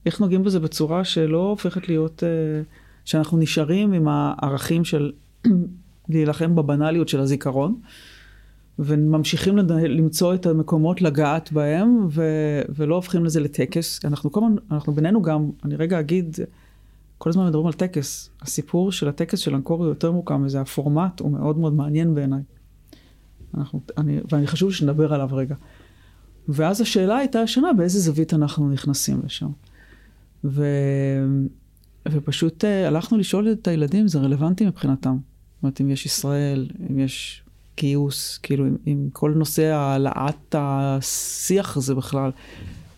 איך 0.06 0.20
נוגעים 0.20 0.44
בזה 0.44 0.60
בצורה 0.60 1.04
שלא 1.04 1.48
הופכת 1.48 1.88
להיות, 1.88 2.22
אה, 2.24 2.62
שאנחנו 3.04 3.38
נשארים 3.38 3.92
עם 3.92 4.08
הערכים 4.08 4.84
של 4.84 5.12
להילחם 6.08 6.56
בבנאליות 6.56 7.08
של 7.08 7.20
הזיכרון, 7.20 7.80
וממשיכים 8.78 9.56
לדה, 9.56 9.74
למצוא 9.74 10.34
את 10.34 10.46
המקומות 10.46 11.02
לגעת 11.02 11.52
בהם, 11.52 12.06
ו, 12.10 12.22
ולא 12.68 12.94
הופכים 12.94 13.24
לזה 13.24 13.40
לטקס. 13.40 14.04
אנחנו 14.04 14.32
כל 14.32 14.40
הזמן, 14.44 14.56
אנחנו 14.70 14.92
בינינו 14.92 15.22
גם, 15.22 15.50
אני 15.64 15.76
רגע 15.76 16.00
אגיד, 16.00 16.36
כל 17.18 17.30
הזמן 17.30 17.46
מדברים 17.46 17.66
על 17.66 17.72
טקס. 17.72 18.30
הסיפור 18.42 18.92
של 18.92 19.08
הטקס 19.08 19.38
של 19.38 19.54
אנקורי 19.54 19.84
הוא 19.84 19.88
יותר 19.88 20.12
מורכב 20.12 20.36
מזה, 20.36 20.60
הפורמט 20.60 21.20
הוא 21.20 21.30
מאוד 21.30 21.58
מאוד 21.58 21.74
מעניין 21.74 22.14
בעיניי. 22.14 22.42
אנחנו, 23.54 23.80
אני, 23.98 24.20
ואני 24.32 24.46
חשוב 24.46 24.72
שנדבר 24.72 25.14
עליו 25.14 25.28
רגע. 25.32 25.54
ואז 26.48 26.80
השאלה 26.80 27.16
הייתה 27.16 27.40
השנה, 27.40 27.72
באיזה 27.72 28.00
זווית 28.00 28.34
אנחנו 28.34 28.70
נכנסים 28.70 29.20
לשם. 29.24 29.50
ו, 30.44 30.64
ופשוט 32.08 32.64
uh, 32.64 32.66
הלכנו 32.86 33.18
לשאול 33.18 33.52
את 33.52 33.68
הילדים 33.68 34.08
זה 34.08 34.18
רלוונטי 34.18 34.66
מבחינתם. 34.66 35.16
זאת 35.54 35.62
אומרת, 35.62 35.80
אם 35.80 35.90
יש 35.90 36.06
ישראל, 36.06 36.68
אם 36.90 36.98
יש 36.98 37.42
גיוס, 37.76 38.38
כאילו, 38.38 38.64
עם, 38.64 38.76
עם 38.86 39.08
כל 39.12 39.32
נושא 39.36 39.64
העלאת 39.64 40.54
השיח 40.58 41.76
הזה 41.76 41.94
בכלל, 41.94 42.30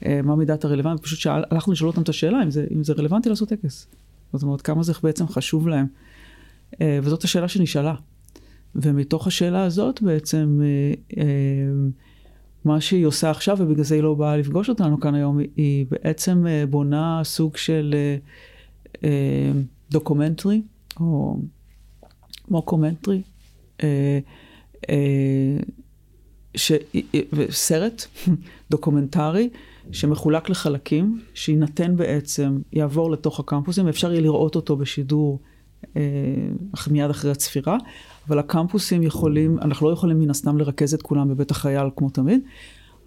uh, 0.00 0.06
מה 0.24 0.36
מידת 0.36 0.64
הרלוונטיות, 0.64 1.02
פשוט 1.02 1.32
הלכנו 1.50 1.72
לשאול 1.72 1.90
אותם 1.90 2.02
את 2.02 2.08
השאלה, 2.08 2.42
אם 2.42 2.50
זה, 2.50 2.66
אם 2.74 2.84
זה 2.84 2.92
רלוונטי 2.92 3.28
לעשות 3.28 3.48
טקס. 3.48 3.86
זאת 4.32 4.42
אומרת, 4.42 4.60
כמה 4.60 4.82
זה 4.82 4.92
בעצם 5.02 5.28
חשוב 5.28 5.68
להם. 5.68 5.86
Uh, 6.72 6.76
וזאת 7.02 7.24
השאלה 7.24 7.48
שנשאלה. 7.48 7.94
ומתוך 8.74 9.26
השאלה 9.26 9.64
הזאת 9.64 10.02
בעצם, 10.02 10.60
אה, 10.62 11.22
אה, 11.22 11.24
מה 12.64 12.80
שהיא 12.80 13.06
עושה 13.06 13.30
עכשיו, 13.30 13.56
ובגלל 13.60 13.84
זה 13.84 13.94
היא 13.94 14.02
לא 14.02 14.14
באה 14.14 14.36
לפגוש 14.36 14.68
אותנו 14.68 15.00
כאן 15.00 15.14
היום, 15.14 15.38
היא 15.56 15.86
בעצם 15.90 16.46
אה, 16.46 16.64
בונה 16.66 17.20
סוג 17.24 17.56
של 17.56 17.94
דוקומנטרי, 19.90 20.62
או 21.00 21.36
מוקומנטרי, 22.48 23.22
סרט 27.50 28.06
דוקומנטרי 28.70 29.48
שמחולק 29.92 30.50
לחלקים, 30.50 31.20
שיינתן 31.34 31.96
בעצם, 31.96 32.58
יעבור 32.72 33.10
לתוך 33.10 33.40
הקמפוסים, 33.40 33.86
ואפשר 33.86 34.12
יהיה 34.12 34.20
לראות 34.20 34.56
אותו 34.56 34.76
בשידור 34.76 35.38
מיד 36.90 37.10
אחרי 37.10 37.30
הצפירה, 37.30 37.76
אבל 38.28 38.38
הקמפוסים 38.38 39.02
יכולים, 39.02 39.58
אנחנו 39.58 39.88
לא 39.88 39.92
יכולים 39.92 40.18
מן 40.18 40.30
הסתם 40.30 40.58
לרכז 40.58 40.94
את 40.94 41.02
כולם 41.02 41.28
בבית 41.28 41.50
החייל 41.50 41.88
כמו 41.96 42.10
תמיד, 42.10 42.40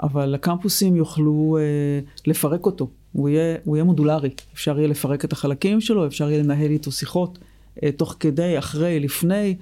אבל 0.01 0.35
הקמפוסים 0.35 0.95
יוכלו 0.95 1.57
אה, 1.59 1.99
לפרק 2.27 2.65
אותו 2.65 2.87
הוא 3.11 3.29
יהיה, 3.29 3.57
הוא 3.63 3.77
יהיה 3.77 3.83
מודולרי. 3.83 4.29
אפשר 4.53 4.77
יהיה 4.77 4.87
לפרק 4.87 5.25
את 5.25 5.31
החלקים 5.31 5.81
שלו, 5.81 6.07
אפשר 6.07 6.31
יהיה 6.31 6.43
לנהל 6.43 6.71
איתו 6.71 6.91
שיחות 6.91 7.39
אה, 7.83 7.91
תוך 7.91 8.15
כדי, 8.19 8.57
אחרי, 8.57 8.99
לפני, 8.99 9.55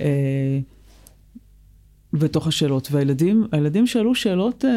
אה, 0.00 0.58
בתוך 2.12 2.46
השאלות. 2.46 2.88
והילדים, 2.92 3.46
הילדים 3.52 3.86
שאלו 3.86 4.14
שאלות, 4.14 4.64
אה, 4.64 4.70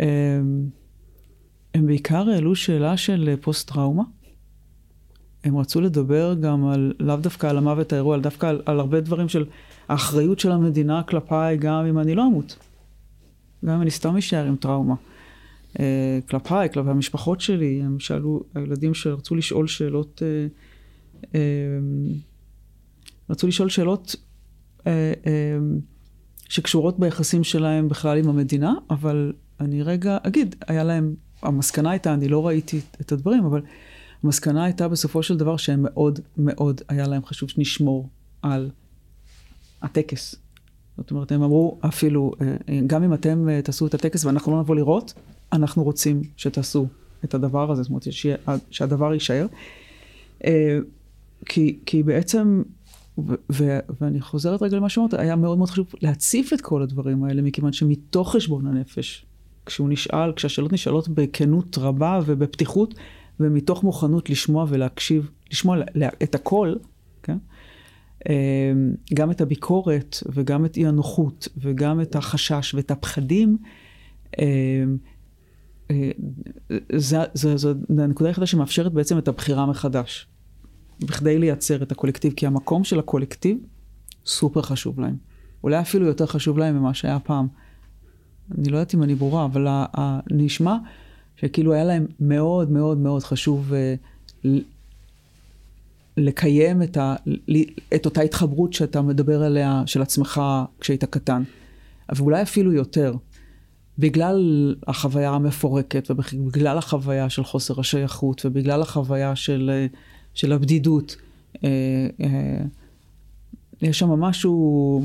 אה, 0.00 0.40
הם 1.74 1.86
בעיקר 1.86 2.28
העלו 2.28 2.54
שאלה 2.54 2.96
של 2.96 3.34
פוסט-טראומה. 3.40 4.02
הם 5.44 5.56
רצו 5.56 5.80
לדבר 5.80 6.34
גם 6.34 6.68
על, 6.68 6.92
לאו 7.00 7.16
דווקא 7.16 7.46
על 7.46 7.58
המוות 7.58 7.92
האירוע, 7.92 8.14
אלא 8.14 8.22
דווקא 8.22 8.46
על, 8.46 8.62
על 8.66 8.80
הרבה 8.80 9.00
דברים 9.00 9.28
של 9.28 9.44
האחריות 9.88 10.38
של 10.38 10.50
המדינה 10.50 11.02
כלפיי, 11.02 11.56
גם 11.56 11.86
אם 11.86 11.98
אני 11.98 12.14
לא 12.14 12.26
אמות. 12.26 12.56
גם 13.64 13.74
אם 13.74 13.82
אני 13.82 13.90
סתם 13.90 14.16
אשאר 14.16 14.46
עם 14.46 14.56
טראומה. 14.56 14.94
Uh, 15.72 15.78
כלפיי, 16.28 16.68
כלפי 16.72 16.90
המשפחות 16.90 17.40
שלי, 17.40 17.82
הם 17.82 18.00
שאלו, 18.00 18.42
הילדים 18.54 18.94
שרצו 18.94 19.34
לשאול 19.34 19.66
שאלות, 19.66 20.22
רצו 23.30 23.46
לשאול 23.46 23.68
שאלות 23.68 24.16
שקשורות 26.48 26.98
ביחסים 26.98 27.44
שלהם 27.44 27.88
בכלל 27.88 28.18
עם 28.18 28.28
המדינה, 28.28 28.74
אבל 28.90 29.32
אני 29.60 29.82
רגע 29.82 30.18
אגיד, 30.22 30.56
היה 30.66 30.84
להם, 30.84 31.14
המסקנה 31.42 31.90
הייתה, 31.90 32.14
אני 32.14 32.28
לא 32.28 32.46
ראיתי 32.46 32.80
את 33.00 33.12
הדברים, 33.12 33.44
אבל 33.44 33.62
המסקנה 34.22 34.64
הייתה 34.64 34.88
בסופו 34.88 35.22
של 35.22 35.36
דבר 35.36 35.56
שהם 35.56 35.80
מאוד 35.82 36.20
מאוד, 36.36 36.80
היה 36.88 37.06
להם 37.06 37.24
חשוב 37.24 37.48
שנשמור 37.48 38.08
על 38.42 38.70
הטקס. 39.82 40.34
זאת 40.96 41.10
אומרת, 41.10 41.32
הם 41.32 41.42
אמרו 41.42 41.78
אפילו, 41.80 42.32
אה, 42.40 42.80
גם 42.86 43.02
אם 43.02 43.14
אתם 43.14 43.48
אה, 43.48 43.62
תעשו 43.62 43.86
את 43.86 43.94
הטקס 43.94 44.24
ואנחנו 44.24 44.52
לא 44.52 44.60
נבוא 44.60 44.76
לראות, 44.76 45.14
אנחנו 45.52 45.84
רוצים 45.84 46.22
שתעשו 46.36 46.86
את 47.24 47.34
הדבר 47.34 47.70
הזה, 47.70 47.82
זאת 47.82 47.90
אומרת, 47.90 48.06
שהדבר 48.70 49.14
יישאר. 49.14 49.46
אה, 50.44 50.78
כי, 51.46 51.78
כי 51.86 52.02
בעצם, 52.02 52.62
ו, 53.18 53.34
ו, 53.52 53.78
ואני 54.00 54.20
חוזרת 54.20 54.62
רגע 54.62 54.76
למה 54.76 54.88
שאמרת, 54.88 55.14
היה 55.14 55.36
מאוד 55.36 55.58
מאוד 55.58 55.70
חשוב 55.70 55.86
להציף 56.02 56.52
את 56.52 56.60
כל 56.60 56.82
הדברים 56.82 57.24
האלה, 57.24 57.42
מכיוון 57.42 57.72
שמתוך 57.72 58.36
חשבון 58.36 58.66
הנפש, 58.66 59.26
כשהוא 59.66 59.88
נשאל, 59.88 60.32
כשהשאלות 60.32 60.72
נשאלות 60.72 61.08
בכנות 61.08 61.78
רבה 61.78 62.20
ובפתיחות, 62.26 62.94
ומתוך 63.40 63.84
מוכנות 63.84 64.30
לשמוע 64.30 64.66
ולהקשיב, 64.68 65.30
לשמוע 65.52 65.76
את 66.22 66.34
הכל, 66.34 66.74
כן? 67.22 67.38
אמ, 68.28 68.94
גם 69.14 69.30
את 69.30 69.40
הביקורת 69.40 70.16
וגם 70.26 70.64
את 70.64 70.76
אי 70.76 70.86
הנוחות 70.86 71.48
וגם 71.56 72.00
את 72.00 72.16
החשש 72.16 72.74
ואת 72.74 72.90
הפחדים, 72.90 73.56
אמ, 74.38 74.96
אה, 75.90 76.10
זו 77.54 77.74
הנקודה 77.98 78.30
היחידה 78.30 78.46
שמאפשרת 78.46 78.92
בעצם 78.92 79.18
את 79.18 79.28
הבחירה 79.28 79.66
מחדש, 79.66 80.26
בכדי 81.02 81.38
לייצר 81.38 81.82
את 81.82 81.92
הקולקטיב, 81.92 82.32
כי 82.32 82.46
המקום 82.46 82.84
של 82.84 82.98
הקולקטיב 82.98 83.58
סופר 84.26 84.62
חשוב 84.62 85.00
להם. 85.00 85.16
אולי 85.64 85.80
אפילו 85.80 86.06
יותר 86.06 86.26
חשוב 86.26 86.58
להם 86.58 86.78
ממה 86.78 86.94
שהיה 86.94 87.18
פעם. 87.18 87.46
אני 88.58 88.68
לא 88.68 88.76
יודעת 88.76 88.94
אם 88.94 89.02
אני 89.02 89.14
ברורה, 89.14 89.44
אבל 89.44 89.66
נשמע 90.30 90.76
שכאילו 91.36 91.72
היה 91.72 91.84
להם 91.84 92.06
מאוד 92.20 92.70
מאוד 92.70 92.98
מאוד 92.98 93.22
חשוב 93.22 93.72
uh, 94.44 94.48
לקיים 96.16 96.82
את, 96.82 96.96
ה, 96.96 97.14
את 97.94 98.06
אותה 98.06 98.20
התחברות 98.20 98.72
שאתה 98.72 99.02
מדבר 99.02 99.42
עליה, 99.42 99.82
של 99.86 100.02
עצמך 100.02 100.42
כשהיית 100.80 101.04
קטן. 101.04 101.42
ואולי 102.14 102.42
אפילו 102.42 102.72
יותר. 102.72 103.14
בגלל 103.98 104.74
החוויה 104.86 105.30
המפורקת, 105.30 106.10
ובגלל 106.10 106.78
החוויה 106.78 107.30
של 107.30 107.44
חוסר 107.44 107.80
השייכות, 107.80 108.46
ובגלל 108.46 108.82
החוויה 108.82 109.36
של, 109.36 109.70
אה, 109.72 109.86
של 110.34 110.52
הבדידות, 110.52 111.16
אה, 111.64 111.68
יש 113.82 113.98
שם 113.98 114.08
משהו... 114.08 115.02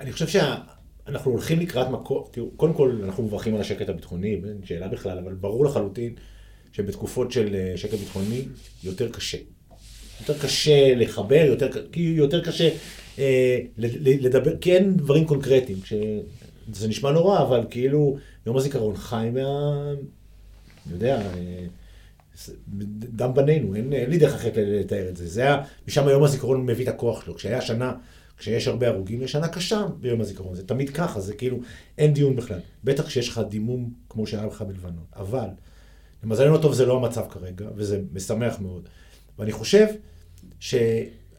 אני 0.00 0.12
חושב 0.12 0.28
שה... 0.28 0.54
אנחנו 1.06 1.30
הולכים 1.30 1.60
לקראת 1.60 1.88
מקום, 1.88 2.24
תראו, 2.30 2.50
קודם 2.56 2.74
כל 2.74 3.00
אנחנו 3.04 3.22
מברכים 3.22 3.54
על 3.54 3.60
השקט 3.60 3.88
הביטחוני, 3.88 4.34
אין 4.34 4.60
שאלה 4.64 4.88
בכלל, 4.88 5.18
אבל 5.18 5.34
ברור 5.34 5.64
לחלוטין 5.64 6.14
שבתקופות 6.72 7.32
של 7.32 7.54
אה, 7.54 7.72
שקט 7.76 7.98
ביטחוני 7.98 8.42
יותר 8.84 9.08
קשה. 9.08 9.38
יותר 10.20 10.38
קשה 10.38 10.94
לחבר, 10.94 11.44
יותר, 11.46 11.68
יותר 11.96 12.44
קשה 12.44 12.70
אה, 13.18 13.58
לדבר, 13.78 14.56
כי 14.56 14.72
אין 14.72 14.96
דברים 14.96 15.26
קונקרטיים. 15.26 15.78
זה 16.72 16.88
נשמע 16.88 17.10
נורא, 17.10 17.42
אבל 17.42 17.60
כאילו 17.70 18.16
יום 18.46 18.56
הזיכרון 18.56 18.96
חי 18.96 19.28
מה... 19.32 19.82
אני 20.86 20.94
יודע, 20.94 21.20
אה, 21.20 21.66
דם 23.08 23.34
בנינו, 23.34 23.74
אין, 23.74 23.92
אין 23.92 24.10
לי 24.10 24.18
דרך 24.18 24.34
אחרת 24.34 24.52
לתאר 24.56 25.08
את 25.08 25.16
זה. 25.16 25.28
זה 25.28 25.40
היה, 25.40 25.62
משם 25.88 26.08
יום 26.08 26.24
הזיכרון 26.24 26.66
מביא 26.66 26.84
את 26.84 26.88
הכוח 26.88 27.24
שלו. 27.24 27.34
כשהיה 27.34 27.60
שנה 27.60 27.92
כשיש 28.38 28.68
הרבה 28.68 28.88
הרוגים, 28.88 29.22
יש 29.22 29.32
שנה 29.32 29.48
קשה 29.48 29.86
ביום 30.00 30.20
הזיכרון, 30.20 30.54
זה 30.54 30.66
תמיד 30.66 30.90
ככה, 30.90 31.20
זה 31.20 31.34
כאילו, 31.34 31.58
אין 31.98 32.14
דיון 32.14 32.36
בכלל. 32.36 32.58
בטח 32.84 33.06
כשיש 33.06 33.28
לך 33.28 33.40
דימום 33.48 33.92
כמו 34.08 34.26
שהיה 34.26 34.46
לך 34.46 34.62
בלבנון. 34.62 35.04
אבל, 35.16 35.48
למזלנו 36.24 36.54
הטוב 36.54 36.74
זה 36.74 36.86
לא 36.86 36.96
המצב 36.96 37.24
כרגע, 37.30 37.66
וזה 37.76 38.00
משמח 38.12 38.60
מאוד. 38.60 38.88
ואני 39.38 39.52
חושב 39.52 39.86
ש... 40.60 40.74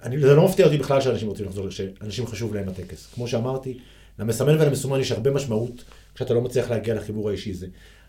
אני, 0.03 0.19
זה 0.19 0.35
לא 0.35 0.45
מפתיע 0.45 0.65
אותי 0.65 0.77
בכלל 0.77 1.01
שאנשים 1.01 1.27
רוצים 1.27 1.45
לחזור, 1.45 1.69
שאנשים 1.69 2.27
חשוב 2.27 2.53
להם 2.55 2.69
הטקס. 2.69 3.07
כמו 3.13 3.27
שאמרתי, 3.27 3.79
למסמן 4.19 4.61
ולמסומן 4.61 4.99
יש 4.99 5.11
הרבה 5.11 5.31
משמעות 5.31 5.83
כשאתה 6.15 6.33
לא 6.33 6.41
מצליח 6.41 6.69
להגיע 6.69 6.95
לחיבור 6.95 7.29
האישי 7.29 7.51
הזה. 7.51 7.67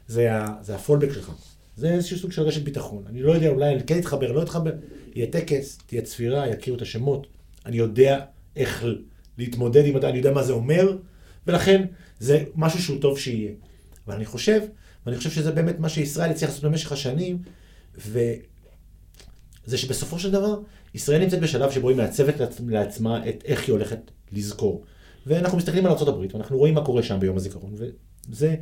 זה, 0.09 0.30
זה 0.61 0.74
הפולבק 0.74 1.12
שלך. 1.12 1.32
זה 1.77 1.91
איזשהו 1.91 2.18
סוג 2.18 2.33
של 2.33 2.43
רשת 2.43 2.62
ביטחון. 2.62 3.05
אני 3.07 3.22
לא 3.22 3.33
יודע, 3.33 3.49
אולי 3.49 3.75
אני 3.75 3.83
כן 3.83 3.99
אתחבר, 3.99 4.33
לא 4.33 4.43
אתחבר. 4.43 4.72
יהיה 5.14 5.27
טקס, 5.27 5.79
תהיה 5.87 6.03
צפירה, 6.03 6.49
יכירו 6.49 6.77
את 6.77 6.83
השמות. 6.83 7.27
אני 7.66 7.77
יודע 7.77 8.25
איך 8.57 8.85
להתמודד 9.39 9.87
עם, 9.87 9.97
אני 9.97 10.18
יודע 10.18 10.33
מה 10.33 10.43
זה 10.43 10.53
אומר, 10.53 10.97
ולכן 11.47 11.85
זה 12.20 12.45
משהו 12.55 12.83
שהוא 12.83 13.01
טוב 13.01 13.18
שיהיה. 13.18 13.53
אבל 14.07 14.14
אני 14.14 14.25
חושב, 14.25 14.61
ואני 15.07 15.16
חושב 15.16 15.31
שזה 15.31 15.53
באמת 15.53 15.79
מה 15.79 15.89
שישראל 15.89 16.31
הצליח 16.31 16.51
לעשות 16.51 16.64
במשך 16.64 16.93
השנים, 16.93 17.39
וזה 17.99 19.79
שבסופו 19.79 20.18
של 20.18 20.31
דבר, 20.31 20.61
ישראל 20.95 21.20
נמצאת 21.20 21.41
בשלב 21.41 21.70
שבו 21.70 21.89
היא 21.89 21.97
מעצבת 21.97 22.35
לעצמה 22.66 23.29
את 23.29 23.43
איך 23.45 23.66
היא 23.66 23.72
הולכת 23.72 24.11
לזכור. 24.33 24.85
ואנחנו 25.27 25.59
מסתכלים 25.59 25.87
על 25.87 25.93
ארה"ב, 25.93 26.35
ואנחנו 26.35 26.59
רואים 26.59 26.75
מה 26.75 26.85
קורה 26.85 27.03
שם 27.03 27.20
ביום 27.20 27.37
הזיכרון, 27.37 27.75
וזה 28.29 28.57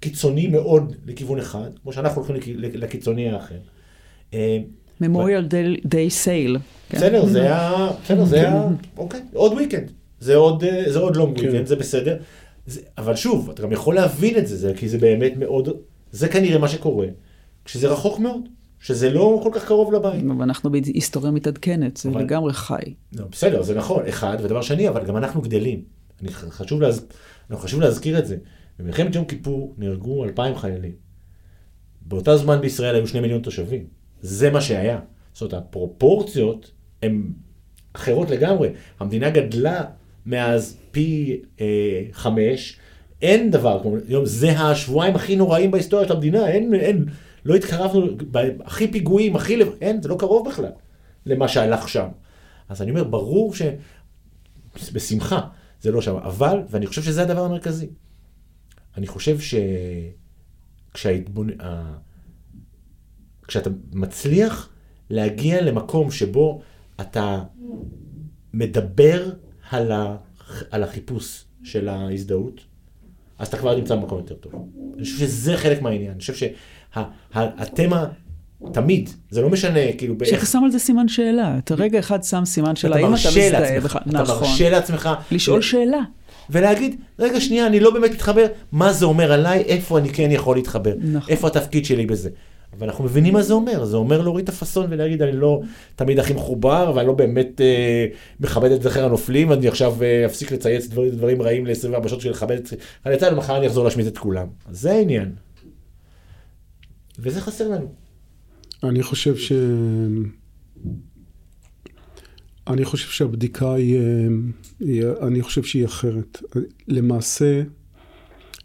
קיצוני 0.00 0.46
מאוד 0.46 0.92
לכיוון 1.06 1.38
אחד, 1.38 1.70
כמו 1.82 1.92
שאנחנו 1.92 2.22
הולכים 2.22 2.54
לקיצוני 2.58 3.30
האחר. 3.30 3.58
אה, 4.34 4.58
Memorial 5.02 5.50
Day 5.86 6.24
Sale. 6.24 6.58
כן. 6.88 6.98
בסדר, 6.98 7.26
זה 7.26 7.42
היה, 7.42 7.88
בסדר, 8.04 8.24
זה 8.24 8.36
היה, 8.36 8.68
אוקיי, 8.96 9.20
עוד 9.32 9.52
weekend. 9.52 9.90
זה 10.20 10.36
עוד, 10.36 10.64
אה, 10.64 10.92
זה 10.92 10.98
עוד 10.98 11.16
long 11.16 11.38
weekend, 11.38 11.52
כן. 11.52 11.66
זה 11.66 11.76
בסדר. 11.76 12.16
אבל 12.98 13.16
שוב, 13.16 13.50
אתה 13.50 13.62
גם 13.62 13.72
יכול 13.72 13.94
להבין 13.94 14.36
את 14.38 14.46
זה, 14.46 14.72
כי 14.76 14.88
זה 14.88 14.98
באמת 14.98 15.32
מאוד, 15.36 15.68
זה 16.12 16.28
כנראה 16.28 16.58
מה 16.58 16.68
שקורה, 16.68 17.06
כשזה 17.64 17.88
רחוק 17.88 18.18
מאוד. 18.18 18.48
שזה 18.84 19.10
לא 19.10 19.40
כל 19.42 19.50
כך 19.52 19.64
קרוב 19.64 19.92
לבית. 19.92 20.24
ואנחנו 20.38 20.70
בהיסטוריה 20.70 21.30
מתעדכנת, 21.30 21.96
זה 21.96 22.08
אבל... 22.08 22.22
לגמרי 22.22 22.52
חי. 22.52 22.94
לא, 23.12 23.24
בסדר, 23.32 23.62
זה 23.62 23.74
נכון, 23.74 24.06
אחד, 24.08 24.36
ודבר 24.42 24.62
שני, 24.62 24.88
אבל 24.88 25.06
גם 25.06 25.16
אנחנו 25.16 25.42
גדלים. 25.42 25.82
אני 26.22 26.32
חשוב, 26.32 26.80
להז... 26.80 27.06
חשוב 27.52 27.80
להזכיר 27.80 28.18
את 28.18 28.26
זה. 28.26 28.36
במלחמת 28.78 29.14
יום 29.14 29.24
כיפור 29.24 29.74
נהרגו 29.78 30.24
אלפיים 30.24 30.56
חיילים. 30.56 30.92
באותה 32.00 32.36
זמן 32.36 32.60
בישראל 32.60 32.94
היו 32.94 33.06
שני 33.06 33.20
מיליון 33.20 33.42
תושבים. 33.42 33.86
זה 34.20 34.50
מה 34.50 34.60
שהיה. 34.60 35.00
זאת 35.32 35.52
אומרת, 35.52 35.64
הפרופורציות 35.64 36.72
הן 37.02 37.32
אחרות 37.92 38.30
לגמרי. 38.30 38.68
המדינה 39.00 39.30
גדלה 39.30 39.84
מאז 40.26 40.78
פי 40.90 41.40
אה, 41.60 42.02
חמש, 42.12 42.78
אין 43.22 43.50
דבר, 43.50 43.82
כמו, 43.82 43.96
זה 44.24 44.50
השבועיים 44.58 45.16
הכי 45.16 45.36
נוראים 45.36 45.70
בהיסטוריה 45.70 46.08
של 46.08 46.14
המדינה, 46.14 46.48
אין, 46.48 46.74
אין, 46.74 47.04
לא 47.44 47.54
התקרבנו, 47.54 48.06
הכי 48.64 48.88
פיגועים, 48.88 49.36
הכי, 49.36 49.58
אין, 49.80 50.02
זה 50.02 50.08
לא 50.08 50.16
קרוב 50.18 50.48
בכלל 50.48 50.70
למה 51.26 51.48
שהלך 51.48 51.88
שם. 51.88 52.08
אז 52.68 52.82
אני 52.82 52.90
אומר, 52.90 53.04
ברור 53.04 53.52
שבשמחה 54.76 55.40
זה 55.80 55.90
לא 55.90 56.00
שם, 56.00 56.16
אבל, 56.16 56.58
ואני 56.70 56.86
חושב 56.86 57.02
שזה 57.02 57.22
הדבר 57.22 57.44
המרכזי. 57.44 57.86
אני 58.96 59.06
חושב 59.06 59.36
שכשההתבונ... 60.92 61.48
כשאתה 63.48 63.70
מצליח 63.92 64.68
להגיע 65.10 65.62
למקום 65.62 66.10
שבו 66.10 66.62
אתה 67.00 67.42
מדבר 68.54 69.30
על, 69.70 69.92
ה, 69.92 70.16
על 70.70 70.82
החיפוש 70.82 71.44
של 71.62 71.88
ההזדהות, 71.88 72.60
אז 73.38 73.48
אתה 73.48 73.56
כבר 73.56 73.76
נמצא 73.76 73.96
במקום 73.96 74.18
יותר 74.18 74.34
טוב. 74.34 74.52
אני 74.96 75.04
חושב 75.04 75.18
שזה 75.18 75.56
חלק 75.56 75.82
מהעניין. 75.82 76.10
אני 76.10 76.20
חושב 76.20 76.34
שהתמה... 76.34 78.06
תמיד, 78.72 79.10
זה 79.30 79.40
לא 79.40 79.50
משנה, 79.50 79.80
כאילו... 79.98 80.14
שאתה 80.24 80.46
שם 80.46 80.64
על 80.64 80.70
זה 80.70 80.78
סימן 80.78 81.08
שאלה, 81.08 81.58
אתה 81.58 81.74
רגע 81.74 81.98
אחד 81.98 82.24
שם 82.24 82.44
סימן 82.44 82.76
שאלה, 82.76 82.96
אם 82.96 83.14
אתה 83.14 83.28
מזדהה 83.28 83.80
בכלל, 83.80 84.02
נכון. 84.06 84.24
אתה 84.24 84.40
מרשה 84.40 84.70
לעצמך... 84.70 85.08
לשאול 85.30 85.62
שאלה. 85.62 86.00
ולהגיד, 86.50 87.00
רגע 87.18 87.40
שנייה, 87.40 87.66
אני 87.66 87.80
לא 87.80 87.90
באמת 87.90 88.10
מתחבר, 88.10 88.46
מה 88.72 88.92
זה 88.92 89.04
אומר 89.04 89.32
עליי, 89.32 89.60
איפה 89.60 89.98
אני 89.98 90.08
כן 90.08 90.30
יכול 90.30 90.56
להתחבר, 90.56 90.94
נכון. 91.02 91.30
איפה 91.30 91.46
התפקיד 91.46 91.84
שלי 91.84 92.06
בזה. 92.06 92.30
אבל 92.78 92.86
אנחנו 92.86 93.04
מבינים 93.04 93.34
מה 93.34 93.42
זה 93.42 93.54
אומר, 93.54 93.84
זה 93.84 93.96
אומר 93.96 94.22
להוריד 94.22 94.42
את 94.42 94.48
הפאסון 94.48 94.86
ולהגיד, 94.90 95.22
אני 95.22 95.32
לא 95.32 95.60
תמיד 95.96 96.18
הכי 96.18 96.32
מחובר, 96.32 96.92
ואני 96.94 97.06
לא 97.06 97.12
באמת 97.12 97.60
אה, 97.60 98.06
מכבד 98.40 98.70
את 98.70 98.82
זכר 98.82 99.04
הנופלים, 99.04 99.50
ואני 99.50 99.68
עכשיו 99.68 100.02
אה, 100.02 100.26
אפסיק 100.26 100.52
לצייץ 100.52 100.86
דברים, 100.86 101.10
דברים 101.10 101.42
רעים 101.42 101.66
ל-24 101.66 102.08
שעות 102.08 102.20
של 102.20 102.30
לכבד 102.30 102.56
את 102.56 102.68
חיילי 103.02 103.18
צה"ל, 103.18 103.34
ומחר 103.34 103.56
אני 103.56 103.66
אחזור 103.66 103.84
להשמיד 103.84 104.06
את 104.06 104.18
כולם. 104.18 104.46
אז 104.66 104.80
זה 104.80 104.92
העניין. 104.92 105.32
וזה 107.18 107.40
חסר 107.40 107.68
לנו. 107.68 107.86
אני 108.84 109.02
חושב 109.02 109.36
ש... 109.36 109.52
אני 112.66 112.84
חושב 112.84 113.08
שהבדיקה 113.08 113.74
היא, 113.74 113.98
היא, 114.80 115.04
אני 115.22 115.42
חושב 115.42 115.62
שהיא 115.62 115.84
אחרת. 115.84 116.42
למעשה, 116.88 117.62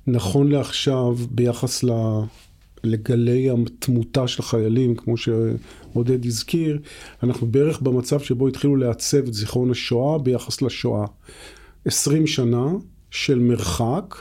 נכון 0.08 0.52
לעכשיו, 0.52 1.16
ביחס 1.32 1.84
ל... 1.84 1.90
לגלי 2.84 3.50
התמותה 3.50 4.28
של 4.28 4.42
החיילים, 4.42 4.96
כמו 4.96 5.16
שעודד 5.18 6.26
הזכיר, 6.26 6.80
אנחנו 7.24 7.48
בערך 7.48 7.82
במצב 7.82 8.20
שבו 8.20 8.48
התחילו 8.48 8.76
לעצב 8.76 9.28
את 9.28 9.34
זיכרון 9.34 9.72
השואה 9.72 10.18
ביחס 10.18 10.62
לשואה. 10.62 11.06
עשרים 11.86 12.28
שנה 12.28 12.66
של 13.12 13.40
מרחק, 13.40 14.16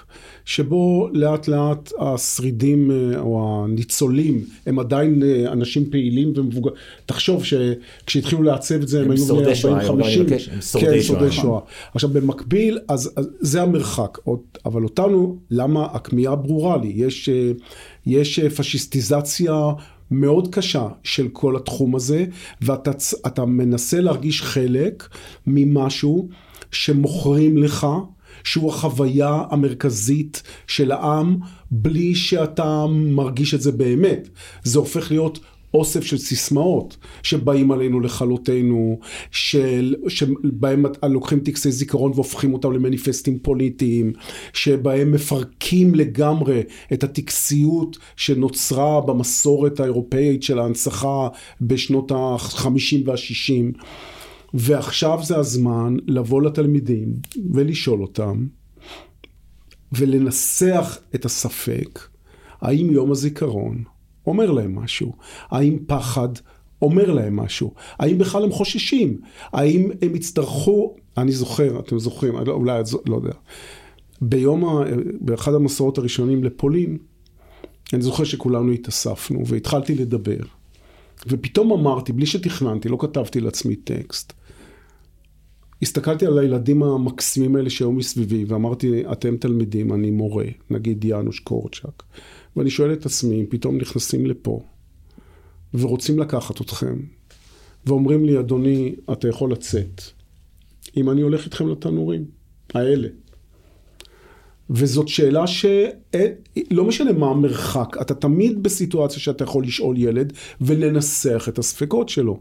שבו 0.45 1.09
לאט 1.13 1.49
לאט 1.49 1.93
השרידים 1.99 2.91
אה, 2.91 3.21
או 3.21 3.65
הניצולים 3.65 4.45
הם 4.67 4.79
עדיין 4.79 5.23
אה, 5.23 5.53
אנשים 5.53 5.91
פעילים 5.91 6.33
ומבוגרים. 6.37 6.77
תחשוב 7.07 7.45
שכשהתחילו 7.45 8.43
לעצב 8.43 8.75
את 8.75 8.89
זה 8.89 8.99
הם, 8.99 9.05
הם 9.05 9.11
היו 9.11 9.57
שואה, 9.57 9.89
40-50. 9.89 9.91
הם 9.91 10.01
שורדי 10.01 10.29
כן, 10.29 10.39
שואה. 10.61 11.03
שורדי 11.03 11.33
שואה. 11.33 11.61
עכשיו 11.95 12.11
במקביל, 12.11 12.79
אז, 12.89 13.13
אז 13.17 13.29
זה 13.41 13.63
המרחק. 13.63 14.19
אבל 14.65 14.85
אותנו, 14.85 15.39
למה 15.51 15.87
הכמיהה 15.93 16.37
ברורה 16.37 16.77
לי? 16.77 16.93
יש, 16.97 17.29
אה, 17.29 17.53
יש 18.07 18.41
פשיסטיזציה 18.41 19.55
מאוד 20.11 20.55
קשה 20.55 20.89
של 21.05 21.29
כל 21.33 21.57
התחום 21.57 21.95
הזה, 21.95 22.25
ואתה 22.63 23.45
מנסה 23.45 24.01
להרגיש 24.01 24.43
חלק 24.43 25.09
ממשהו 25.47 26.29
שמוכרים 26.71 27.59
לך, 27.59 27.87
שהוא 28.45 28.71
החוויה 28.71 29.43
המרכזית 29.51 30.43
של 30.67 30.93
העם, 30.93 31.37
בלי 31.71 32.15
שאתה 32.15 32.87
מרגיש 32.89 33.55
את 33.55 33.61
זה 33.61 33.73
באמת. 33.73 34.29
זה 34.63 34.79
הופך 34.79 35.11
להיות 35.11 35.39
אוסף 35.75 36.05
של 36.05 36.19
סיסמאות 36.19 36.97
שבאים 37.23 37.71
עלינו 37.71 38.01
לכלותנו, 38.01 38.99
של, 39.31 39.95
שבהם 40.09 40.85
לוקחים 41.03 41.41
טקסי 41.41 41.71
זיכרון 41.71 42.13
והופכים 42.15 42.55
אותם 42.55 42.73
למניפסטים 42.73 43.39
פוליטיים, 43.39 44.13
שבהם 44.53 45.13
מפרקים 45.13 45.95
לגמרי 45.95 46.63
את 46.93 47.05
הטקסיות 47.05 47.99
שנוצרה 48.17 49.01
במסורת 49.01 49.81
האירופאית 49.81 50.43
של 50.43 50.59
ההנצחה 50.59 51.29
בשנות 51.61 52.13
ה-50 52.13 52.97
וה-60. 53.05 53.83
ועכשיו 54.55 55.19
זה 55.23 55.37
הזמן 55.37 55.97
לבוא 56.07 56.43
לתלמידים 56.43 57.15
ולשאול 57.53 58.03
אותם 58.03 58.47
ולנסח 59.93 60.99
את 61.15 61.25
הספק, 61.25 62.01
האם 62.61 62.91
יום 62.91 63.11
הזיכרון 63.11 63.85
אומר 64.27 64.51
להם 64.51 64.75
משהו? 64.79 65.13
האם 65.51 65.79
פחד 65.87 66.29
אומר 66.83 67.13
להם 67.13 67.37
משהו? 67.37 67.75
האם 67.99 68.19
בכלל 68.19 68.45
הם 68.45 68.51
חוששים? 68.53 69.21
האם 69.53 69.91
הם 70.03 70.15
יצטרכו, 70.17 70.95
אני 71.19 71.33
זוכר, 71.33 71.81
אתם 71.81 71.99
זוכרים, 71.99 72.35
לא- 72.47 72.53
אולי, 72.53 72.83
לא 73.07 73.17
יודע, 73.17 73.33
ביום, 74.21 74.65
ה- 74.65 74.85
באחד 75.21 75.55
המסעות 75.55 75.99
הראשונים 75.99 76.45
לפולין, 76.45 76.99
אני 77.93 78.03
זוכר 78.03 78.25
שכולנו 78.25 78.73
התאספנו 78.73 79.47
והתחלתי 79.47 79.95
לדבר. 79.95 80.41
ופתאום 81.27 81.73
אמרתי, 81.73 82.13
בלי 82.13 82.27
שתכננתי, 82.27 82.89
לא 82.89 82.97
כתבתי 83.01 83.41
לעצמי 83.41 83.77
טקסט. 83.77 84.33
הסתכלתי 85.83 86.27
על 86.27 86.39
הילדים 86.39 86.83
המקסימים 86.83 87.57
האלה 87.57 87.71
שהיו 87.71 87.93
מסביבי, 87.93 88.45
ואמרתי, 88.45 89.03
אתם 89.13 89.37
תלמידים, 89.37 89.93
אני 89.93 90.11
מורה, 90.11 90.45
נגיד 90.71 91.05
יאנוש 91.05 91.41
קורצ'אק. 91.41 92.03
ואני 92.57 92.71
שואל 92.71 92.93
את 92.93 93.07
עצמי, 93.07 93.41
אם 93.41 93.47
פתאום 93.49 93.77
נכנסים 93.77 94.27
לפה, 94.27 94.61
ורוצים 95.75 96.19
לקחת 96.19 96.61
אתכם, 96.61 97.01
ואומרים 97.87 98.25
לי, 98.25 98.39
אדוני, 98.39 98.95
אתה 99.13 99.29
יכול 99.29 99.53
לצאת, 99.53 100.03
אם 100.97 101.11
אני 101.11 101.21
הולך 101.21 101.45
איתכם 101.45 101.69
לתנורים, 101.69 102.25
האלה. 102.75 103.09
וזאת 104.71 105.09
שאלה 105.09 105.47
שלא 105.47 106.85
משנה 106.85 107.13
מה 107.13 107.27
המרחק, 107.31 107.97
אתה 108.01 108.15
תמיד 108.15 108.63
בסיטואציה 108.63 109.19
שאתה 109.21 109.45
יכול 109.45 109.65
לשאול 109.65 109.99
ילד 109.99 110.33
ולנסח 110.61 111.47
את 111.49 111.59
הספקות 111.59 112.09
שלו. 112.09 112.41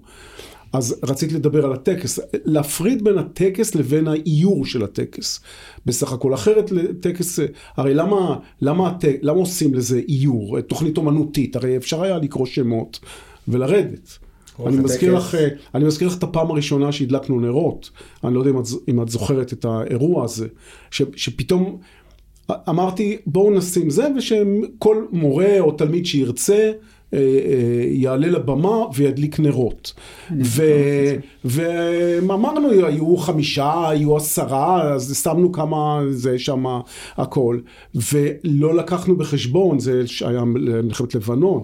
אז 0.73 0.99
רציתי 1.03 1.35
לדבר 1.35 1.65
על 1.65 1.73
הטקס, 1.73 2.19
להפריד 2.45 3.03
בין 3.03 3.17
הטקס 3.17 3.75
לבין 3.75 4.07
האיור 4.07 4.65
של 4.65 4.83
הטקס. 4.83 5.39
בסך 5.85 6.13
הכל, 6.13 6.33
אחרת 6.33 6.71
לטקס, 6.71 7.39
הרי 7.77 7.93
למה, 7.93 8.39
למה, 8.61 8.87
הט... 8.87 9.05
למה 9.21 9.39
עושים 9.39 9.73
לזה 9.73 10.01
איור, 10.07 10.61
תוכנית 10.61 10.97
אומנותית, 10.97 11.55
הרי 11.55 11.77
אפשר 11.77 12.03
היה 12.03 12.17
לקרוא 12.17 12.45
שמות 12.45 12.99
ולרדת. 13.47 14.17
אני 14.65 14.77
מזכיר, 14.77 15.17
לך, 15.17 15.37
אני 15.75 15.85
מזכיר 15.85 16.07
לך 16.07 16.17
את 16.17 16.23
הפעם 16.23 16.51
הראשונה 16.51 16.91
שהדלקנו 16.91 17.39
נרות, 17.39 17.91
אני 18.23 18.33
לא 18.33 18.39
יודע 18.39 18.51
אם 18.51 18.59
את, 18.59 18.65
אם 18.87 19.01
את 19.01 19.09
זוכרת 19.09 19.53
את 19.53 19.65
האירוע 19.65 20.23
הזה, 20.23 20.47
ש, 20.91 21.01
שפתאום 21.15 21.79
אמרתי 22.69 23.17
בואו 23.25 23.51
נשים 23.51 23.89
זה 23.89 24.07
ושכל 24.17 25.05
מורה 25.11 25.59
או 25.59 25.71
תלמיד 25.71 26.05
שירצה 26.05 26.71
אה, 27.13 27.19
אה, 27.19 27.87
יעלה 27.89 28.27
לבמה 28.27 28.85
וידליק 28.95 29.39
נרות. 29.39 29.93
ואמרנו, 31.45 32.69
היו 32.69 33.17
חמישה, 33.17 33.89
היו 33.89 34.17
עשרה, 34.17 34.93
אז 34.93 35.21
שמנו 35.23 35.51
כמה, 35.51 36.01
זה 36.09 36.39
שם 36.39 36.65
הכל. 37.17 37.59
ולא 37.95 38.75
לקחנו 38.75 39.15
בחשבון, 39.15 39.79
זה 39.79 40.03
היה 40.25 40.43
מלחמת 40.43 41.15
לבנון. 41.15 41.63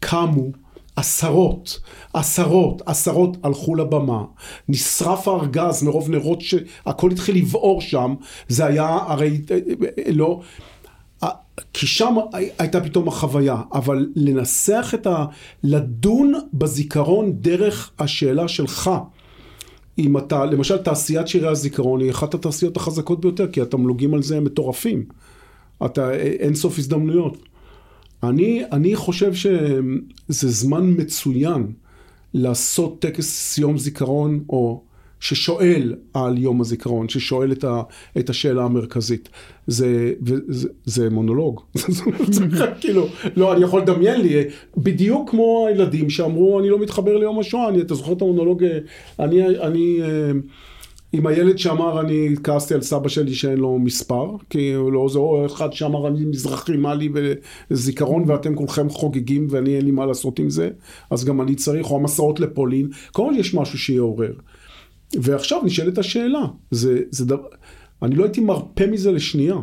קמו 0.00 0.61
עשרות, 0.96 1.80
עשרות, 2.14 2.82
עשרות 2.86 3.36
הלכו 3.42 3.74
לבמה, 3.74 4.24
נשרף 4.68 5.28
הארגז 5.28 5.82
מרוב 5.82 6.10
נרות 6.10 6.40
שהכל 6.40 7.10
התחיל 7.10 7.36
לבעור 7.36 7.80
שם, 7.80 8.14
זה 8.48 8.66
היה 8.66 8.98
הרי 9.06 9.40
לא, 10.08 10.40
כי 11.72 11.86
שם 11.86 12.14
הייתה 12.58 12.80
פתאום 12.80 13.08
החוויה, 13.08 13.56
אבל 13.72 14.06
לנסח 14.16 14.92
את 14.94 15.06
ה... 15.06 15.24
לדון 15.62 16.34
בזיכרון 16.52 17.32
דרך 17.32 17.90
השאלה 17.98 18.48
שלך. 18.48 18.90
אם 19.98 20.18
אתה, 20.18 20.44
למשל 20.44 20.78
תעשיית 20.78 21.28
שירי 21.28 21.48
הזיכרון 21.48 22.00
היא 22.00 22.10
אחת 22.10 22.34
התעשיות 22.34 22.76
החזקות 22.76 23.20
ביותר, 23.20 23.52
כי 23.52 23.60
התמלוגים 23.60 24.14
על 24.14 24.22
זה 24.22 24.36
הם 24.36 24.44
מטורפים. 24.44 25.04
אתה, 25.86 26.14
אין 26.14 26.54
סוף 26.54 26.78
הזדמנויות. 26.78 27.51
אני, 28.22 28.62
אני 28.72 28.96
חושב 28.96 29.34
שזה 29.34 30.48
זמן 30.48 30.94
מצוין 30.98 31.66
לעשות 32.34 33.02
טקס 33.02 33.58
יום 33.58 33.78
זיכרון, 33.78 34.44
או 34.48 34.82
ששואל 35.20 35.94
על 36.14 36.38
יום 36.38 36.60
הזיכרון, 36.60 37.08
ששואל 37.08 37.52
את, 37.52 37.64
ה, 37.64 37.82
את 38.18 38.30
השאלה 38.30 38.64
המרכזית. 38.64 39.28
זה, 39.66 40.12
זה, 40.48 40.68
זה 40.84 41.10
מונולוג. 41.10 41.60
כאילו, 42.80 43.08
לא, 43.36 43.52
אני 43.52 43.62
יכול 43.62 43.80
לדמיין 43.80 44.20
לי, 44.20 44.44
בדיוק 44.76 45.30
כמו 45.30 45.66
הילדים 45.68 46.10
שאמרו, 46.10 46.60
אני 46.60 46.68
לא 46.68 46.78
מתחבר 46.78 47.16
ליום 47.16 47.38
השואה, 47.38 47.68
אני, 47.68 47.80
אתה 47.80 47.94
זוכר 47.94 48.12
את 48.12 48.22
המונולוג, 48.22 48.64
אני, 49.18 49.46
אני, 49.46 50.00
עם 51.12 51.26
הילד 51.26 51.58
שאמר, 51.58 52.00
אני 52.00 52.34
כעסתי 52.44 52.74
על 52.74 52.82
סבא 52.82 53.08
שלי 53.08 53.34
שאין 53.34 53.58
לו 53.58 53.78
מספר, 53.78 54.36
כי 54.50 54.74
לא, 54.92 55.08
זה 55.12 55.18
או 55.18 55.46
אחד 55.46 55.72
שאמר, 55.72 56.08
אני 56.08 56.24
מזרחי, 56.24 56.76
מה 56.76 56.94
לי 56.94 57.08
וזיכרון, 57.70 58.30
ואתם 58.30 58.54
כולכם 58.54 58.90
חוגגים, 58.90 59.46
ואני 59.50 59.76
אין 59.76 59.84
לי 59.84 59.90
מה 59.90 60.06
לעשות 60.06 60.38
עם 60.38 60.50
זה, 60.50 60.70
אז 61.10 61.24
גם 61.24 61.40
אני 61.40 61.54
צריך, 61.54 61.90
או 61.90 61.96
המסעות 61.96 62.40
לפולין, 62.40 62.88
כל 63.12 63.32
יש 63.36 63.54
משהו 63.54 63.78
שיעורר. 63.78 64.32
ועכשיו 65.14 65.60
נשאלת 65.64 65.98
השאלה, 65.98 66.42
זה, 66.70 67.00
זה 67.10 67.24
דבר, 67.24 67.46
אני 68.02 68.14
לא 68.14 68.24
הייתי 68.24 68.40
מרפה 68.40 68.86
מזה 68.86 69.12
לשנייה. 69.12 69.56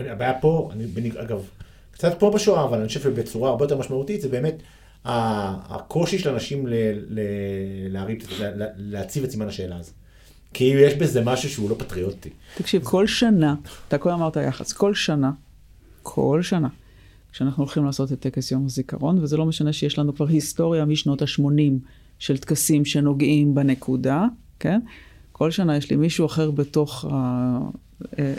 הבעיה 0.00 0.40
פה, 0.40 0.70
אני, 0.72 1.10
אגב, 1.16 1.40
קצת 1.90 2.14
פה 2.18 2.30
בשואה, 2.30 2.64
אבל 2.64 2.78
אני 2.78 2.88
חושב 2.88 3.00
שבצורה 3.00 3.50
הרבה 3.50 3.64
יותר 3.64 3.78
משמעותית, 3.78 4.20
זה 4.20 4.28
באמת 4.28 4.62
הקושי 5.04 6.18
של 6.18 6.30
אנשים 6.30 6.66
ל, 6.66 6.74
ל, 7.08 7.20
להריב, 7.88 8.18
לה, 8.40 8.66
להציב 8.76 9.24
את 9.24 9.30
סימן 9.30 9.48
השאלה 9.48 9.76
הזה. 9.76 9.92
כי 10.52 10.64
יש 10.64 10.94
בזה 10.94 11.24
משהו 11.24 11.50
שהוא 11.50 11.70
לא 11.70 11.74
פטריוטי. 11.78 12.30
תקשיב, 12.56 12.84
כל 12.84 13.06
שנה, 13.06 13.54
אתה 13.88 13.98
כל 13.98 14.10
אמרת 14.10 14.36
יחס, 14.36 14.72
כל 14.72 14.94
שנה, 14.94 15.30
כל 16.02 16.42
שנה, 16.42 16.68
כשאנחנו 17.32 17.62
הולכים 17.62 17.84
לעשות 17.84 18.12
את 18.12 18.20
טקס 18.20 18.52
יום 18.52 18.66
הזיכרון, 18.66 19.18
וזה 19.18 19.36
לא 19.36 19.46
משנה 19.46 19.72
שיש 19.72 19.98
לנו 19.98 20.14
כבר 20.14 20.26
היסטוריה 20.28 20.84
משנות 20.84 21.22
ה-80 21.22 21.72
של 22.18 22.38
טקסים 22.38 22.84
שנוגעים 22.84 23.54
בנקודה, 23.54 24.24
כן? 24.58 24.80
כל 25.32 25.50
שנה 25.50 25.76
יש 25.76 25.90
לי 25.90 25.96
מישהו 25.96 26.26
אחר 26.26 26.50
בתוך 26.50 27.04
אה, 27.10 27.58
אה, 28.18 28.34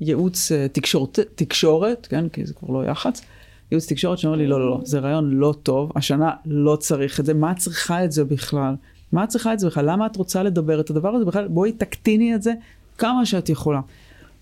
ייעוץ 0.00 0.52
אה, 0.52 0.68
תקשורת, 0.68 1.18
תקשורת, 1.34 2.06
כן, 2.10 2.28
כי 2.28 2.46
זה 2.46 2.54
כבר 2.54 2.68
לא 2.74 2.84
יח"צ, 2.84 3.22
ייעוץ 3.70 3.86
תקשורת 3.86 4.18
שאומר 4.18 4.36
לי, 4.36 4.46
לא, 4.46 4.60
לא, 4.60 4.70
לא, 4.70 4.80
זה 4.84 4.98
רעיון 4.98 5.30
לא 5.30 5.54
טוב, 5.62 5.92
השנה 5.96 6.30
לא 6.44 6.76
צריך 6.76 7.20
את 7.20 7.26
זה, 7.26 7.34
מה 7.34 7.54
צריכה 7.54 8.04
את 8.04 8.12
זה 8.12 8.24
בכלל? 8.24 8.74
מה 9.12 9.24
את 9.24 9.28
צריכה 9.28 9.52
את 9.52 9.58
זה 9.58 9.66
בכלל? 9.66 9.90
למה 9.90 10.06
את 10.06 10.16
רוצה 10.16 10.42
לדבר 10.42 10.80
את 10.80 10.90
הדבר 10.90 11.08
הזה 11.08 11.24
בכלל? 11.24 11.48
בואי 11.48 11.72
תקטיני 11.72 12.34
את 12.34 12.42
זה 12.42 12.52
כמה 12.98 13.26
שאת 13.26 13.48
יכולה. 13.48 13.80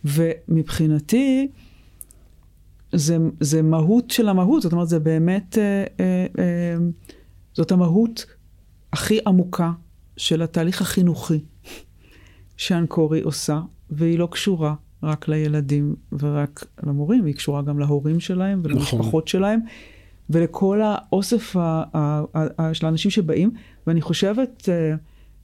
ומבחינתי, 0.04 1.48
זה, 2.92 3.16
זה 3.40 3.62
מהות 3.62 4.10
של 4.10 4.28
המהות, 4.28 4.62
זאת 4.62 4.72
אומרת, 4.72 4.88
זה 4.88 4.98
באמת, 4.98 5.58
אה, 5.58 5.84
אה, 6.00 6.26
אה, 6.38 6.76
זאת 7.54 7.72
המהות 7.72 8.26
הכי 8.92 9.18
עמוקה 9.26 9.72
של 10.16 10.42
התהליך 10.42 10.82
החינוכי 10.82 11.44
שאנקורי 12.56 13.20
עושה, 13.20 13.60
והיא 13.90 14.18
לא 14.18 14.28
קשורה 14.30 14.74
רק 15.02 15.28
לילדים 15.28 15.94
ורק 16.18 16.64
למורים, 16.82 17.24
היא 17.24 17.34
קשורה 17.34 17.62
גם 17.62 17.78
להורים 17.78 18.20
שלהם 18.20 18.60
ולמשפחות 18.64 19.06
נכון. 19.06 19.26
שלהם, 19.26 19.60
ולכל 20.30 20.80
האוסף 20.82 21.56
ה- 21.56 21.82
ה- 21.94 22.22
ה- 22.34 22.62
ה- 22.62 22.74
של 22.74 22.86
האנשים 22.86 23.10
שבאים, 23.10 23.50
ואני 23.86 24.00
חושבת 24.00 24.62
uh, 24.68 24.98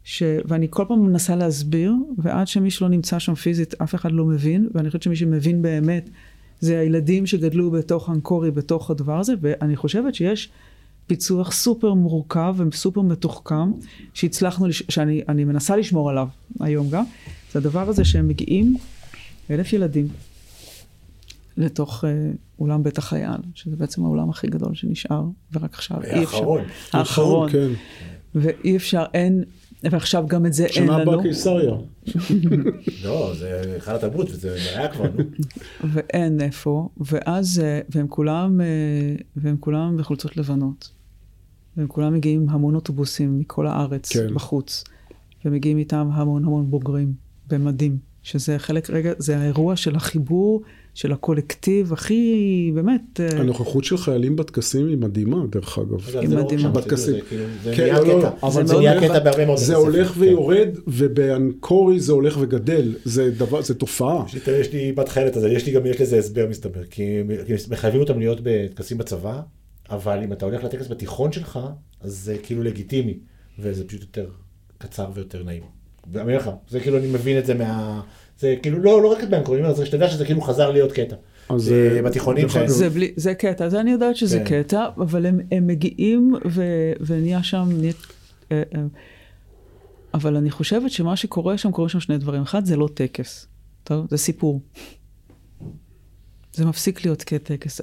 ש... 0.04 0.22
ואני 0.44 0.66
כל 0.70 0.84
פעם 0.88 1.06
מנסה 1.06 1.36
להסביר, 1.36 1.92
ועד 2.18 2.48
שמי 2.48 2.70
שלא 2.70 2.88
נמצא 2.88 3.18
שם 3.18 3.34
פיזית, 3.34 3.74
אף 3.82 3.94
אחד 3.94 4.12
לא 4.12 4.24
מבין, 4.24 4.68
ואני 4.74 4.88
חושבת 4.88 5.02
שמי 5.02 5.16
שמבין 5.16 5.62
באמת, 5.62 6.10
זה 6.60 6.80
הילדים 6.80 7.26
שגדלו 7.26 7.70
בתוך 7.70 8.10
אנקורי, 8.10 8.50
בתוך 8.50 8.90
הדבר 8.90 9.20
הזה, 9.20 9.34
ואני 9.40 9.76
חושבת 9.76 10.14
שיש 10.14 10.48
פיצוח 11.06 11.52
סופר 11.52 11.94
מורכב 11.94 12.56
וסופר 12.58 13.00
מתוחכם, 13.00 13.72
שהצלחנו, 14.14 14.66
לש... 14.66 14.82
שאני 14.88 15.44
מנסה 15.44 15.76
לשמור 15.76 16.10
עליו 16.10 16.28
היום 16.60 16.90
גם, 16.90 17.04
זה 17.52 17.58
הדבר 17.58 17.88
הזה 17.88 18.04
שהם 18.04 18.28
מגיעים, 18.28 18.76
אלף 19.50 19.72
ילדים, 19.72 20.08
לתוך 21.56 22.04
uh, 22.04 22.06
אולם 22.58 22.82
בית 22.82 22.98
החייל, 22.98 23.40
שזה 23.54 23.76
בעצם 23.76 24.04
האולם 24.04 24.30
הכי 24.30 24.46
גדול 24.46 24.74
שנשאר, 24.74 25.24
ורק 25.52 25.74
עכשיו 25.74 26.02
אי 26.02 26.24
אפשר. 26.24 26.36
האחרון. 26.36 26.60
האחרון, 26.92 27.50
כן. 27.50 27.68
ואי 28.34 28.76
אפשר, 28.76 29.04
אין, 29.14 29.44
ועכשיו 29.82 30.24
גם 30.26 30.46
את 30.46 30.52
זה 30.52 30.66
אין 30.66 30.82
לנו. 30.82 30.92
שנה 30.92 31.02
הבאה 31.02 31.22
קיסריה. 31.22 31.74
לא, 33.04 33.32
זה 33.38 33.60
היכל 33.60 33.90
התרבות, 33.90 34.30
וזה 34.30 34.54
היה 34.54 34.88
כבר, 34.88 35.04
נו. 35.04 35.24
ואין 35.92 36.40
איפה, 36.40 36.88
ואז, 37.00 37.60
אה, 37.64 37.80
והם 37.88 38.08
כולם, 38.08 38.60
אה, 38.60 38.66
והם 39.36 39.56
כולם 39.60 39.96
בחולצות 39.96 40.36
לבנות. 40.36 40.90
והם 41.76 41.86
כולם 41.86 42.14
מגיעים 42.14 42.46
המון 42.48 42.74
אוטובוסים 42.74 43.38
מכל 43.38 43.66
הארץ, 43.66 44.12
כן. 44.12 44.34
בחוץ. 44.34 44.84
ומגיעים 45.44 45.78
איתם 45.78 46.08
המון 46.12 46.44
המון 46.44 46.70
בוגרים, 46.70 47.12
במדים. 47.48 47.98
שזה 48.24 48.58
חלק, 48.58 48.90
רגע, 48.90 49.12
זה 49.18 49.38
האירוע 49.38 49.76
של 49.76 49.96
החיבור, 49.96 50.62
של 50.94 51.12
הקולקטיב, 51.12 51.92
הכי, 51.92 52.70
באמת... 52.74 53.20
אה, 53.20 53.40
הנוכחות 53.40 53.84
של 53.84 53.96
חיילים 53.96 54.36
בטקסים 54.36 54.86
היא 54.88 54.98
מדהימה, 54.98 55.44
דרך 55.50 55.78
אגב. 55.78 56.00
זה 56.00 56.22
לא 56.22 56.44
מדהימה. 56.44 56.68
בטקסים. 56.70 57.14
זה 57.62 57.74
כן, 57.76 57.82
נהיה 57.82 58.00
לא, 58.00 58.06
לא, 58.08 58.20
קטע. 58.20 58.46
אבל 58.46 58.66
זה 58.66 58.76
נהיה 58.76 59.00
קטע 59.00 59.18
בהרבה 59.18 59.46
מאוד 59.46 59.58
זה 59.58 59.76
הולך 59.76 60.10
ספר, 60.10 60.20
ויורד, 60.20 60.68
ובאנקורי 60.86 62.00
זה 62.00 62.12
הולך 62.12 62.36
וגדל. 62.40 62.94
זה 63.04 63.30
דבר, 63.30 63.62
זה 63.62 63.74
תופעה. 63.74 64.24
יש 64.60 64.72
לי- 64.72 64.92
בת 64.92 65.08
חיילת 65.08 65.36
הזה, 65.36 65.48
יש 65.48 65.66
לי 65.66 65.72
גם, 65.72 65.86
יש 65.86 66.00
לזה 66.00 66.18
הסבר 66.18 66.46
מסתבר, 66.50 66.84
כי 66.84 67.02
מחייבים 67.70 68.00
אותם 68.00 68.18
להיות 68.18 68.38
בטקסים 68.42 68.98
בצבא, 68.98 69.40
אבל 69.90 70.20
אם 70.24 70.32
אתה 70.32 70.44
הולך 70.44 70.64
לטקס 70.64 70.88
בתיכון 70.88 71.32
שלך, 71.32 71.58
אז 72.00 72.12
זה 72.24 72.36
כאילו 72.42 72.62
לגיטימי, 72.62 73.18
וזה 73.58 73.84
פשוט 73.88 74.00
יותר 74.00 74.26
קצר 74.78 75.06
ויותר 75.14 75.42
נעים. 75.42 75.62
ואני 76.12 76.22
אומר 76.22 76.36
לך, 76.36 76.50
זה 76.68 76.80
כאילו, 76.80 76.98
אני 76.98 77.06
מבין 77.06 77.38
את 77.38 77.46
זה 77.46 77.54
מה... 77.54 78.00
זה 78.38 78.54
כאילו, 78.62 78.78
לא, 78.78 79.02
לא 79.02 79.12
רק 79.12 79.24
באנקורי, 79.24 79.58
אני 79.58 79.66
אומר, 79.66 79.76
זה 79.76 79.86
שאתה 79.86 79.96
יודע 79.96 80.08
שזה 80.08 80.24
כאילו 80.24 80.40
חזר 80.40 80.70
להיות 80.70 80.92
קטע. 80.92 81.16
אה, 81.50 81.56
אה, 81.96 82.02
בתיכונים 82.02 82.46
אגב, 82.56 82.66
זה, 82.66 82.90
בלי, 82.90 83.12
זה 83.16 83.34
קטע, 83.34 83.68
זה 83.68 83.80
אני 83.80 83.90
יודעת 83.90 84.16
שזה 84.16 84.42
כן. 84.44 84.62
קטע, 84.62 84.86
אבל 84.96 85.26
הם, 85.26 85.40
הם 85.52 85.66
מגיעים 85.66 86.34
ו, 86.50 86.62
ונהיה 87.00 87.42
שם, 87.42 87.68
אה, 88.52 88.62
אה, 88.74 88.80
אבל 90.14 90.36
אני 90.36 90.50
חושבת 90.50 90.90
שמה 90.90 91.16
שקורה 91.16 91.58
שם, 91.58 91.72
קורה 91.72 91.88
שם 91.88 92.00
שני 92.00 92.18
דברים. 92.18 92.42
אחד, 92.42 92.64
זה 92.64 92.76
לא 92.76 92.88
טקס, 92.94 93.46
טוב? 93.84 94.06
זה 94.10 94.16
סיפור. 94.16 94.60
זה 96.52 96.66
מפסיק 96.66 97.04
להיות 97.04 97.22
כטקס. 97.22 97.80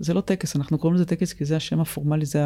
זה 0.00 0.14
לא 0.14 0.20
טקס, 0.20 0.56
אנחנו 0.56 0.78
קוראים 0.78 0.94
לזה 0.94 1.04
טקס 1.04 1.32
כי 1.32 1.44
זה 1.44 1.56
השם 1.56 1.80
הפורמלי, 1.80 2.26
זה 2.26 2.44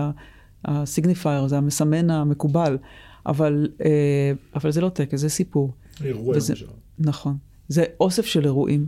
הסיגניפייר, 0.64 1.48
זה 1.48 1.58
המסמן 1.58 2.10
המקובל, 2.10 2.78
אבל, 3.26 3.68
אה, 3.84 4.32
אבל 4.54 4.70
זה 4.72 4.80
לא 4.80 4.88
טקס, 4.88 5.20
זה 5.20 5.28
סיפור. 5.28 5.74
אירוע 6.04 6.36
וזה- 6.36 6.52
למשל. 6.52 6.66
נכון. 6.98 7.36
זה 7.68 7.84
אוסף 8.00 8.26
של 8.26 8.44
אירועים 8.44 8.86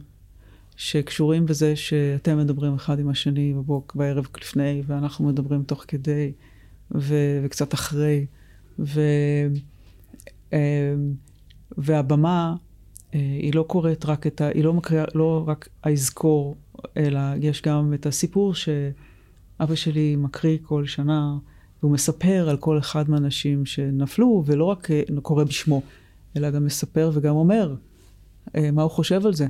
שקשורים 0.76 1.46
בזה 1.46 1.76
שאתם 1.76 2.38
מדברים 2.38 2.74
אחד 2.74 2.98
עם 2.98 3.08
השני 3.08 3.52
בבוק, 3.52 3.94
בערב 3.94 4.26
לפני, 4.40 4.82
ואנחנו 4.86 5.24
מדברים 5.28 5.62
תוך 5.62 5.84
כדי, 5.88 6.32
ו, 6.94 7.14
וקצת 7.44 7.74
אחרי, 7.74 8.26
ו, 8.78 9.00
אה, 10.52 10.94
והבמה, 11.78 12.54
אה, 13.14 13.18
היא 13.20 13.54
לא 13.54 13.62
קוראת 13.68 14.04
רק 14.04 14.26
את 14.26 14.40
ה... 14.40 14.46
היא 14.48 14.64
לא 14.64 14.72
מקריאה, 14.74 15.04
לא 15.14 15.44
רק 15.46 15.68
האזכור, 15.84 16.56
אלא 16.96 17.20
יש 17.40 17.62
גם 17.62 17.94
את 17.94 18.06
הסיפור 18.06 18.54
שאבא 18.54 19.74
שלי 19.74 20.16
מקריא 20.16 20.58
כל 20.62 20.86
שנה, 20.86 21.36
והוא 21.84 21.92
מספר 21.92 22.48
על 22.48 22.56
כל 22.56 22.78
אחד 22.78 23.10
מהאנשים 23.10 23.66
שנפלו, 23.66 24.42
ולא 24.46 24.64
רק 24.64 24.90
אה, 24.90 25.02
קורא 25.22 25.44
בשמו, 25.44 25.82
אלא 26.36 26.50
גם 26.50 26.64
מספר 26.64 27.10
וגם 27.14 27.34
אומר 27.34 27.74
אה, 28.56 28.70
מה 28.70 28.82
הוא 28.82 28.90
חושב 28.90 29.26
על 29.26 29.34
זה. 29.34 29.46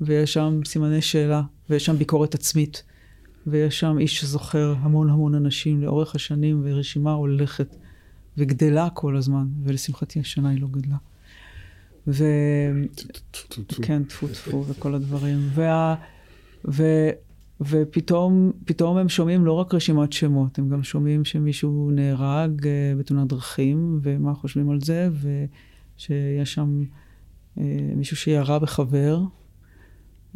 ויש 0.00 0.32
שם 0.32 0.60
סימני 0.64 1.02
שאלה, 1.02 1.42
ויש 1.70 1.86
שם 1.86 1.96
ביקורת 1.96 2.34
עצמית, 2.34 2.82
ויש 3.46 3.80
שם 3.80 3.98
איש 3.98 4.20
שזוכר 4.20 4.74
המון 4.78 5.10
המון 5.10 5.34
אנשים 5.34 5.82
לאורך 5.82 6.14
השנים, 6.14 6.60
ורשימה 6.64 7.12
הולכת 7.12 7.76
וגדלה 8.38 8.90
כל 8.90 9.16
הזמן, 9.16 9.46
ולשמחתי 9.64 10.20
השנה 10.20 10.48
היא 10.48 10.60
לא 10.60 10.68
גדלה. 10.70 10.96
ו... 12.06 12.24
כן, 13.82 14.04
טפו 14.04 14.28
טפו 14.28 14.64
וכל 14.68 14.94
הדברים. 14.94 15.38
וה... 15.54 15.94
ופתאום 17.68 18.52
פתאום 18.64 18.96
הם 18.96 19.08
שומעים 19.08 19.44
לא 19.44 19.52
רק 19.52 19.74
רשימת 19.74 20.12
שמות, 20.12 20.58
הם 20.58 20.68
גם 20.68 20.82
שומעים 20.82 21.24
שמישהו 21.24 21.90
נהרג 21.90 22.66
אה, 22.66 22.92
בתאונת 22.98 23.28
דרכים, 23.28 24.00
ומה 24.02 24.34
חושבים 24.34 24.70
על 24.70 24.80
זה, 24.80 25.08
ושיש 25.20 26.54
שם 26.54 26.82
אה, 27.58 27.64
מישהו 27.96 28.16
שירה 28.16 28.58
בחבר, 28.58 29.22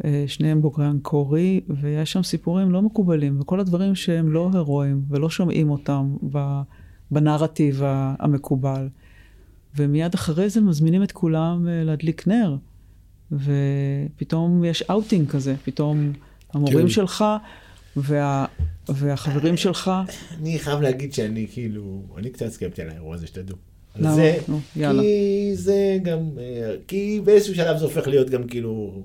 אה, 0.05 0.23
שניהם 0.27 0.61
בוגרי 0.61 0.87
אנקורי, 0.87 1.61
ויש 1.81 2.11
שם 2.11 2.23
סיפורים 2.23 2.71
לא 2.71 2.81
מקובלים, 2.81 3.41
וכל 3.41 3.59
הדברים 3.59 3.95
שהם 3.95 4.31
לא 4.31 4.49
הירואיים, 4.53 5.01
ולא 5.09 5.29
שומעים 5.29 5.69
אותם 5.69 6.15
בנרטיב 7.11 7.81
המקובל. 8.19 8.89
ומיד 9.75 10.13
אחרי 10.13 10.49
זה 10.49 10.61
מזמינים 10.61 11.03
את 11.03 11.11
כולם 11.11 11.67
להדליק 11.69 12.27
נר, 12.27 12.57
ופתאום 13.31 14.63
יש 14.63 14.81
אאוטינג 14.81 15.29
כזה, 15.29 15.55
פתאום 15.65 16.11
המורים 16.57 16.85
כן. 16.85 16.89
שלך 16.89 17.25
וה, 17.97 18.45
והחברים 18.89 19.57
שלך, 19.57 19.91
אני 20.39 20.59
חייב 20.59 20.81
להגיד 20.81 21.13
שאני 21.13 21.47
כאילו, 21.51 22.01
אני 22.17 22.29
קצת 22.29 22.47
סקפטי 22.47 22.81
על 22.81 22.89
האירוע 22.89 23.15
הזה, 23.15 23.27
שתדעו. 23.27 23.57
למה? 23.95 24.15
זה, 24.15 24.37
נו, 24.47 24.59
יאללה. 24.75 25.01
כי 25.01 25.51
זה 25.53 25.97
גם, 26.03 26.19
אה, 26.39 26.75
כי 26.87 27.21
באיזשהו 27.23 27.55
שלב 27.55 27.77
זה 27.77 27.85
הופך 27.85 28.07
להיות 28.07 28.29
גם 28.29 28.47
כאילו, 28.47 29.03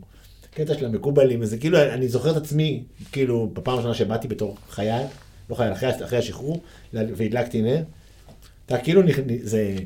קטע 0.55 0.75
של 0.75 0.87
המקובלים, 0.87 1.41
וזה 1.43 1.59
כאילו, 1.59 1.79
אני 1.83 2.09
זוכר 2.09 2.31
את 2.31 2.37
עצמי, 2.37 2.83
כאילו, 3.13 3.51
בפעם 3.53 3.75
הראשונה 3.75 3.95
שבאתי 3.95 4.29
בתור 4.29 4.57
חייל, 4.71 5.03
לא 5.51 5.55
חייל, 5.55 5.73
אחרי, 5.73 5.91
אחרי 6.05 6.19
השחרור, 6.19 6.63
והדלקתי 6.93 7.63
נר, 7.63 7.83
אתה 8.67 8.79
כאילו, 8.79 9.03
זה, 9.43 9.77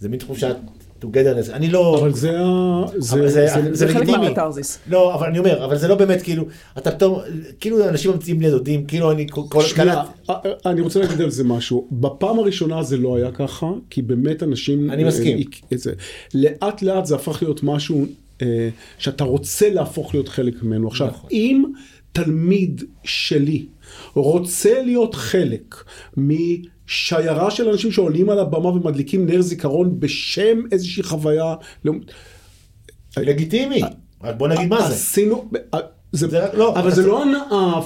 זה 0.00 0.08
מין 0.08 0.18
תחושת 0.18 0.56
togetherness, 1.04 1.52
אני 1.52 1.68
לא... 1.70 1.98
אבל 2.00 2.12
זה 2.14 2.30
ה... 2.40 2.82
זה- 2.96 3.14
אבל 3.16 3.28
זה- 3.28 3.46
זה- 3.54 3.74
זה 3.74 3.88
חלק. 3.88 4.08
מהקתרזיס. 4.08 4.78
לא, 4.88 5.14
אבל 5.14 5.26
אני 5.26 5.38
אומר, 5.38 5.64
אבל 5.64 5.78
זה 5.78 5.88
לא 5.88 5.94
באמת 5.94 6.22
כאילו, 6.22 6.44
אתה 6.78 6.90
פתאום, 6.90 7.18
כאילו 7.60 7.88
אנשים 7.88 8.10
ממציאים 8.10 8.38
בני 8.38 8.50
דודים, 8.50 8.84
כאילו 8.84 9.10
אני 9.10 9.26
כל 9.28 9.62
שנייה, 9.62 9.94
אה, 10.30 10.34
אה, 10.46 10.70
אני 10.70 10.80
רוצה 10.80 11.00
להגיד 11.00 11.20
על 11.20 11.30
זה 11.30 11.44
משהו. 11.44 11.88
בפעם 11.92 12.38
הראשונה 12.38 12.82
זה 12.82 12.96
לא 12.96 13.16
היה 13.16 13.30
ככה, 13.32 13.66
כי 13.90 14.02
באמת 14.02 14.42
אנשים... 14.42 14.90
אני 14.90 15.04
מסכים. 15.04 15.38
אה, 15.72 15.76
זה- 15.78 15.92
לאט 16.34 16.82
לאט 16.82 17.06
זה 17.06 17.14
הפך 17.14 17.42
להיות 17.42 17.62
משהו 17.62 18.06
אה, 18.42 18.68
שאתה 18.98 19.24
רוצה 19.24 19.70
להפוך 19.70 20.14
להיות 20.14 20.28
חלק 20.28 20.62
ממנו. 20.62 20.88
עכשיו, 20.88 21.06
נכון. 21.06 21.30
אם 21.32 21.64
תלמיד 22.12 22.82
שלי 23.04 23.66
רוצה 24.14 24.82
להיות 24.82 25.14
חלק 25.14 25.74
משיירה 26.90 27.50
של 27.50 27.68
אנשים 27.68 27.92
שעולים 27.92 28.30
על 28.30 28.38
הבמה 28.38 28.68
ומדליקים 28.68 29.26
נר 29.26 29.40
זיכרון 29.40 30.00
בשם 30.00 30.58
איזושהי 30.72 31.02
חוויה... 31.02 31.54
לא- 31.84 31.92
לגיטימי, 33.16 33.82
רק 34.22 34.36
בוא 34.36 34.48
נגיד 34.48 34.68
מה 34.68 34.82
זה, 34.82 34.94
עשינו... 34.94 35.50
אה, 35.74 35.78
זה, 36.12 36.28
זה 36.28 36.40
לא, 36.52 36.78
אבל 36.78 36.90
זה 36.90 37.06
לא 37.06 37.22
הנאה, 37.22 37.80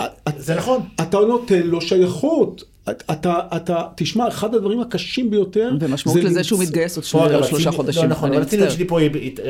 אה, 0.00 0.06
זה 0.38 0.54
נכון, 0.54 0.82
אתה 1.00 1.18
נותן 1.18 1.62
לו 1.62 1.80
שייכות. 1.80 2.64
אתה, 2.90 3.06
אתה, 3.56 3.82
תשמע, 3.96 4.28
אחד 4.28 4.54
הדברים 4.54 4.80
הקשים 4.80 5.30
ביותר, 5.30 5.70
ומשמעות 5.80 6.18
לזה 6.24 6.40
למצ- 6.40 6.42
שהוא 6.42 6.60
מתגייס 6.62 6.96
עוד 6.96 7.04
פה, 7.04 7.08
שני- 7.10 7.26
אגב, 7.26 7.34
עוד 7.34 7.44
שלושה 7.44 7.70
חודשים. 7.70 8.02
לא 8.02 8.08
נכון, 8.08 8.28
אני 8.28 8.36
אבל 8.36 8.46
הציניות 8.46 8.66
מצטער. 8.68 8.76
שלי 8.76 8.88
פה, 8.88 8.98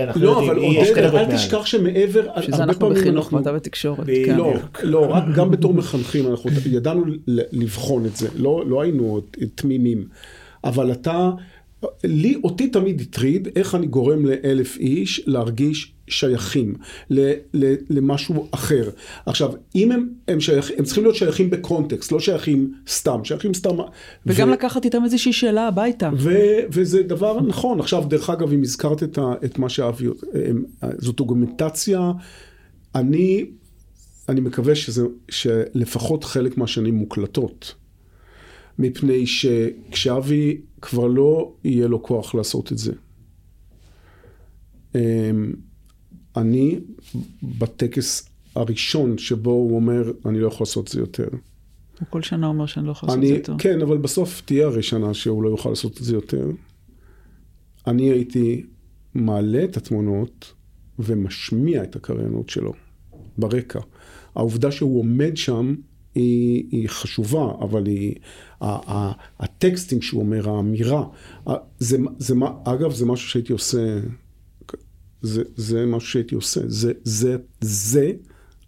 אנחנו 0.03 0.23
לא, 0.23 0.31
יודעים, 0.31 0.51
אבל 0.51 0.59
עודד, 0.59 1.15
אל. 1.15 1.37
תשכח 1.37 1.67
שמעבר, 1.67 2.27
בשביל 2.39 2.57
זה 2.57 2.63
הרבה 2.63 2.73
אנחנו 2.73 2.91
בחינוך 2.91 3.25
אנחנו- 3.27 3.39
ואתה 3.39 3.53
בתקשורת. 3.53 4.01
בדיוק. 4.07 4.27
כן. 4.27 4.37
לא, 4.37 4.53
לא, 4.83 5.07
רק 5.11 5.25
גם 5.35 5.51
בתור 5.51 5.75
מחנכים 5.75 6.27
אנחנו 6.31 6.51
ידענו 6.71 7.05
ל- 7.27 7.41
לבחון 7.53 8.07
את 8.07 8.17
זה, 8.17 8.29
לא, 8.37 8.65
לא 8.67 8.83
היינו 8.83 9.21
תמימים, 9.55 10.05
אבל 10.65 10.93
אתה, 10.93 11.31
לי, 12.05 12.35
אותי 12.45 12.69
תמיד 12.69 13.01
הטריד 13.01 13.49
איך 13.57 13.75
אני 13.75 13.87
גורם 13.87 14.27
לאלף 14.27 14.77
איש 14.77 15.23
להרגיש 15.27 15.93
שייכים 16.13 16.75
ל, 17.11 17.33
ל, 17.55 17.75
למשהו 17.91 18.49
אחר. 18.51 18.91
עכשיו, 19.27 19.53
אם 19.75 19.93
הם, 19.93 20.09
הם, 20.29 20.41
שייך, 20.41 20.71
הם 20.79 20.85
צריכים 20.85 21.05
להיות 21.05 21.17
שייכים 21.17 21.51
בקונטקסט, 21.51 22.13
לא 22.13 22.21
שייכים 22.21 22.75
סתם, 22.89 23.25
שייכים 23.25 23.55
סתם. 23.55 23.77
וגם 24.27 24.49
ו- 24.49 24.53
לקחת 24.53 24.85
איתם 24.85 25.05
איזושהי 25.05 25.33
שאלה 25.33 25.69
הביתה. 25.69 26.11
ו- 26.17 26.59
וזה 26.71 27.03
דבר 27.03 27.41
נכון. 27.41 27.81
עכשיו, 27.81 28.05
דרך 28.09 28.31
אגב, 28.31 28.53
אם 28.53 28.63
הזכרת 28.63 29.03
את, 29.03 29.19
ה- 29.19 29.35
את 29.45 29.59
מה 29.59 29.69
שאבי, 29.69 30.07
זאת 30.99 31.17
דוקומנטציה, 31.17 32.13
אני, 32.95 33.45
אני 34.29 34.41
מקווה 34.41 34.75
שזה, 34.75 35.03
שלפחות 35.29 36.25
חלק 36.25 36.59
מהשנים 36.59 36.95
מוקלטות. 36.95 37.75
מפני 38.79 39.27
שכשאבי 39.27 40.61
כבר 40.83 41.07
לא 41.07 41.53
יהיה 41.65 41.89
לו 41.89 42.03
כוח 42.03 42.35
לעשות 42.35 42.73
את 42.73 42.79
זה. 42.79 42.93
אני 46.37 46.81
בטקס 47.43 48.29
הראשון 48.55 49.19
שבו 49.19 49.51
הוא 49.51 49.77
אומר, 49.77 50.13
אני 50.27 50.41
לא 50.41 50.47
יכול 50.47 50.65
לעשות 50.65 50.87
את 50.87 50.93
זה 50.93 51.01
יותר. 51.01 51.29
הוא 52.01 52.07
כל 52.11 52.23
שנה 52.23 52.47
אומר 52.47 52.67
שאני 52.67 52.87
לא 52.87 52.93
יכול 52.93 53.09
לעשות 53.09 53.23
את 53.23 53.29
זה 53.29 53.35
יותר. 53.35 53.55
כן, 53.59 53.83
אבל 53.83 53.99
בסוף 53.99 54.43
תהיה 54.45 54.67
הרי 54.67 54.83
שנה 54.83 55.15
שהוא 55.15 55.43
לא 55.43 55.49
יוכל 55.49 55.69
לעשות 55.69 55.99
את 55.99 56.05
זה 56.05 56.15
יותר. 56.15 56.51
אני 57.87 58.11
הייתי 58.11 58.67
מעלה 59.15 59.65
את 59.65 59.77
התמונות 59.77 60.53
ומשמיע 60.99 61.83
את 61.83 61.97
הקריינות 61.97 62.49
שלו 62.49 62.73
ברקע. 63.39 63.81
העובדה 64.35 64.73
שהוא 64.73 65.01
עומד 65.01 65.37
שם 65.37 65.75
היא, 66.15 66.65
היא 66.71 66.89
חשובה, 66.89 67.53
אבל 67.61 67.87
היא, 67.87 68.15
ה, 68.61 68.93
ה, 68.93 69.13
הטקסטים 69.39 70.03
שהוא 70.03 70.21
אומר, 70.23 70.51
האמירה, 70.51 71.05
זה, 71.79 71.99
זה, 72.19 72.35
אגב, 72.65 72.93
זה 72.93 73.07
משהו 73.07 73.29
שהייתי 73.29 73.53
עושה, 73.53 73.99
זה, 75.23 75.43
זה 75.57 75.87
משהו 75.87 76.09
שהייתי 76.09 76.35
עושה, 76.35 76.61
זה, 76.67 76.93
זה, 77.05 77.37
זה 77.61 78.13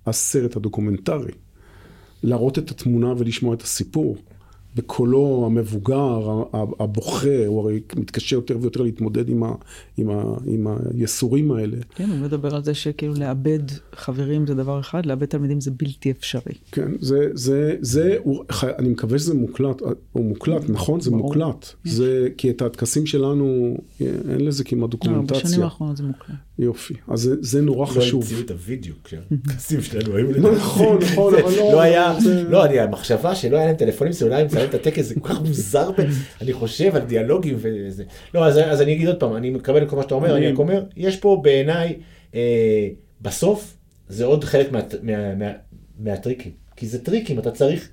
הסרט 0.07 0.57
הדוקומנטרי. 0.57 1.33
להראות 2.23 2.59
את 2.59 2.71
התמונה 2.71 3.15
ולשמוע 3.19 3.55
את 3.55 3.63
הסיפור. 3.63 4.17
בקולו 4.75 5.43
המבוגר, 5.47 6.43
הבוכה, 6.81 7.47
הוא 7.47 7.61
הרי 7.61 7.81
מתקשה 7.97 8.37
יותר 8.37 8.59
ויותר 8.61 8.83
להתמודד 8.83 9.29
עם, 9.29 9.43
ה, 9.43 9.53
עם, 9.97 10.11
ה, 10.11 10.23
עם 10.47 10.67
היסורים 10.95 11.53
האלה. 11.53 11.77
כן, 11.95 12.11
הוא 12.11 12.19
מדבר 12.19 12.55
על 12.55 12.65
זה 12.65 12.75
שכאילו 12.75 13.15
לאבד 13.15 13.59
חברים 13.93 14.47
זה 14.47 14.55
דבר 14.55 14.81
אחד, 14.81 15.07
לאבד 15.07 15.27
תלמידים 15.27 15.61
זה 15.61 15.71
בלתי 15.71 16.11
אפשרי. 16.11 16.53
כן, 16.73 16.89
זה, 17.01 17.29
זה, 17.33 17.77
זה, 17.81 18.17
הוא, 18.23 18.45
אני 18.79 18.89
מקווה 18.89 19.19
שזה 19.19 19.35
מוקלט, 19.35 19.83
הוא 20.13 20.25
מוקלט, 20.25 20.63
נכון? 20.69 21.01
זה 21.01 21.11
ברור. 21.11 21.23
מוקלט. 21.23 21.67
זה, 21.85 22.29
כי 22.37 22.51
את 22.51 22.63
הטקסים 22.63 23.07
שלנו, 23.07 23.77
אין 24.01 24.45
לזה 24.45 24.65
כמעט 24.65 24.81
לא, 24.95 24.99
בשנים 24.99 25.25
דוקומנטציה. 25.27 25.65
האחרונות 25.65 25.97
זה 25.97 26.03
מוקלט. 26.03 26.37
יופי. 26.59 26.95
אז 27.09 27.21
זה, 27.21 27.35
זה 27.41 27.63
נורא 27.63 27.81
לא 27.81 27.87
חשוב. 27.87 28.23
המציאו 28.23 28.41
את 28.41 28.51
הוידאו, 28.51 28.95
כשהכנסים 29.05 29.81
שלנו 29.83 30.17
היו... 30.17 30.31
נכון, 30.57 30.99
נכון, 30.99 31.35
אבל 31.35 31.53
לא- 31.57 31.73
לא 31.73 31.81
היה, 31.81 32.19
לא, 32.49 32.65
אני, 32.65 32.81
המחשבה 32.81 33.35
שלא 33.35 33.57
היה 33.57 33.67
להם 33.67 33.77
טלפונים 33.77 34.13
סלולריים 34.13 34.47
לצלם 34.65 34.81
את 34.81 34.87
הטקס, 34.87 35.05
זה 35.05 35.15
כל 35.21 35.29
כך 35.29 35.41
מוזר, 35.43 35.91
אני 36.41 36.53
חושב 36.53 36.97
על 36.97 37.03
דיאלוגים 37.03 37.57
וזה. 37.59 38.05
לא, 38.35 38.47
אז 38.47 38.59
אז 38.59 38.81
אני 38.83 38.93
אגיד 38.93 39.07
עוד 39.09 39.17
פעם, 39.21 39.37
אני 39.37 39.51
מקבל 39.51 39.83
את 39.83 39.89
כל 39.91 39.97
מה 39.97 40.03
שאתה 40.03 40.15
אומר, 40.15 40.37
אני- 40.37 40.53
רק 40.53 40.59
אומר, 40.59 40.83
יש 40.97 41.17
פה 41.17 41.41
בעיניי, 41.43 41.97
אה, 42.35 42.89
בסוף, 43.23 43.75
זה 44.09 44.25
עוד 44.25 44.45
חלק 44.45 44.73
מה- 44.73 44.81
מה- 45.03 45.35
מה- 45.35 45.53
מהטריקים. 45.99 46.53
כי 46.77 46.87
זה 46.87 46.99
טריקים, 46.99 47.39
אתה 47.39 47.51
צריך... 47.51 47.89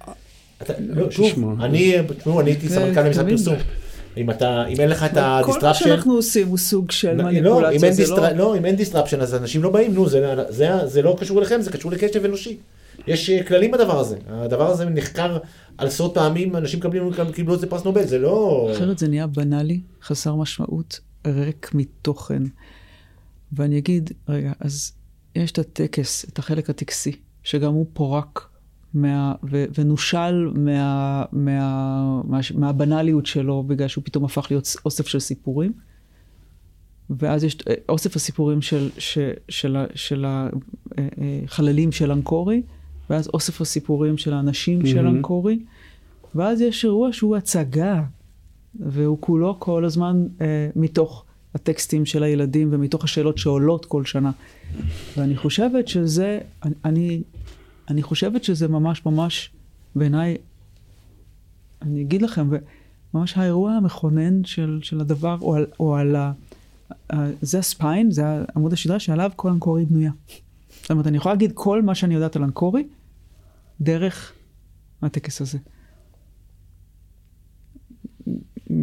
אתה, 0.62 0.74
לא, 0.80 1.12
שוב, 1.12 1.30
תשמע. 1.32 1.48
אני, 1.66 1.94
תשמעו, 2.18 2.42
אני 2.42 2.50
הייתי 2.52 2.70
סמנכ"ל 2.70 3.02
במשרד 3.04 3.24
תמיד. 3.24 3.38
פרסום. 3.38 3.56
אם 4.18 4.30
אתה, 4.30 4.66
אם 4.68 4.80
אין 4.80 4.90
לך 4.90 5.04
את 5.04 5.12
כל 5.14 5.20
מה 5.20 5.40
ה 5.40 5.43
disruption, 5.43 5.86
שאנחנו 5.86 6.14
עושים 6.14 6.48
הוא 6.48 6.58
סוג 6.58 6.92
של 6.92 7.14
לא, 7.14 7.24
מניפולציה, 7.24 7.92
זה. 7.92 8.16
לא... 8.16 8.30
לא, 8.30 8.58
אם 8.58 8.66
אין 8.66 8.76
disruption 8.76 9.22
אז 9.22 9.36
אנשים 9.36 9.64
לא 9.64 9.70
באים, 9.70 9.94
נו, 9.94 10.10
זה 10.86 11.02
לא 11.04 11.16
קשור 11.20 11.40
אליכם, 11.40 11.62
זה 11.62 11.72
קשור 11.72 11.92
לקשב 11.92 12.26
אנושי. 12.26 12.58
יש 13.08 13.30
אה, 13.30 13.44
כללים 13.44 13.72
בדבר 13.72 14.00
הזה. 14.00 14.18
הדבר 14.28 14.68
הזה 14.68 14.86
נחקר 14.86 15.38
על 15.78 15.88
עשרות 15.88 16.14
פעמים, 16.14 16.56
אנשים 16.56 16.80
קיבלו, 16.80 17.12
קיבלו 17.34 17.56
את 17.56 17.60
זה 17.60 17.68
פרס 17.68 17.86
נובל, 17.86 18.06
זה 18.06 18.20
לא... 18.20 18.68
אחרת 18.76 18.98
זה 18.98 19.08
נהיה 19.08 19.28
בנאלי, 19.28 19.82
חסר 20.04 20.36
משמעות, 20.36 21.00
ריק 21.28 21.72
מתוכן. 21.74 22.44
ואני 23.54 23.78
אגיד, 23.78 24.12
רגע, 24.30 24.52
אז 24.60 24.92
יש 25.36 25.52
את 25.52 25.60
הטקס, 25.60 26.26
את 26.30 26.40
החלק 26.40 26.70
הטקסי, 26.70 27.16
שגם 27.44 27.74
הוא 27.74 27.86
פורק 27.94 28.48
מה, 28.94 29.34
ו, 29.52 29.66
ונושל 29.78 30.52
מה, 30.56 31.24
מה, 31.32 32.22
מה, 32.24 32.40
מהבנאליות 32.56 33.26
שלו, 33.26 33.64
בגלל 33.64 33.88
שהוא 33.88 34.04
פתאום 34.06 34.26
הפך 34.26 34.48
להיות 34.50 34.76
אוסף 34.86 35.08
של 35.08 35.20
סיפורים. 35.20 35.74
ואז 37.10 37.44
יש 37.44 37.58
אה, 37.70 37.74
אוסף 37.90 38.16
הסיפורים 38.16 38.62
של, 38.62 38.90
של, 38.98 39.32
של, 39.50 39.78
של 39.96 40.26
החללים 41.48 41.92
של 41.92 42.12
אנקורי, 42.12 42.62
ואז 43.12 43.28
אוסף 43.34 43.62
הסיפורים 43.62 44.18
של 44.18 44.34
האנשים 44.34 44.86
של 44.86 45.02
מהמם. 45.02 45.16
אנקורי, 45.16 45.60
ואז 46.36 46.62
יש 46.62 46.86
אירוע 46.86 47.14
שהוא 47.14 47.36
הצגה, 47.36 48.04
והוא 48.80 49.18
כולו 49.20 49.56
כל 49.60 49.86
הזמן 49.86 50.28
אה, 50.42 50.70
מתוך 50.76 51.26
הטקסטים 51.56 52.06
של 52.06 52.24
הילדים 52.24 52.68
ומתוך 52.72 53.04
השאלות 53.04 53.38
שעולות 53.38 53.86
כל 53.86 54.06
שנה. 54.06 54.32
ואני 55.18 55.36
חושבת 55.38 55.88
שזה, 55.88 56.40
אני, 56.86 57.22
אני, 57.90 58.04
חושבת 58.04 58.44
שזה 58.44 58.68
ממש 58.68 59.06
ממש, 59.06 59.50
בעיניי, 59.96 60.38
אני 61.82 62.02
אגיד 62.02 62.22
לכם, 62.22 62.50
ממש 63.14 63.38
האירוע 63.38 63.72
המכונן 63.72 64.44
של, 64.44 64.80
של 64.84 65.02
הדבר, 65.02 65.38
או 65.42 65.56
על, 65.56 65.66
או 65.80 65.96
על. 65.96 66.16
ה- 66.16 66.32
זה 67.42 67.60
הספיין, 67.60 68.12
זה 68.12 68.24
עמוד 68.56 68.74
השדרה 68.74 69.00
שעליו 69.00 69.32
כל 69.36 69.50
אנקורי 69.50 69.86
בנויה. 69.86 70.12
זאת 70.82 70.92
אומרת, 70.92 71.08
אני 71.08 71.18
יכולה 71.18 71.34
להגיד 71.36 71.52
כל 71.54 71.82
מה 71.82 71.96
שאני 71.96 72.14
יודעת 72.14 72.36
על 72.36 72.44
אנקורי, 72.44 72.88
דרך 73.82 74.34
הטקס 75.02 75.42
הזה. 75.42 75.58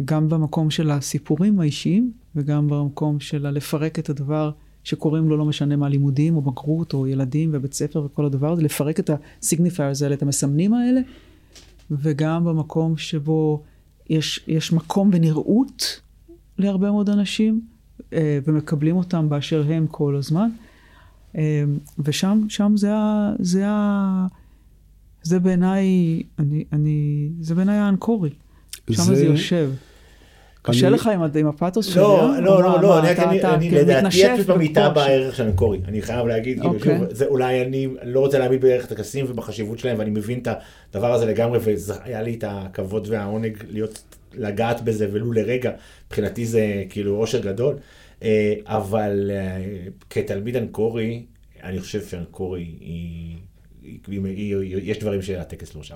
גם 0.05 0.29
במקום 0.29 0.71
של 0.71 0.91
הסיפורים 0.91 1.59
האישיים, 1.59 2.11
וגם 2.35 2.67
במקום 2.67 3.19
של 3.19 3.49
לפרק 3.49 3.99
את 3.99 4.09
הדבר 4.09 4.51
שקוראים 4.83 5.29
לו 5.29 5.37
לא 5.37 5.45
משנה 5.45 5.75
מה 5.75 5.89
לימודים, 5.89 6.35
או 6.35 6.41
בגרות, 6.41 6.93
או 6.93 7.07
ילדים, 7.07 7.49
ובית 7.53 7.73
ספר 7.73 8.03
וכל 8.05 8.25
הדבר 8.25 8.51
הזה, 8.51 8.61
לפרק 8.61 8.99
את 8.99 9.09
הסיגניפיירס 9.09 10.01
האלה, 10.01 10.15
את 10.15 10.21
המסמנים 10.21 10.73
האלה, 10.73 11.01
וגם 11.91 12.45
במקום 12.45 12.97
שבו 12.97 13.63
יש, 14.09 14.43
יש 14.47 14.73
מקום 14.73 15.09
ונראות 15.13 16.01
להרבה 16.57 16.91
מאוד 16.91 17.09
אנשים, 17.09 17.61
אה, 18.13 18.39
ומקבלים 18.45 18.95
אותם 18.95 19.29
באשר 19.29 19.63
הם 19.71 19.87
כל 19.87 20.15
הזמן. 20.15 20.49
אה, 21.35 21.63
ושם, 21.99 22.45
שם 22.49 22.73
זה 22.77 22.95
ה... 22.95 23.33
זה 23.39 23.67
ה... 23.67 24.27
זה 25.29 25.39
בעיניי, 25.39 25.85
אני, 26.39 26.63
אני, 26.73 27.29
זה 27.39 27.55
בעיניי 27.55 27.75
האנקורי. 27.77 28.29
שם 28.91 29.03
זה, 29.03 29.15
זה- 29.15 29.25
יושב. 29.25 29.71
קשה 30.61 30.87
אני- 30.87 30.95
לך 30.95 31.07
עם, 31.07 31.21
הפאתוס 31.47 31.85
שלי? 31.85 32.01
לא, 32.01 32.33
אה? 32.33 32.39
לא, 32.41 32.63
לא, 32.63 32.81
לא, 32.81 32.99
אני 32.99 33.09
אני, 33.55 33.69
כאילו 33.69 33.81
לדעתי 33.81 34.25
את 34.25 34.39
פשוט 34.39 34.49
ממיתה 34.49 34.89
בערך 34.89 35.35
של 35.35 35.43
אנקורי, 35.43 35.79
אני 35.87 36.01
חייב 36.01 36.27
להגיד, 36.27 36.59
כאילו, 36.59 36.73
אוקיי. 36.73 36.97
שוב, 36.99 37.07
זה 37.13 37.25
אולי 37.25 37.61
אני 37.61 37.87
לא 38.03 38.19
רוצה 38.19 38.39
להעמיד 38.39 38.61
בערך 38.61 38.85
את 38.85 38.91
הטקסים 38.91 39.25
ובחשיבות 39.29 39.79
שלהם, 39.79 39.99
ואני 39.99 40.09
מבין 40.09 40.39
את 40.39 40.47
הדבר 40.93 41.13
הזה 41.13 41.25
לגמרי, 41.25 41.59
והיה 41.63 42.21
לי 42.21 42.35
את 42.35 42.43
הכבוד 42.47 43.07
והעונג 43.11 43.57
להיות, 43.71 44.03
לגעת 44.33 44.81
בזה 44.83 45.07
ולו 45.11 45.31
לרגע, 45.31 45.71
מבחינתי 46.07 46.45
זה 46.45 46.83
כאילו 46.89 47.15
אושר 47.15 47.39
גדול, 47.41 47.75
אה, 48.23 48.53
אבל 48.65 49.31
אה, 49.33 49.57
כתלמיד 50.09 50.55
אנקורי, 50.55 51.23
אני 51.63 51.79
חושב 51.79 52.01
שאנקורי 52.05 52.61
היא... 52.79 53.35
יש 54.83 54.99
דברים 54.99 55.21
שהטקס 55.21 55.75
לא 55.75 55.83
שם. 55.83 55.95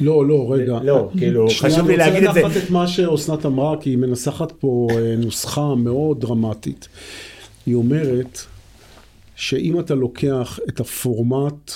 לא, 0.00 0.26
לא, 0.26 0.52
רגע. 0.52 0.78
לא, 0.82 1.10
כאילו, 1.18 1.46
חשוב 1.58 1.88
לי 1.88 1.96
להגיד 1.96 2.24
את 2.24 2.34
זה. 2.34 2.40
אני 2.40 2.46
רוצה 2.46 2.58
לקחת 2.58 2.64
את 2.66 2.70
מה 2.70 2.86
שאסנת 2.86 3.46
אמרה, 3.46 3.76
כי 3.80 3.90
היא 3.90 3.98
מנסחת 3.98 4.52
פה 4.52 4.88
אה, 4.90 5.14
נוסחה 5.18 5.74
מאוד 5.74 6.20
דרמטית. 6.20 6.88
היא 7.66 7.74
אומרת 7.74 8.38
שאם 9.36 9.80
אתה 9.80 9.94
לוקח 9.94 10.58
את 10.68 10.80
הפורמט 10.80 11.70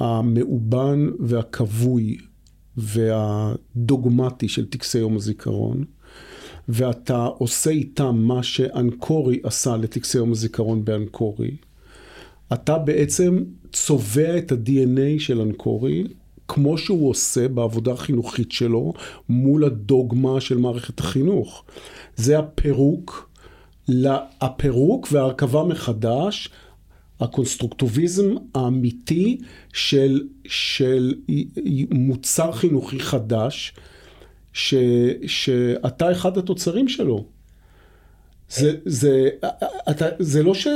המאובן 0.00 1.08
והכבוי 1.20 2.16
והדוגמטי 2.76 4.48
של 4.48 4.66
טקסי 4.66 4.98
יום 4.98 5.16
הזיכרון, 5.16 5.84
ואתה 6.68 7.24
עושה 7.24 7.70
איתם 7.70 8.16
מה 8.18 8.42
שאנקורי 8.42 9.40
עשה 9.42 9.76
לטקסי 9.76 10.18
יום 10.18 10.32
הזיכרון 10.32 10.84
באנקורי, 10.84 11.56
אתה 12.52 12.78
בעצם 12.78 13.44
צובע 13.76 14.38
את 14.38 14.52
ה-DNA 14.52 15.18
של 15.18 15.40
אנקורי 15.40 16.04
כמו 16.48 16.78
שהוא 16.78 17.10
עושה 17.10 17.48
בעבודה 17.48 17.92
החינוכית 17.92 18.52
שלו 18.52 18.92
מול 19.28 19.64
הדוגמה 19.64 20.40
של 20.40 20.58
מערכת 20.58 21.00
החינוך. 21.00 21.64
זה 22.16 22.38
הפירוק, 22.38 23.30
הפירוק 24.40 25.08
וההרכבה 25.12 25.64
מחדש, 25.64 26.48
הקונסטרוקטיביזם 27.20 28.34
האמיתי 28.54 29.38
של, 29.72 30.22
של 30.44 31.14
מוצר 31.90 32.52
חינוכי 32.52 33.00
חדש, 33.00 33.72
ש, 34.52 34.74
שאתה 35.26 36.12
אחד 36.12 36.38
התוצרים 36.38 36.88
שלו. 36.88 37.24
זה, 38.50 38.76
זה, 38.84 39.28
אתה, 39.90 40.06
זה 40.18 40.42
לא 40.42 40.54
ש... 40.54 40.66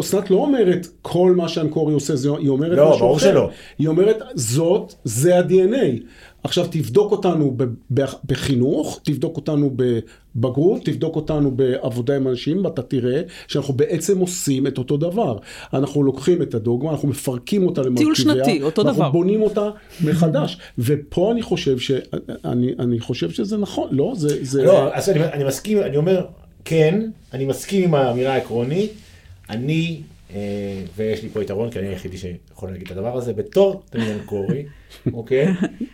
אסנת 0.00 0.30
לא 0.30 0.36
אומרת 0.36 0.86
כל 1.02 1.34
מה 1.36 1.48
שאנקורי 1.48 1.94
עושה, 1.94 2.16
זה, 2.16 2.28
היא 2.38 2.48
אומרת 2.48 2.76
לא, 2.78 2.90
משהו 2.90 3.00
ברור 3.00 3.16
אחר. 3.16 3.30
שלא. 3.30 3.50
היא 3.78 3.88
אומרת, 3.88 4.18
זאת, 4.34 4.94
זה 5.04 5.38
ה-DNA. 5.38 6.02
עכשיו 6.44 6.66
תבדוק 6.70 7.12
אותנו 7.12 7.56
בחינוך, 8.24 9.00
תבדוק 9.02 9.36
אותנו 9.36 9.70
בבגרות, 9.76 10.84
תבדוק 10.84 11.16
אותנו 11.16 11.50
בעבודה 11.50 12.16
עם 12.16 12.28
אנשים, 12.28 12.64
ואתה 12.64 12.82
תראה 12.82 13.22
שאנחנו 13.48 13.74
בעצם 13.74 14.18
עושים 14.18 14.66
את 14.66 14.78
אותו 14.78 14.96
דבר. 14.96 15.38
אנחנו 15.72 16.02
לוקחים 16.02 16.42
את 16.42 16.54
הדוגמה, 16.54 16.90
אנחנו 16.90 17.08
מפרקים 17.08 17.66
אותה 17.66 17.82
למרכיביה. 17.82 18.14
שנתי, 18.14 18.62
אותו 18.62 18.82
אנחנו 18.82 18.94
דבר. 18.94 19.10
בונים 19.10 19.42
אותה 19.42 19.70
מחדש. 20.04 20.58
ופה 20.78 21.32
אני 21.32 21.42
חושב 21.42 21.78
ש... 21.78 21.90
אני, 22.44 22.72
אני 22.78 23.00
חושב 23.00 23.30
שזה 23.30 23.56
נכון, 23.56 23.88
לא? 23.92 24.12
זה... 24.16 24.44
זה... 24.44 24.64
לא, 24.64 24.94
אז 24.94 25.08
אני, 25.08 25.24
אני 25.24 25.44
מסכים, 25.44 25.78
אני 25.82 25.96
אומר, 25.96 26.26
כן, 26.64 27.10
אני 27.32 27.44
מסכים 27.44 27.84
עם 27.84 27.94
האמירה 27.94 28.34
העקרונית. 28.34 28.92
אני, 29.52 30.02
אה, 30.34 30.82
ויש 30.96 31.22
לי 31.22 31.28
פה 31.28 31.42
יתרון, 31.42 31.70
כי 31.70 31.78
אני 31.78 31.88
היחידי 31.88 32.18
שיכול 32.18 32.70
להגיד 32.70 32.86
את 32.86 32.96
הדבר 32.96 33.16
הזה, 33.16 33.32
בתור 33.32 33.82
תלמיד 33.90 34.22
קורי, 34.26 34.64
אוקיי? 35.12 35.46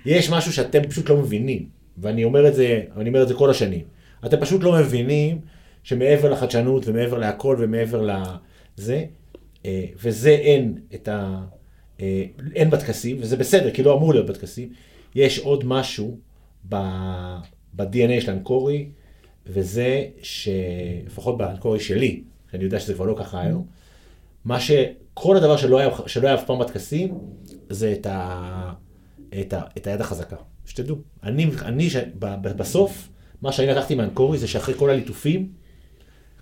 יש 0.06 0.30
משהו 0.30 0.52
שאתם 0.52 0.82
פשוט 0.82 1.08
לא 1.08 1.16
מבינים, 1.16 1.68
ואני 1.98 2.24
אומר 2.24 2.48
את 2.48 2.54
זה, 2.54 2.82
אני 2.96 3.08
אומר 3.08 3.22
את 3.22 3.28
זה 3.28 3.34
כל 3.34 3.50
השנים. 3.50 3.84
אתם 4.26 4.40
פשוט 4.40 4.62
לא 4.62 4.72
מבינים 4.80 5.40
שמעבר 5.82 6.30
לחדשנות 6.30 6.88
ומעבר 6.88 7.18
להכל 7.18 7.56
ומעבר 7.58 8.08
לזה, 8.08 9.04
אה, 9.66 9.84
וזה 10.02 10.30
אין 10.30 10.78
את 10.94 11.08
ה... 11.08 11.44
אה, 12.00 12.24
אין 12.54 12.70
בטקסים, 12.70 13.16
וזה 13.20 13.36
בסדר, 13.36 13.70
כי 13.70 13.82
לא 13.82 13.96
אמור 13.96 14.12
להיות 14.12 14.26
בטקסים, 14.26 14.68
יש 15.14 15.38
עוד 15.38 15.64
משהו 15.64 16.18
ב- 16.68 17.38
ב-DNA 17.76 18.20
של 18.20 18.30
אנקורי, 18.30 18.88
וזה 19.46 20.06
שלפחות 20.22 21.38
באנקורי 21.38 21.80
שלי, 21.80 22.22
שאני 22.52 22.64
יודע 22.64 22.80
שזה 22.80 22.94
כבר 22.94 23.04
לא 23.06 23.14
ככה 23.18 23.40
היום, 23.40 23.66
מה 24.44 24.60
שכל 24.60 25.36
הדבר 25.36 25.56
שלא 25.56 25.78
היה, 25.78 25.88
שלא 26.06 26.26
היה 26.28 26.34
אף 26.36 26.44
פעם 26.44 26.58
בטקסים, 26.58 27.18
זה 27.70 27.92
את, 27.92 28.06
ה, 28.06 28.72
את, 29.40 29.52
ה, 29.52 29.60
את 29.76 29.86
היד 29.86 30.00
החזקה. 30.00 30.36
שתדעו, 30.66 30.96
אני, 31.22 31.46
אני 31.62 31.90
ש, 31.90 31.96
ב, 31.96 32.26
ב, 32.42 32.48
בסוף, 32.56 33.08
מה 33.42 33.52
שאני 33.52 33.68
לקחתי 33.68 33.94
מאנקורי 33.94 34.38
זה 34.38 34.48
שאחרי 34.48 34.74
כל 34.74 34.90
הליטופים, 34.90 35.48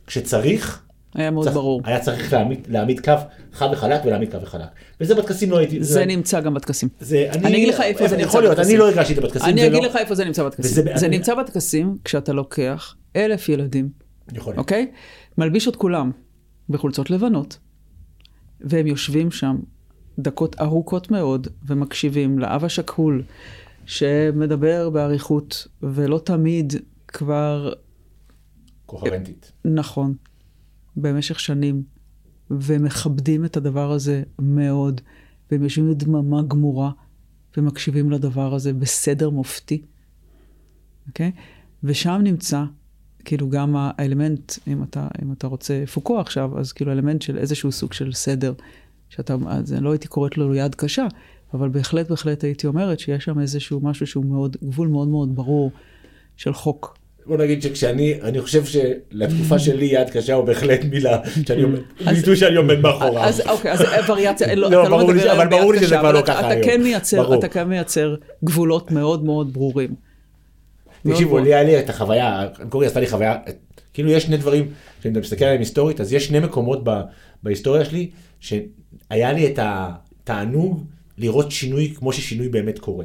כשצריך, 0.07 0.83
היה 1.15 1.31
מאוד 1.31 1.45
צריך, 1.45 1.55
ברור. 1.57 1.81
היה 1.85 2.01
צריך 2.01 2.33
להעמיד, 2.33 2.67
להעמיד 2.71 3.01
קו 3.05 3.13
חד 3.53 3.69
וחלק 3.73 4.01
ולהעמיד 4.05 4.31
קו 4.33 4.43
וחלק. 4.43 4.67
וזה 5.01 5.15
בטקסים 5.15 5.51
לא 5.51 5.59
הייתי... 5.59 5.83
זה 5.85 6.05
נמצא 6.07 6.41
גם 6.41 6.55
בטקסים. 6.55 6.89
זה, 7.01 7.29
אני 7.35 7.57
אגיד 7.57 7.69
לך 7.69 7.81
איפה 7.81 8.09
זה 8.09 8.17
נמצא 8.17 8.29
יכול 8.29 8.43
להיות. 8.43 8.59
אני 8.59 8.77
לא 8.77 8.89
הרגשתי 8.89 9.13
את 9.13 9.25
הטקסים. 9.25 9.43
אני 9.53 9.61
זה 9.61 9.67
אגיד 9.67 9.83
לא- 9.83 9.89
לך 9.89 9.97
איפה 9.97 10.15
זה 10.15 10.25
נמצא 10.25 10.45
בטקסים. 10.45 10.71
וזה- 10.85 10.91
זה 10.99 11.07
אני- 11.07 11.17
נמצא 11.17 11.35
בטקסים 11.35 11.97
כשאתה 12.05 12.33
לוקח 12.33 12.97
אלף 13.17 13.49
ילדים, 13.49 13.89
יכול 14.33 14.53
להיות. 14.53 14.59
אוקיי? 14.59 14.91
מלביש 15.39 15.69
את 15.69 15.77
כולם 15.77 16.11
בחולצות 16.69 17.11
לבנות, 17.11 17.59
והם 18.61 18.87
יושבים 18.87 19.31
שם 19.31 19.57
דקות 20.19 20.61
ארוכות 20.61 21.11
מאוד 21.11 21.49
ומקשיבים 21.67 22.39
לאב 22.39 22.65
השכול 22.65 23.23
שמדבר 23.87 24.91
באריכות 24.91 25.67
ולא 25.83 26.21
תמיד 26.25 26.73
כבר 27.09 27.73
קוהרנטית. 28.87 29.53
נכון. 29.65 30.15
במשך 30.97 31.41
שנים. 31.41 31.83
ומכבדים 32.51 33.45
את 33.45 33.57
הדבר 33.57 33.93
הזה 33.93 34.23
מאוד. 34.39 35.01
והם 35.51 35.63
יושבים 35.63 35.91
בדממה 35.91 36.43
גמורה 36.43 36.91
ומקשיבים 37.57 38.11
לדבר 38.11 38.55
הזה 38.55 38.73
בסדר 38.73 39.31
מופתי, 39.31 39.83
אוקיי? 41.09 41.33
ושם 41.85 42.21
נמצא 42.25 42.65
כאילו 43.27 43.51
גם 43.51 43.75
האלמנט, 43.77 44.53
אם 44.69 44.83
אתה, 44.83 45.07
אם 45.23 45.33
אתה 45.33 45.47
רוצה 45.47 45.85
פוקו 45.93 46.21
עכשיו, 46.21 46.59
אז 46.59 46.73
כאילו 46.73 46.93
אלמנט 46.93 47.23
של 47.23 47.39
איזשהו 47.39 47.73
סוג 47.73 47.93
של 47.93 48.13
סדר, 48.13 48.53
שאתה, 49.09 49.37
אז 49.49 49.73
אני 49.73 49.85
לא 49.85 49.93
הייתי 49.93 50.09
קוראת 50.09 50.39
לו 50.39 50.55
יד 50.55 50.75
קשה, 50.75 51.07
אבל 51.55 51.69
בהחלט 51.69 52.11
בהחלט 52.11 52.45
הייתי 52.45 52.67
אומרת 52.67 53.01
שיש 53.01 53.25
שם 53.25 53.41
איזשהו 53.41 53.81
משהו 53.83 54.07
שהוא 54.07 54.25
מאוד, 54.25 54.57
גבול 54.65 54.89
מאוד 54.89 55.09
מאוד 55.09 55.37
ברור 55.37 55.71
של 56.37 56.53
חוק. 56.53 56.99
בוא 57.27 57.37
נגיד 57.37 57.63
שכשאני, 57.63 58.23
אני 58.23 58.41
חושב 58.41 58.65
שלתקופה 58.65 59.59
שלי 59.59 59.85
יד 59.85 60.11
קשה 60.11 60.35
הוא 60.35 60.45
בהחלט 60.45 60.81
מילה 60.85 61.19
שאני 61.47 61.63
עומד, 61.63 61.79
ביטוי 62.15 62.37
שאני 62.37 62.57
עומד 62.57 62.79
מאחוריו. 62.81 63.25
אז 63.25 63.43
אוקיי, 63.49 63.73
אז 63.73 63.81
וריאציה, 64.09 64.55
לא, 64.55 64.71
לא, 64.71 64.83
אתה 64.83 64.89
לא 64.89 65.07
מדבר 65.07 65.31
על 65.31 65.41
אבל 65.41 65.49
ברור 65.49 65.73
לי 65.73 65.79
שזה 65.79 65.87
קשה, 65.87 65.99
כבר 65.99 66.13
לא 66.13 66.23
ככה 66.27 66.49
היום. 66.49 66.63
כן. 66.63 66.69
אתה 67.39 67.49
כן 67.49 67.69
מייצר 67.69 68.17
גבולות 68.45 68.91
מאוד 68.91 69.25
מאוד 69.25 69.53
ברורים. 69.53 70.06
מאוד 71.05 71.15
תקשיבו. 71.15 71.39
לי 71.39 71.55
היה 71.55 71.63
לי 71.63 71.79
את 71.79 71.91
החוויה, 71.91 72.49
אנקורי 72.61 72.87
עשתה 72.87 73.01
לי 73.01 73.07
חוויה, 73.07 73.37
כאילו 73.95 74.11
יש 74.11 74.23
שני 74.23 74.37
דברים, 74.37 74.71
כשאני 75.01 75.21
מסתכל 75.21 75.45
עליהם 75.45 75.61
היסטורית, 75.61 76.01
אז 76.01 76.13
יש 76.13 76.27
שני 76.27 76.41
מקומות 76.41 76.81
ב- 76.85 77.01
בהיסטוריה 77.43 77.85
שלי, 77.85 78.11
שהיה 78.41 79.33
לי 79.33 79.47
את 79.47 79.59
התענוג 79.63 80.85
לראות 81.19 81.53
שינוי 81.53 81.95
כמו 81.97 82.13
ששינוי 82.13 82.49
באמת 82.49 82.79
קורה. 82.79 83.05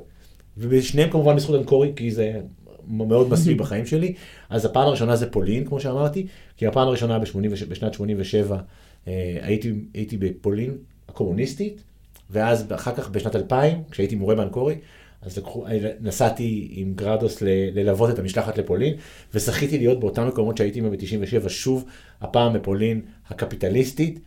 ובשניהם 0.57 1.09
כמובן 1.09 1.35
בזכות 1.35 1.59
אנקורי, 1.59 1.91
כי 1.95 2.11
זה 2.11 2.33
מאוד 2.87 3.29
מספיק 3.29 3.57
בחיים 3.57 3.85
שלי. 3.85 4.13
אז 4.49 4.65
הפעם 4.65 4.87
הראשונה 4.87 5.15
זה 5.15 5.31
פולין, 5.31 5.65
כמו 5.65 5.79
שאמרתי, 5.79 6.27
כי 6.57 6.67
הפעם 6.67 6.87
הראשונה 6.87 7.19
ב-87 7.19 7.65
בשנת 7.69 7.93
87 7.93 8.57
אה, 9.07 9.37
הייתי, 9.41 9.73
הייתי 9.93 10.17
בפולין 10.17 10.77
הקומוניסטית, 11.09 11.83
ואז 12.29 12.65
אחר 12.75 12.95
כך 12.95 13.09
בשנת 13.09 13.35
2000, 13.35 13.83
כשהייתי 13.91 14.15
מורה 14.15 14.35
באנקורי, 14.35 14.75
אז 15.21 15.37
לקחו, 15.37 15.65
נסעתי 16.01 16.67
עם 16.71 16.93
גרדוס 16.95 17.41
ל- 17.41 17.47
ללוות 17.79 18.09
את 18.09 18.19
המשלחת 18.19 18.57
לפולין, 18.57 18.93
וזכיתי 19.33 19.77
להיות 19.77 19.99
באותם 19.99 20.27
מקומות 20.27 20.57
שהייתי 20.57 20.81
ב-97, 20.81 21.49
שוב, 21.49 21.85
הפעם 22.21 22.53
בפולין 22.53 23.01
הקפיטליסטית. 23.29 24.19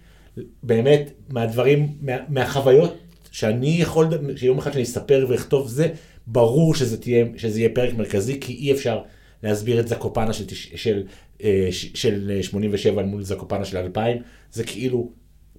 באמת, 0.63 1.11
מהדברים, 1.29 1.89
מה, 2.01 2.13
מהחוויות 2.29 2.95
שאני 3.31 3.77
יכול, 3.81 4.07
שיום 4.37 4.59
אחד 4.59 4.73
שאני 4.73 4.83
אספר 4.83 5.27
ואכתוב 5.29 5.69
זה, 5.69 5.89
ברור 6.27 6.75
שזה, 6.75 6.97
תהיה, 7.01 7.25
שזה 7.37 7.59
יהיה 7.61 7.69
פרק 7.75 7.95
מרכזי, 7.95 8.41
כי 8.41 8.53
אי 8.53 8.73
אפשר 8.73 9.01
להסביר 9.43 9.81
את 9.81 9.89
זקופנה 9.89 10.33
של, 10.33 10.45
של, 10.55 11.03
אה, 11.45 11.69
ש- 11.71 11.91
של 11.95 12.39
87 12.43 13.01
אל 13.01 13.07
מול 13.07 13.23
זקופנה 13.23 13.65
של 13.65 13.77
2000, 13.77 14.23
זה 14.53 14.65
כאילו 14.65 15.11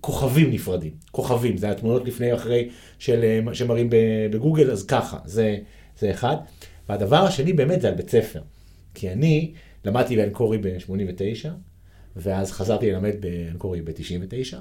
כוכבים 0.06 0.52
נפרדים, 0.52 0.92
כוכבים, 1.12 1.58
זה 1.58 1.70
התמונות 1.70 2.06
לפני 2.06 2.32
או 2.32 2.38
אחרי 2.38 2.70
של, 3.00 3.24
אה, 3.24 3.56
שמראים 3.56 3.90
בגוגל, 4.32 4.72
אז 4.72 4.86
ככה, 4.86 5.18
זה, 5.26 5.58
זה 6.00 6.12
אחד. 6.12 6.36
והדבר 6.90 7.16
השני 7.16 7.54
באמת 7.54 7.82
זה 7.82 7.88
על 7.88 7.94
בית 7.94 8.10
ספר, 8.10 8.42
כי 8.94 9.12
אני 9.12 9.54
למדתי 9.86 10.16
באנקורי 10.18 10.58
ב-89, 10.58 11.50
ואז 12.16 12.52
חזרתי 12.52 12.92
ללמד 12.92 13.14
באנקורי 13.20 13.82
ב-99, 13.82 14.56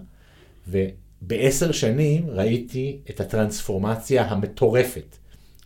ובעשר 0.69 1.73
שנים 1.73 2.31
ראיתי 2.31 2.99
את 3.11 3.21
הטרנספורמציה 3.21 4.25
המטורפת 4.25 5.17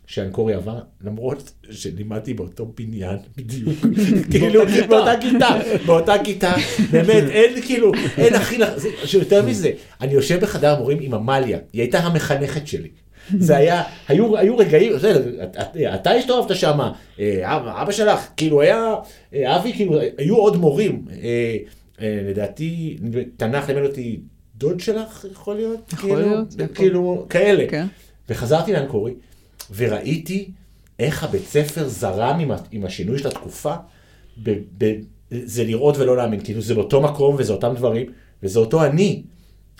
שאנקורי 0.09 0.53
עבר, 0.53 0.79
למרות 1.01 1.51
שלימדתי 1.71 2.33
באותו 2.33 2.65
בניין 2.77 3.17
בדיוק, 3.37 3.73
כאילו 4.31 4.61
באותה 4.89 5.13
כיתה, 5.21 5.47
באותה 5.85 6.13
כיתה, 6.23 6.53
באמת, 6.91 7.23
אין 7.29 7.61
כאילו, 7.61 7.91
אין 8.17 8.33
הכי, 8.35 8.57
זה- 8.75 8.89
שיותר 9.05 9.45
מזה, 9.45 9.71
אני 10.01 10.13
יושב 10.13 10.39
בחדר 10.41 10.75
המורים 10.75 10.97
עם 11.01 11.13
עמליה, 11.13 11.57
היא 11.73 11.81
הייתה 11.81 11.99
המחנכת 11.99 12.67
שלי. 12.67 12.87
זה 13.39 13.57
היה, 13.57 13.83
היו, 14.07 14.37
היו 14.37 14.57
רגעים, 14.57 14.93
בסדר, 14.93 15.43
את- 15.43 15.57
אתה 15.95 16.11
הסתובבת 16.11 16.55
שמה, 16.55 16.91
אה, 17.19 17.55
אבא, 17.57 17.81
אבא 17.81 17.91
שלך, 17.91 18.27
כאילו 18.37 18.61
היה, 18.61 18.95
אה, 19.33 19.55
אבי, 19.57 19.73
כאילו, 19.73 19.99
היו 20.17 20.35
עוד 20.35 20.57
מורים, 20.57 21.05
אה, 21.23 21.57
אה, 22.01 22.19
לדעתי, 22.29 22.97
תנ"ך 23.37 23.69
לימד 23.69 23.85
אותי 23.85 24.19
דוד 24.57 24.79
שלך, 24.79 25.25
יכול 25.31 25.55
להיות? 25.55 25.93
יכול 25.93 26.09
כאילו, 26.15 26.29
להיות, 26.29 26.51
זה. 26.51 26.67
כאילו, 26.67 27.25
כאלה. 27.29 27.65
כן. 27.69 27.85
וחזרתי 28.29 28.73
לאנקורי, 28.73 29.13
וראיתי 29.75 30.51
איך 30.99 31.23
הבית 31.23 31.45
ספר 31.45 31.87
זרם 31.87 32.39
עם, 32.39 32.51
עם 32.71 32.85
השינוי 32.85 33.19
של 33.19 33.27
התקופה, 33.27 33.75
ב, 34.43 34.57
ב, 34.77 34.93
זה 35.31 35.63
לראות 35.63 35.97
ולא 35.97 36.17
להאמין, 36.17 36.39
כאילו 36.43 36.61
זה 36.61 36.75
באותו 36.75 37.01
מקום 37.01 37.35
וזה 37.39 37.53
אותם 37.53 37.73
דברים, 37.75 38.11
וזה 38.43 38.59
אותו 38.59 38.85
אני, 38.85 39.23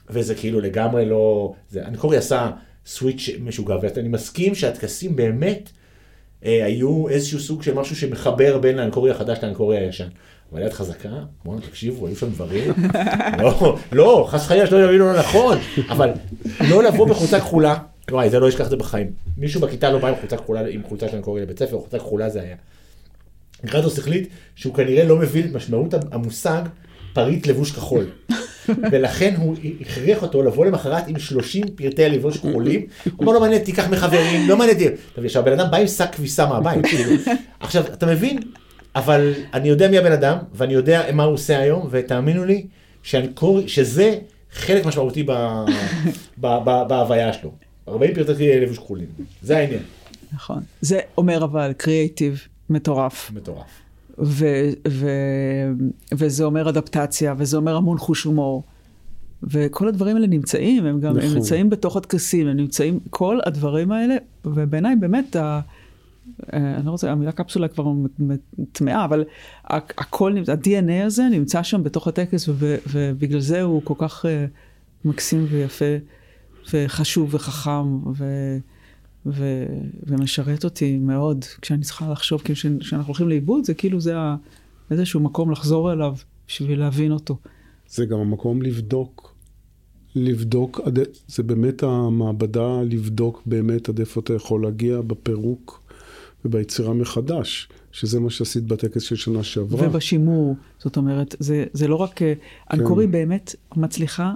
וזה 0.09 0.35
כאילו 0.35 0.59
לגמרי 0.61 1.05
לא, 1.05 1.53
זה, 1.69 1.85
אנקורי 1.85 2.17
עשה 2.17 2.51
סוויץ' 2.85 3.29
משוגע, 3.39 3.75
ואני 3.81 4.07
מסכים 4.07 4.55
שהטקסים 4.55 5.15
באמת 5.15 5.69
אה, 6.45 6.65
היו 6.65 7.09
איזשהו 7.09 7.39
סוג 7.39 7.63
של 7.63 7.73
משהו 7.73 7.95
שמחבר 7.95 8.57
בין 8.57 8.79
האנקורי 8.79 9.11
החדש 9.11 9.37
לאנקורי 9.43 9.77
הישן. 9.77 10.07
אבל 10.51 10.61
יד 10.61 10.73
חזקה, 10.73 11.09
בואו 11.45 11.59
תקשיבו, 11.59 12.07
היו 12.07 12.15
שם 12.15 12.29
דברים, 12.29 12.73
לא, 13.39 13.77
לא, 13.91 14.25
חס 14.29 14.45
וחלילה 14.45 14.67
שלא 14.67 14.83
יבינו 14.83 15.05
לא 15.05 15.19
נכון, 15.19 15.57
אבל 15.89 16.09
לא 16.69 16.83
לבוא 16.83 17.07
בחולצה 17.07 17.39
כחולה, 17.39 17.77
וואי, 18.11 18.29
זה 18.29 18.39
לא 18.39 18.49
אשכח 18.49 18.65
את 18.65 18.69
זה 18.69 18.77
בחיים. 18.77 19.11
מישהו 19.37 19.61
בכיתה 19.61 19.91
לא 19.91 19.99
בא 19.99 20.07
עם 20.07 20.15
חולצה 20.19 20.37
כחולה, 20.37 20.67
עם 20.69 20.81
חולצה 20.83 21.07
של 21.09 21.15
אנקורי 21.15 21.41
לבית 21.41 21.59
ספר, 21.59 21.79
חולצה 21.79 21.99
כחולה 21.99 22.29
זה 22.29 22.41
היה. 22.41 22.55
גרדוס 23.65 23.99
החליט 23.99 24.29
שהוא 24.55 24.73
כנראה 24.73 25.03
לא 25.03 25.17
מבין 25.17 25.47
את 25.47 25.53
משמעות 25.53 25.93
המושג 26.11 26.61
פריט 27.13 27.47
לבוש 27.47 27.71
כחול. 27.71 28.05
ולכן 28.91 29.35
הוא 29.37 29.55
הכריח 29.81 30.21
אותו 30.21 30.43
לבוא 30.43 30.65
למחרת 30.65 31.07
עם 31.07 31.19
30 31.19 31.65
פרטי 31.75 32.05
הלבוש 32.05 32.37
כחולים. 32.37 32.81
הוא 33.03 33.11
אומר 33.19 33.33
לא 33.33 33.39
מעניין, 33.39 33.63
תיקח 33.63 33.89
מחברים, 33.89 34.49
לא 34.49 34.57
מעניין. 34.57 34.93
עכשיו, 35.17 35.41
הבן 35.41 35.59
אדם 35.59 35.71
בא 35.71 35.77
עם 35.77 35.87
שק 35.87 36.15
כביסה 36.15 36.45
מהבית. 36.45 36.85
עכשיו, 37.59 37.83
אתה 37.93 38.05
מבין? 38.05 38.39
אבל 38.95 39.33
אני 39.53 39.69
יודע 39.69 39.87
מי 39.87 39.97
הבן 39.97 40.11
אדם, 40.11 40.37
ואני 40.53 40.73
יודע 40.73 41.03
מה 41.13 41.23
הוא 41.23 41.33
עושה 41.33 41.59
היום, 41.59 41.87
ותאמינו 41.91 42.45
לי, 42.45 42.65
שאנקורי, 43.03 43.67
שזה 43.67 44.15
חלק 44.51 44.85
משמעותי 44.85 45.25
בהוויה 46.37 47.33
שלו. 47.33 47.51
40 47.89 48.13
פרטי 48.15 48.59
לבוש 48.59 48.77
כחולים, 48.77 49.07
זה 49.41 49.57
העניין. 49.57 49.83
נכון. 50.33 50.63
זה 50.81 50.99
אומר 51.17 51.43
אבל 51.43 51.73
קריאייטיב 51.77 52.47
מטורף. 52.69 53.31
מטורף. 53.35 53.67
ו- 54.19 54.69
ו- 54.87 55.71
וזה 56.11 56.43
אומר 56.43 56.69
אדפטציה, 56.69 57.35
וזה 57.37 57.57
אומר 57.57 57.75
המון 57.75 57.97
חוש 57.97 58.23
הומור. 58.23 58.63
וכל 59.43 59.87
הדברים 59.87 60.15
האלה 60.15 60.27
נמצאים, 60.27 60.85
הם 60.85 60.99
גם, 60.99 61.17
נכון. 61.17 61.29
הם 61.29 61.35
נמצאים 61.35 61.69
בתוך 61.69 61.97
הטקסים, 61.97 62.47
הם 62.47 62.57
נמצאים, 62.57 62.99
כל 63.09 63.39
הדברים 63.45 63.91
האלה, 63.91 64.15
ובעיניי 64.45 64.95
באמת, 64.95 65.35
ה, 65.35 65.59
אה, 66.53 66.75
אני 66.75 66.85
לא 66.85 66.91
רוצה, 66.91 67.11
המילה 67.11 67.31
קפסולה 67.31 67.67
כבר 67.67 67.93
טמאה, 68.71 69.05
אבל 69.05 69.23
הכל, 69.67 70.35
ה-DNA 70.37 71.05
הזה 71.05 71.23
נמצא 71.31 71.63
שם 71.63 71.83
בתוך 71.83 72.07
הטקס, 72.07 72.49
ו- 72.49 72.77
ובגלל 72.87 73.39
זה 73.39 73.61
הוא 73.61 73.81
כל 73.83 73.93
כך 73.97 74.25
uh, 74.25 74.27
מקסים 75.05 75.45
ויפה, 75.49 75.85
וחשוב 76.73 77.33
וחכם, 77.33 78.07
ו- 78.17 78.57
ו- 79.25 79.65
ומשרת 80.03 80.63
אותי 80.63 80.97
מאוד. 80.97 81.45
כשאני 81.61 81.81
צריכה 81.81 82.11
לחשוב, 82.11 82.41
כשאנחנו 82.41 83.07
הולכים 83.07 83.29
לאיבוד, 83.29 83.65
זה 83.65 83.73
כאילו 83.73 83.99
זה 83.99 84.13
איזשהו 84.91 85.19
מקום 85.19 85.51
לחזור 85.51 85.93
אליו 85.93 86.15
בשביל 86.47 86.79
להבין 86.79 87.11
אותו. 87.11 87.37
זה 87.89 88.05
גם 88.05 88.19
המקום 88.19 88.61
לבדוק, 88.61 89.35
לבדוק, 90.15 90.81
זה 91.27 91.43
באמת 91.43 91.83
המעבדה 91.83 92.81
לבדוק 92.81 93.41
באמת 93.45 93.89
עד 93.89 93.99
איפה 93.99 94.19
אתה 94.19 94.33
יכול 94.33 94.63
להגיע 94.63 95.01
בפירוק 95.01 95.81
וביצירה 96.45 96.93
מחדש, 96.93 97.69
שזה 97.91 98.19
מה 98.19 98.29
שעשית 98.29 98.63
בטקס 98.63 99.01
של 99.01 99.15
שנה 99.15 99.43
שעברה. 99.43 99.87
ובשימור, 99.87 100.55
זאת 100.79 100.97
אומרת, 100.97 101.35
זה, 101.39 101.65
זה 101.73 101.87
לא 101.87 101.95
רק, 101.95 102.21
אה, 102.21 102.33
כן. 102.35 102.79
אנקורי 102.79 103.07
באמת 103.07 103.55
מצליחה 103.75 104.33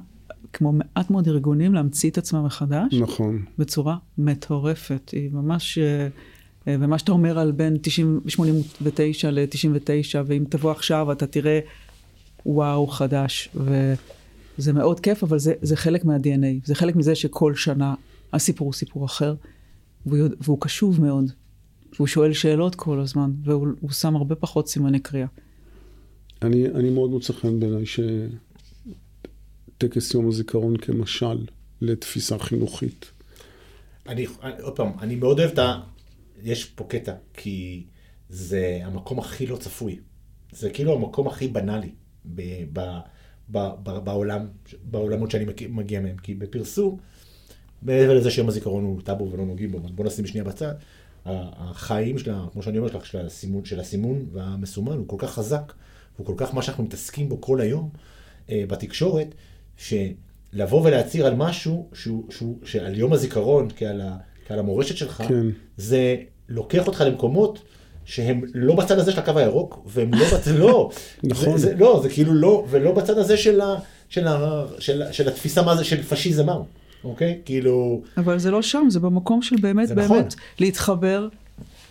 כמו 0.54 0.72
מעט 0.72 1.10
מאוד 1.10 1.28
ארגונים, 1.28 1.74
להמציא 1.74 2.10
את 2.10 2.18
עצמם 2.18 2.45
מחדש. 2.45 2.93
נכון. 2.93 3.45
בצורה 3.58 3.97
מטורפת. 4.18 5.10
היא 5.14 5.30
ממש, 5.32 5.78
אה, 5.78 6.08
אה, 6.68 6.76
ומה 6.80 6.99
שאתה 6.99 7.12
אומר 7.12 7.39
על 7.39 7.51
בין 7.51 7.78
89 8.28 9.32
ל-99, 9.32 10.16
ואם 10.26 10.43
תבוא 10.49 10.72
עכשיו 10.72 11.12
אתה 11.12 11.28
תראה 11.28 11.60
וואו 12.45 12.88
חדש, 12.88 13.49
וזה 13.56 14.74
מאוד 14.74 14.99
כיף, 14.99 15.24
אבל 15.24 15.39
זה, 15.39 15.54
זה 15.62 15.76
חלק 15.76 16.06
מה-DNA. 16.06 16.66
זה 16.66 16.76
חלק 16.76 16.95
מזה 16.95 17.16
שכל 17.16 17.56
שנה 17.56 17.93
הסיפור 18.34 18.66
הוא 18.66 18.74
סיפור 18.74 19.06
אחר, 19.06 19.36
והוא, 20.06 20.28
והוא 20.41 20.58
קשוב 20.62 21.01
מאוד, 21.01 21.32
והוא 21.95 22.08
שואל 22.08 22.34
שאלות 22.34 22.76
כל 22.76 22.99
הזמן, 22.99 23.32
והוא 23.43 23.91
שם 23.91 24.16
הרבה 24.16 24.36
פחות 24.36 24.68
סימני 24.68 24.99
קריאה. 24.99 25.28
אני, 26.41 26.68
אני 26.68 26.89
מאוד 26.89 27.10
מוצא 27.10 27.34
חן 27.34 27.60
בעיניי 27.60 27.86
ש... 27.86 27.99
טקס 29.88 30.13
יום 30.13 30.27
הזיכרון 30.27 30.77
כמשל 30.77 31.45
לתפיסה 31.81 32.39
חינוכית. 32.39 33.11
אני, 34.07 34.25
עוד 34.61 34.75
פעם, 34.75 34.91
אני 34.99 35.15
מאוד 35.15 35.39
אוהב 35.39 35.51
את 35.51 35.59
ה... 35.59 35.79
יש 36.43 36.65
פה 36.65 36.84
קטע, 36.84 37.13
כי 37.34 37.84
זה 38.29 38.79
המקום 38.84 39.19
הכי 39.19 39.47
לא 39.47 39.55
צפוי. 39.55 39.99
זה 40.51 40.69
כאילו 40.69 40.93
המקום 40.93 41.27
הכי 41.27 41.47
בנאלי 41.47 41.89
ב, 42.25 42.41
ב, 42.73 42.79
ב, 43.51 43.57
ב, 43.84 43.97
בעולם, 44.03 44.47
בעולמות 44.84 45.31
שאני 45.31 45.45
מגיע 45.69 45.99
מהם. 45.99 46.17
כי 46.17 46.36
בפרסום, 46.36 46.97
מעבר 47.81 48.17
לזה 48.17 48.31
שיום 48.31 48.47
הזיכרון 48.47 48.84
הוא 48.84 49.01
טאבו 49.01 49.31
ולא 49.31 49.45
נוגעים 49.45 49.71
בו, 49.71 49.79
בוא 49.79 50.05
נשים 50.05 50.25
שנייה 50.25 50.43
בצד, 50.43 50.73
החיים 51.25 52.17
שלה, 52.17 52.45
כמו 52.53 52.63
שאני 52.63 52.77
אומר 52.77 52.97
לך, 52.97 53.05
של 53.05 53.25
הסימון, 53.25 53.65
של 53.65 53.79
הסימון 53.79 54.25
והמסומן 54.31 54.97
הוא 54.97 55.07
כל 55.07 55.17
כך 55.19 55.34
חזק, 55.34 55.73
הוא 56.17 56.25
כל 56.25 56.34
כך 56.38 56.53
מה 56.53 56.61
שאנחנו 56.61 56.84
מתעסקים 56.84 57.29
בו 57.29 57.41
כל 57.41 57.61
היום 57.61 57.89
אה, 58.49 58.63
בתקשורת, 58.67 59.27
שלבוא 59.78 60.82
ולהצהיר 60.84 61.26
על 61.26 61.36
משהו 61.36 61.88
שהוא, 61.93 62.24
שהוא, 62.30 62.57
שעל 62.63 62.95
יום 62.95 63.13
הזיכרון, 63.13 63.67
כעל, 63.76 64.01
ה, 64.01 64.17
כעל 64.47 64.59
המורשת 64.59 64.97
שלך, 64.97 65.24
כן. 65.28 65.45
זה 65.78 66.15
לוקח 66.49 66.88
אותך 66.88 67.03
למקומות 67.07 67.61
שהם 68.05 68.41
לא 68.53 68.76
בצד 68.76 68.99
הזה 68.99 69.11
של 69.11 69.19
הקו 69.19 69.39
הירוק, 69.39 69.80
והם 69.86 70.13
לא 70.13 70.26
בצד, 70.34 70.51
לא, 70.51 70.89
נכון. 71.24 71.57
זה, 71.57 71.67
זה, 71.67 71.76
לא, 71.76 71.99
זה 72.03 72.09
כאילו 72.09 72.34
לא, 72.34 72.65
ולא 72.69 72.91
בצד 72.91 73.17
הזה 73.17 73.38
של, 73.38 73.61
ה, 73.61 73.76
של, 74.09 74.28
ה, 74.28 74.65
של, 74.80 75.03
של 75.11 75.28
התפיסה 75.28 75.61
מה 75.61 75.76
זה, 75.76 75.84
של 75.84 76.03
פשיזם 76.03 76.45
מהו, 76.45 76.65
אוקיי? 77.03 77.39
כאילו... 77.45 78.01
אבל 78.17 78.39
זה 78.39 78.51
לא 78.51 78.61
שם, 78.61 78.88
זה 78.89 78.99
במקום 78.99 79.41
של 79.41 79.55
באמת, 79.61 79.89
באמת, 79.89 80.05
נכון. 80.05 80.24
להתחבר, 80.59 81.28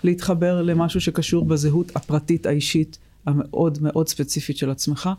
להתחבר 0.04 0.62
למשהו 0.62 1.00
שקשור 1.00 1.44
בזהות 1.44 1.96
הפרטית 1.96 2.46
האישית 2.46 2.98
המאוד 3.26 3.78
מאוד 3.82 4.08
ספציפית 4.08 4.56
של 4.56 4.70
עצמך. 4.70 5.10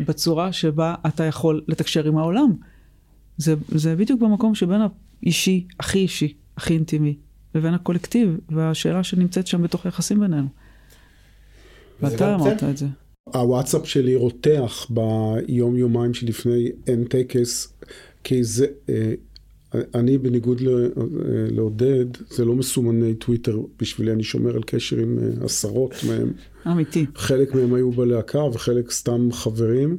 בצורה 0.00 0.52
שבה 0.52 0.94
אתה 1.06 1.24
יכול 1.24 1.64
לתקשר 1.68 2.06
עם 2.06 2.18
העולם. 2.18 2.52
זה, 3.36 3.54
זה 3.68 3.96
בדיוק 3.96 4.20
במקום 4.20 4.54
שבין 4.54 4.80
האישי, 5.22 5.66
הכי 5.80 5.98
אישי, 5.98 6.34
הכי 6.56 6.74
אינטימי, 6.74 7.16
לבין 7.54 7.74
הקולקטיב, 7.74 8.38
והשאלה 8.48 9.04
שנמצאת 9.04 9.46
שם 9.46 9.62
בתוך 9.62 9.86
היחסים 9.86 10.20
בינינו. 10.20 10.48
ואתה 12.00 12.34
אמרת 12.34 12.64
את 12.64 12.76
זה. 12.76 12.86
הוואטסאפ 13.34 13.88
שלי 13.88 14.16
רותח 14.16 14.86
ביום 14.90 15.76
יומיים 15.76 16.14
שלפני 16.14 16.68
אין 16.86 17.04
טקס, 17.04 17.72
כי 18.24 18.44
זה, 18.44 18.66
אה, 18.88 19.12
אני 19.94 20.18
בניגוד 20.18 20.60
לעודד, 21.50 22.06
זה 22.30 22.44
לא 22.44 22.54
מסומני 22.54 23.14
טוויטר 23.14 23.58
בשבילי, 23.78 24.12
אני 24.12 24.22
שומר 24.22 24.56
על 24.56 24.62
קשר 24.66 24.96
עם 24.96 25.18
אה, 25.18 25.44
עשרות 25.44 25.94
מהם. 26.08 26.32
אמיתי. 26.66 27.06
חלק 27.14 27.54
מהם 27.54 27.74
היו 27.74 27.92
בלהקה 27.92 28.38
וחלק 28.38 28.90
סתם 28.90 29.28
חברים. 29.32 29.98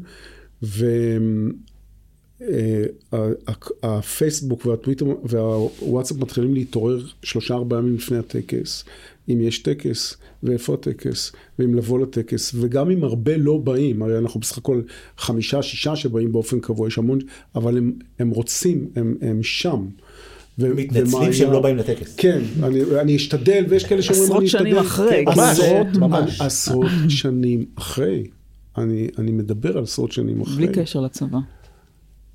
והפייסבוק 3.82 4.65
אה, 4.65 4.72
והטוויטר 4.72 5.05
והוואטסאפ 5.24 6.18
מתחילים 6.18 6.53
להתעורר 6.53 7.05
שלושה 7.24 7.53
ארבעה 7.53 7.80
ימים 7.80 7.95
לפני 7.95 8.18
הטקס. 8.18 8.86
אם 9.30 9.41
יש 9.41 9.59
טקס, 9.59 10.18
ואיפה 10.43 10.74
הטקס, 10.74 11.32
ואם 11.59 11.76
לבוא 11.76 11.99
לטקס, 11.99 12.51
וגם 12.55 12.91
אם 12.91 13.03
הרבה 13.03 13.38
לא 13.38 13.57
באים, 13.57 14.01
הרי 14.01 14.18
אנחנו 14.18 14.39
בסך 14.39 14.57
הכל 14.57 14.82
חמישה, 15.18 15.61
שישה 15.61 15.95
שבאים 15.95 16.32
באופן 16.32 16.59
קבוע, 16.59 16.88
יש 16.88 16.97
המון, 16.97 17.20
אבל 17.55 17.78
הם, 17.78 17.93
הם 18.20 18.30
רוצים, 18.30 18.89
הם, 18.95 19.18
הם 19.22 19.43
שם. 19.43 19.88
ו- 20.60 20.76
מתנצלים 20.76 21.34
שהם 21.34 21.51
לא 21.51 21.62
באים 21.62 21.78
לטקס. 21.78 22.16
כן, 22.16 22.41
אני, 22.64 22.82
אני 23.01 23.16
אשתדל, 23.16 23.66
ויש 23.70 23.84
כאלה 23.84 24.01
שאומרים 24.01 24.38
אני 24.38 24.45
אשתדל. 24.45 24.62
עשרות 24.62 24.72
שנים 24.72 24.78
אחרי. 24.78 25.26
כן, 25.26 25.41
עשרות, 25.41 25.88
ממש. 25.97 26.41
עשרות 26.41 26.91
שנים 27.10 27.66
אחרי. 27.76 28.24
אני, 28.78 29.08
אני 29.18 29.32
מדבר 29.32 29.78
על 29.78 29.84
עשרות 29.84 30.12
שנים 30.12 30.42
אחרי. 30.42 30.55
בלי 30.55 30.67
קשר 30.74 31.01
לצבא. 31.01 31.39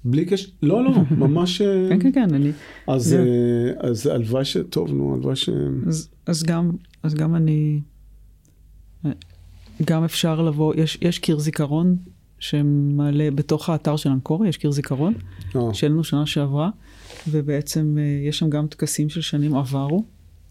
בלי 0.04 0.24
קשר, 0.24 0.48
לא, 0.62 0.84
לא, 0.84 0.90
ממש... 1.10 1.62
כן, 1.62 2.00
כן, 2.00 2.12
כן, 2.12 2.34
אני... 2.34 2.50
אז, 2.86 3.12
yeah. 3.12 3.86
אז 3.86 4.06
הלוואי 4.06 4.44
ש... 4.44 4.56
טוב, 4.70 4.92
נו, 4.92 5.14
הלוואי 5.14 5.36
ש... 5.36 5.48
אז, 5.86 6.08
אז, 6.26 6.42
גם, 6.42 6.70
אז 7.02 7.14
גם 7.14 7.34
אני... 7.34 7.80
גם 9.84 10.04
אפשר 10.04 10.42
לבוא, 10.42 10.74
יש, 10.76 10.98
יש 11.02 11.18
קיר 11.18 11.38
זיכרון 11.38 11.96
שמעלה 12.38 13.30
בתוך 13.34 13.68
האתר 13.70 13.96
של 13.96 14.10
אנקורי, 14.10 14.48
יש 14.48 14.56
קיר 14.56 14.70
זיכרון. 14.70 15.14
שהעלינו 15.72 16.04
שנה 16.04 16.26
שעברה, 16.26 16.70
ובעצם 17.30 17.98
יש 18.28 18.38
שם 18.38 18.50
גם 18.50 18.66
טקסים 18.66 19.08
של 19.08 19.20
שנים 19.20 19.54
עברו. 19.54 20.04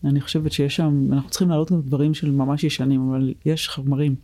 אני 0.03 0.21
חושבת 0.21 0.51
שיש 0.51 0.75
שם, 0.75 1.07
אנחנו 1.11 1.29
צריכים 1.29 1.49
להעלות 1.49 1.71
גם 1.71 1.81
דברים 1.81 2.13
של 2.13 2.31
ממש 2.31 2.63
ישנים, 2.63 3.09
אבל 3.09 3.33
יש 3.45 3.69
חמרים 3.69 4.15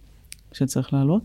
שצריך 0.54 0.94
להעלות. 0.94 1.24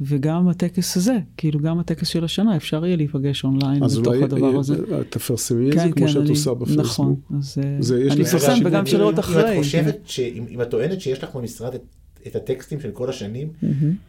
וגם 0.00 0.48
הטקס 0.48 0.96
הזה, 0.96 1.16
כאילו 1.36 1.60
גם 1.60 1.78
הטקס 1.78 2.08
של 2.08 2.24
השנה, 2.24 2.56
אפשר 2.56 2.86
יהיה 2.86 2.96
להיפגש 2.96 3.44
אונליין 3.44 3.80
בתוך 3.80 4.14
הדבר 4.22 4.58
הזה. 4.58 4.74
אז 4.74 4.80
אולי 4.80 5.04
תפרסמי 5.10 5.68
את 5.68 5.74
כן, 5.74 5.88
זה 5.88 5.92
כמו 5.92 6.06
כן, 6.06 6.12
שאת 6.12 6.22
אני, 6.22 6.30
עושה 6.30 6.54
בפייסבוק. 6.54 6.86
נכון, 6.86 7.16
אז 7.38 7.58
זה, 7.80 8.08
אני 8.10 8.22
אפרסם 8.22 8.58
וגם 8.64 8.84
לראות 8.92 9.18
אחרי. 9.18 9.54
אם 9.54 9.58
את 9.58 9.64
חושבת, 9.64 10.10
אם 10.48 10.62
את 10.62 10.70
טוענת 10.70 11.00
שיש 11.00 11.22
לך 11.24 11.36
במשרד 11.36 11.74
את 11.74 11.82
את 12.26 12.36
הטקסטים 12.36 12.80
של 12.80 12.90
כל 12.90 13.10
השנים, 13.10 13.48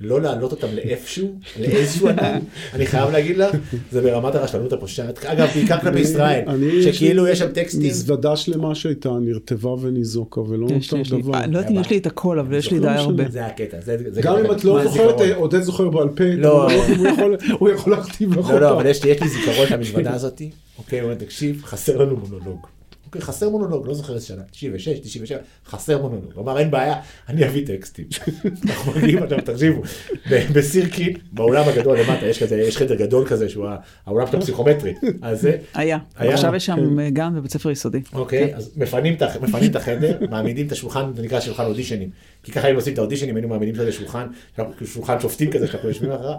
לא 0.02 0.22
להעלות 0.22 0.52
אותם 0.52 0.68
לאיפשהו, 0.74 1.36
לאיזשהו 1.60 2.10
ענן, 2.10 2.40
אני 2.74 2.86
חייב 2.86 3.12
להגיד 3.12 3.38
לך, 3.38 3.56
זה 3.92 4.02
ברמת 4.02 4.36
הרשלנות 4.36 4.74
הפושעת. 4.74 5.26
אגב, 5.26 5.48
בעיקר 5.56 5.80
כלפי 5.80 6.00
ישראל, 6.00 6.44
שכאילו 6.84 7.28
יש 7.28 7.40
שם 7.40 7.52
טקסטים. 7.52 7.88
מזוודה 7.88 8.36
שלמה 8.36 8.76
שהייתה 8.76 9.10
נרטבה 9.22 9.70
וניזוקה 9.70 10.42
ולא 10.42 10.68
נותר 10.68 11.18
דבר. 11.18 11.34
אה, 11.34 11.48
לא 11.48 11.58
יודעת 11.58 11.72
אם 11.72 11.80
יש 11.80 11.90
לי 11.90 11.98
את 11.98 12.06
הכל, 12.06 12.40
אבל 12.40 12.56
יש 12.56 12.72
לי 12.72 12.80
די 12.80 12.88
הרבה. 12.88 13.24
זה 13.30 13.46
הקטע. 13.46 13.78
גם 14.22 14.38
אם 14.38 14.52
את 14.52 14.64
לא 14.64 14.84
זוכרת, 14.84 15.22
אה, 15.22 15.36
עודד 15.36 15.62
זוכר 15.62 15.90
בעל 15.90 16.10
פה, 16.10 16.24
לא. 16.38 16.68
הוא 17.60 17.70
יכול 17.70 17.92
להכתיב 17.92 18.32
לך 18.32 18.38
אותה. 18.38 18.54
לא, 18.54 18.60
לא, 18.60 18.74
אבל 18.74 18.86
יש 18.86 19.04
לי 19.04 19.14
זיכרון 19.14 19.68
למזוודה 19.72 20.14
הזאת, 20.14 20.42
אוקיי, 20.78 21.00
הוא 21.00 21.10
אומר, 21.10 21.20
תקשיב, 21.20 21.62
חסר 21.66 21.98
לנו 21.98 22.18
מונולוג. 22.18 22.77
אוקיי, 23.08 23.22
חסר 23.22 23.50
מונולוג, 23.50 23.88
לא 23.88 23.94
זוכר 23.94 24.14
איזה 24.16 24.26
שנה, 24.26 24.42
96, 24.52 25.00
97, 25.00 25.38
חסר 25.66 26.02
מונולוג. 26.02 26.32
הוא 26.36 26.44
אמר, 26.44 26.60
אין 26.60 26.72
בעיה, 26.72 26.96
אני 27.30 27.46
אביא 27.48 27.68
טקסטים. 27.68 28.06
אנחנו 28.70 28.92
מגיעים 28.92 29.24
עכשיו, 29.24 29.38
תקשיבו, 29.42 29.82
בסירקין, 30.54 31.14
באולם 31.32 31.64
הגדול 31.70 32.00
למטה, 32.00 32.26
יש 32.26 32.44
כזה, 32.44 32.56
יש 32.62 32.78
חדר 32.78 32.96
גדול 32.96 33.28
כזה, 33.28 33.50
שהוא 33.50 33.68
האולם 34.06 34.28
של 34.28 34.38
הפסיכומטרי. 34.38 34.94
אז. 35.22 35.48
היה. 35.74 35.98
עכשיו 36.18 36.56
יש 36.56 36.66
שם 36.66 37.00
אה, 37.00 37.10
גן 37.10 37.34
בבית 37.36 37.52
ספר 37.52 37.72
יסודי. 37.72 38.02
אוקיי, 38.14 38.56
אז 38.56 38.72
את 39.14 39.22
הח- 39.22 39.38
מפנים 39.38 39.72
את 39.72 39.76
החדר, 39.76 40.18
מעמידים 40.30 40.68
את 40.68 40.72
השולחן, 40.72 41.12
זה 41.16 41.22
נקרא 41.22 41.40
שולחן 41.40 41.66
אודישנים. 41.66 42.10
כי 42.44 42.52
ככה 42.52 42.68
היינו 42.68 42.80
עושים 42.80 42.94
את 42.94 42.98
האודישנים, 43.00 43.36
היינו 43.36 43.48
מעמידים 43.50 43.74
את 43.76 43.80
זה 43.80 43.86
לשולחן, 43.88 44.28
שולחן 44.86 45.20
שופטים 45.20 45.52
כזה 45.52 45.68
שאנחנו 45.68 45.90
יושבים 45.90 46.12
אחריו, 46.12 46.36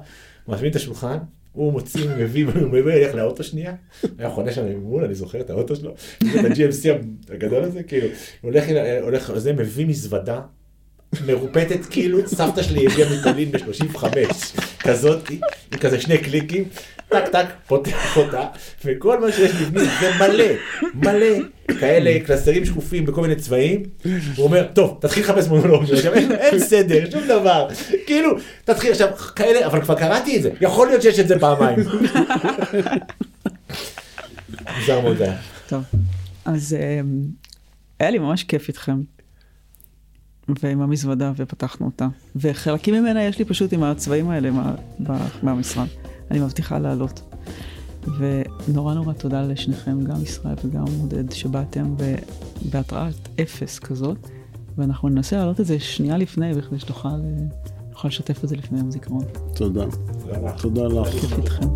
מעמידים 0.49 0.71
את 0.71 0.77
השולחן, 0.77 1.17
הוא 1.59 1.73
מוציא, 1.73 2.09
מביא, 2.19 2.47
מביא, 2.47 2.95
ילך 2.95 3.15
לאוטו 3.15 3.45
שנייה, 3.45 3.75
היה 4.19 4.31
חונה 4.31 4.53
שם 4.53 4.67
ממול, 4.67 5.05
אני 5.05 5.15
זוכר 5.15 5.41
את 5.41 5.51
האוטו 5.51 5.77
שלו, 5.77 5.95
את 6.19 6.45
ה-GMC 6.45 6.89
הגדול 7.35 7.65
הזה, 7.65 7.83
כאילו, 7.83 8.07
הולך, 8.41 8.65
הולך, 9.03 9.33
זה 9.37 9.53
מביא 9.53 9.87
מזוודה. 9.87 10.41
מרופטת 11.27 11.87
כאילו 11.91 12.29
סבתא 12.29 12.63
שלי 12.63 12.87
הביאה 12.87 13.09
מפולין 13.19 13.53
ב-35 13.53 14.05
כזאת 14.81 15.31
עם 15.31 15.79
כזה 15.79 16.01
שני 16.01 16.19
קליקים 16.19 16.65
טק 17.09 17.29
טק 17.33 17.47
פותח 17.67 18.17
אותה 18.17 18.47
וכל 18.85 19.21
מה 19.21 19.33
שיש 19.33 19.53
בפנים 19.53 19.85
זה 20.01 20.11
מלא 20.21 20.45
מלא 20.95 21.27
כאלה 21.81 22.21
קלסרים 22.27 22.65
שקופים 22.65 23.07
בכל 23.07 23.21
מיני 23.23 23.37
צבעים 23.37 23.83
הוא 24.37 24.45
אומר 24.47 24.67
טוב 24.73 24.99
תתחיל 25.01 25.23
לחפש 25.23 25.49
מונולוגיה 25.49 25.95
עכשיו 25.97 26.15
אין, 26.15 26.59
סדר 26.59 27.11
שום 27.11 27.23
דבר 27.25 27.69
כאילו 28.07 28.31
תתחיל 28.65 28.91
עכשיו 28.91 29.09
כאלה 29.37 29.67
אבל 29.67 29.81
כבר 29.83 29.95
קראתי 29.95 30.37
את 30.37 30.43
זה 30.43 30.51
יכול 30.61 30.87
להיות 30.89 31.03
שיש 31.03 31.19
את 31.19 31.29
זה 31.29 31.39
פעמיים. 31.39 31.79
מוזר 34.79 35.01
מאוד 35.01 35.23
היה. 35.23 35.37
טוב, 35.69 35.83
אז 36.45 36.77
אה, 36.81 37.01
היה 38.01 38.11
לי 38.11 38.19
ממש 38.19 38.45
כיף 38.45 38.69
איתכם. 38.69 39.01
ועם 40.63 40.83
המזוודה, 40.83 41.33
ופתחנו 41.37 41.87
אותה. 41.87 42.07
וחלקים 42.37 42.95
ממנה 42.95 43.25
יש 43.25 43.39
לי 43.39 43.45
פשוט 43.45 43.73
עם 43.73 43.83
הצבעים 43.83 44.31
האלה 44.31 44.51
מה, 44.51 44.75
ב- 45.01 45.13
מהמשרד. 45.43 45.87
אני 46.31 46.41
מבטיחה 46.41 46.79
לעלות. 46.79 47.23
ונורא 48.19 48.95
נורא 48.95 49.13
תודה 49.13 49.43
לשניכם, 49.43 50.05
גם 50.05 50.23
ישראל 50.23 50.55
וגם 50.65 50.85
עודד, 51.01 51.33
שבאתם 51.33 51.95
בהתראת 52.71 53.29
אפס 53.41 53.79
כזאת. 53.79 54.29
ואנחנו 54.79 55.09
ננסה 55.09 55.37
להעלות 55.37 55.61
את 55.61 55.67
זה 55.67 55.81
שנייה 55.81 56.17
לפני, 56.17 56.55
בכדי 56.55 56.79
שנוכל 56.79 57.09
אה, 57.09 58.05
לשתף 58.05 58.45
את 58.45 58.49
זה 58.49 58.57
לפני 58.57 58.79
יום 58.79 58.91
זיכרון. 58.91 59.25
תודה. 59.55 59.85
תודה 60.57 60.87
לך. 60.87 61.09
כיף 61.09 61.39
איתכם. 61.39 61.69